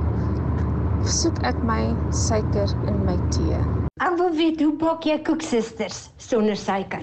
soek 1.05 1.39
ek 1.43 1.63
my 1.63 1.95
suiker 2.11 2.69
in 2.87 3.05
my 3.05 3.17
tee. 3.31 3.59
Ek 4.01 4.17
wil 4.19 4.31
weet 4.37 4.61
hoe 4.61 4.73
bak 4.77 5.05
jy 5.05 5.19
koeksisters 5.23 6.11
sonder 6.17 6.57
suiker? 6.57 7.01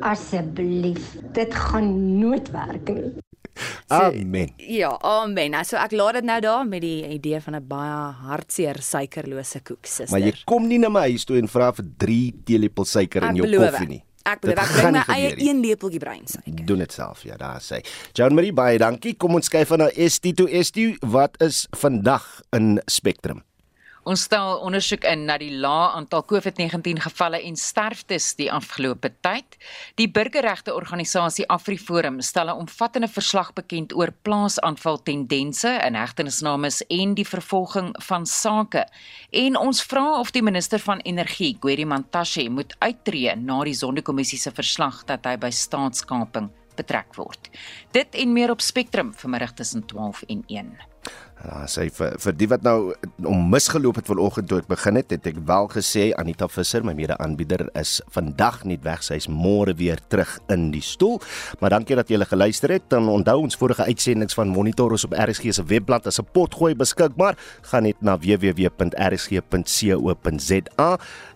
Asseblief, 0.00 1.16
dit 1.32 1.54
gaan 1.54 2.18
nooit 2.18 2.50
werk 2.50 2.88
nie. 2.88 3.12
Amen. 3.88 4.50
Ja, 4.56 4.90
amen. 5.00 5.50
Nou, 5.54 5.64
So 5.64 5.76
ek 5.80 5.92
laat 5.92 6.14
dit 6.18 6.24
nou 6.24 6.40
daar 6.40 6.66
met 6.68 6.80
die 6.84 7.06
idee 7.08 7.40
van 7.40 7.54
'n 7.56 7.64
baie 7.68 8.12
hartseer 8.28 8.76
suikerlose 8.80 9.60
koek, 9.62 9.86
suster. 9.86 10.10
Maar 10.10 10.20
jy 10.28 10.32
kom 10.44 10.66
nie 10.68 10.78
na 10.78 10.88
my 10.88 11.00
huis 11.10 11.24
toe 11.24 11.38
en 11.38 11.48
vra 11.48 11.72
vir 11.72 11.84
3 11.96 12.34
teelepel 12.44 12.84
suiker 12.84 13.22
in 13.22 13.28
Ek 13.30 13.36
jou 13.36 13.46
beloof. 13.46 13.70
koffie 13.70 13.88
nie. 13.88 14.02
Ek 14.26 14.40
bedoel 14.42 14.56
Dit 14.56 14.64
ek 14.64 14.72
bring 14.74 14.96
my 14.96 15.04
eie 15.14 15.34
een 15.38 15.60
lepeltjie 15.62 16.02
breinsuiker. 16.02 16.64
Doen 16.66 16.82
dit 16.82 16.92
self, 16.92 17.22
ja, 17.28 17.36
daar 17.38 17.62
sê. 17.62 17.82
Jean 18.16 18.34
Marie 18.34 18.54
baie 18.56 18.78
dankie. 18.82 19.14
Kom 19.14 19.38
ons 19.38 19.50
kyk 19.52 19.68
van 19.70 19.84
na 19.86 19.90
ST 19.94 20.34
to 20.38 20.48
ST. 20.50 20.96
Wat 21.06 21.38
is 21.44 21.66
vandag 21.78 22.26
in 22.56 22.76
Spectrum? 22.90 23.44
Ons 24.06 24.22
stel 24.28 24.60
ondersoek 24.62 25.02
in 25.10 25.24
na 25.26 25.34
die 25.42 25.50
lae 25.50 25.88
aantal 25.98 26.22
COVID-19 26.30 27.00
gevalle 27.08 27.40
en 27.42 27.56
sterftes 27.58 28.28
die 28.38 28.46
afgelope 28.54 29.10
tyd. 29.26 29.56
Die 29.98 30.06
burgerregte 30.06 30.76
organisasie 30.78 31.48
AfriForum 31.50 32.20
stel 32.22 32.52
'n 32.52 32.60
omvattende 32.62 33.08
verslag 33.08 33.50
bekend 33.58 33.92
oor 33.92 34.14
plaasaanval 34.22 35.02
tendense 35.02 35.72
in 35.86 35.98
hegtenisnames 35.98 36.82
en 36.86 37.14
die 37.14 37.26
vervolging 37.26 37.90
van 38.08 38.26
sake. 38.26 38.86
En 39.32 39.56
ons 39.56 39.82
vra 39.82 40.20
of 40.20 40.30
die 40.30 40.42
minister 40.42 40.78
van 40.78 41.00
energie, 41.00 41.56
Gwedi 41.60 41.84
Mantashe, 41.84 42.48
moet 42.48 42.76
uittreë 42.78 43.34
na 43.34 43.64
die 43.64 43.74
Sondekommissie 43.74 44.38
se 44.38 44.50
verslag 44.50 45.04
dat 45.04 45.24
hy 45.24 45.36
by 45.36 45.50
staatskaping 45.50 46.50
betrek 46.76 47.14
word. 47.16 47.50
Dit 47.92 48.14
en 48.14 48.32
meer 48.32 48.50
op 48.50 48.60
Spectrum 48.60 49.14
vanmiddag 49.14 49.52
tussen 49.52 49.86
12 49.86 50.22
en 50.28 50.44
1. 50.46 50.95
Ja, 51.46 51.60
sy 51.70 51.84
vir 51.94 52.16
vir 52.18 52.34
die 52.34 52.48
wat 52.50 52.64
nou 52.66 52.90
om 53.28 53.44
misgeloop 53.52 54.00
het 54.00 54.08
vanoggend 54.10 54.48
toe 54.50 54.58
ek 54.58 54.66
begin 54.70 54.96
het, 54.98 55.12
het 55.14 55.26
ek 55.30 55.36
wel 55.46 55.68
gesê 55.70 56.08
Anita 56.18 56.48
Visser, 56.50 56.82
my 56.82 56.90
mede-aanbieder 56.98 57.68
is 57.78 58.02
vandag 58.10 58.64
nie 58.66 58.78
weg, 58.82 59.04
sy 59.06 59.14
is 59.20 59.28
môre 59.30 59.70
weer 59.78 60.00
terug 60.10 60.32
in 60.50 60.72
die 60.74 60.82
stoel. 60.82 61.22
Maar 61.60 61.70
dankie 61.76 61.94
dat 61.98 62.10
julle 62.10 62.26
geluister 62.26 62.70
het. 62.74 62.90
Dan 62.90 63.06
onthou 63.12 63.38
ons 63.44 63.58
vorige 63.60 63.86
uitsendings 63.86 64.34
van 64.34 64.50
Monitor 64.50 64.90
is 64.96 65.06
op 65.06 65.14
RSG 65.14 65.54
se 65.54 65.62
webblad 65.62 66.06
as 66.10 66.18
'n 66.18 66.26
potgooi 66.32 66.74
beskikbaar. 66.74 67.34
Gaan 67.70 67.82
net 67.82 68.02
na 68.02 68.18
www.rsg.co.za. 68.18 68.58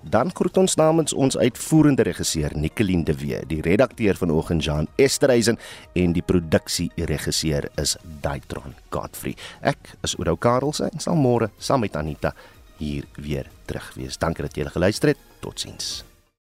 Dan 0.03 0.31
groet 0.35 0.57
ons 0.57 0.75
namens 0.81 1.13
ons 1.13 1.37
uitvoerende 1.37 2.03
regisseur 2.03 2.55
Nicoline 2.57 3.05
de 3.05 3.15
Wee, 3.15 3.41
die 3.47 3.61
redakteur 3.61 4.17
vanoggend 4.17 4.65
Jean 4.65 4.89
Esterhuizen 4.97 5.59
en 5.93 6.15
die 6.17 6.25
produksieregisseur 6.25 7.69
is 7.81 7.97
Daitron 8.25 8.75
Godfrey. 8.89 9.37
Ek 9.61 9.95
is 10.03 10.17
Oudo 10.17 10.37
Karelse 10.41 10.89
en 10.89 11.05
sal 11.05 11.21
môre 11.21 11.51
saam 11.59 11.85
met 11.85 11.97
Anita 12.01 12.33
hier 12.81 13.05
weer 13.21 13.51
terug 13.69 13.93
wees. 13.95 14.17
Dankie 14.17 14.49
dat 14.49 14.57
julle 14.57 14.73
geluister 14.73 15.13
het. 15.13 15.27
Totsiens. 15.41 16.10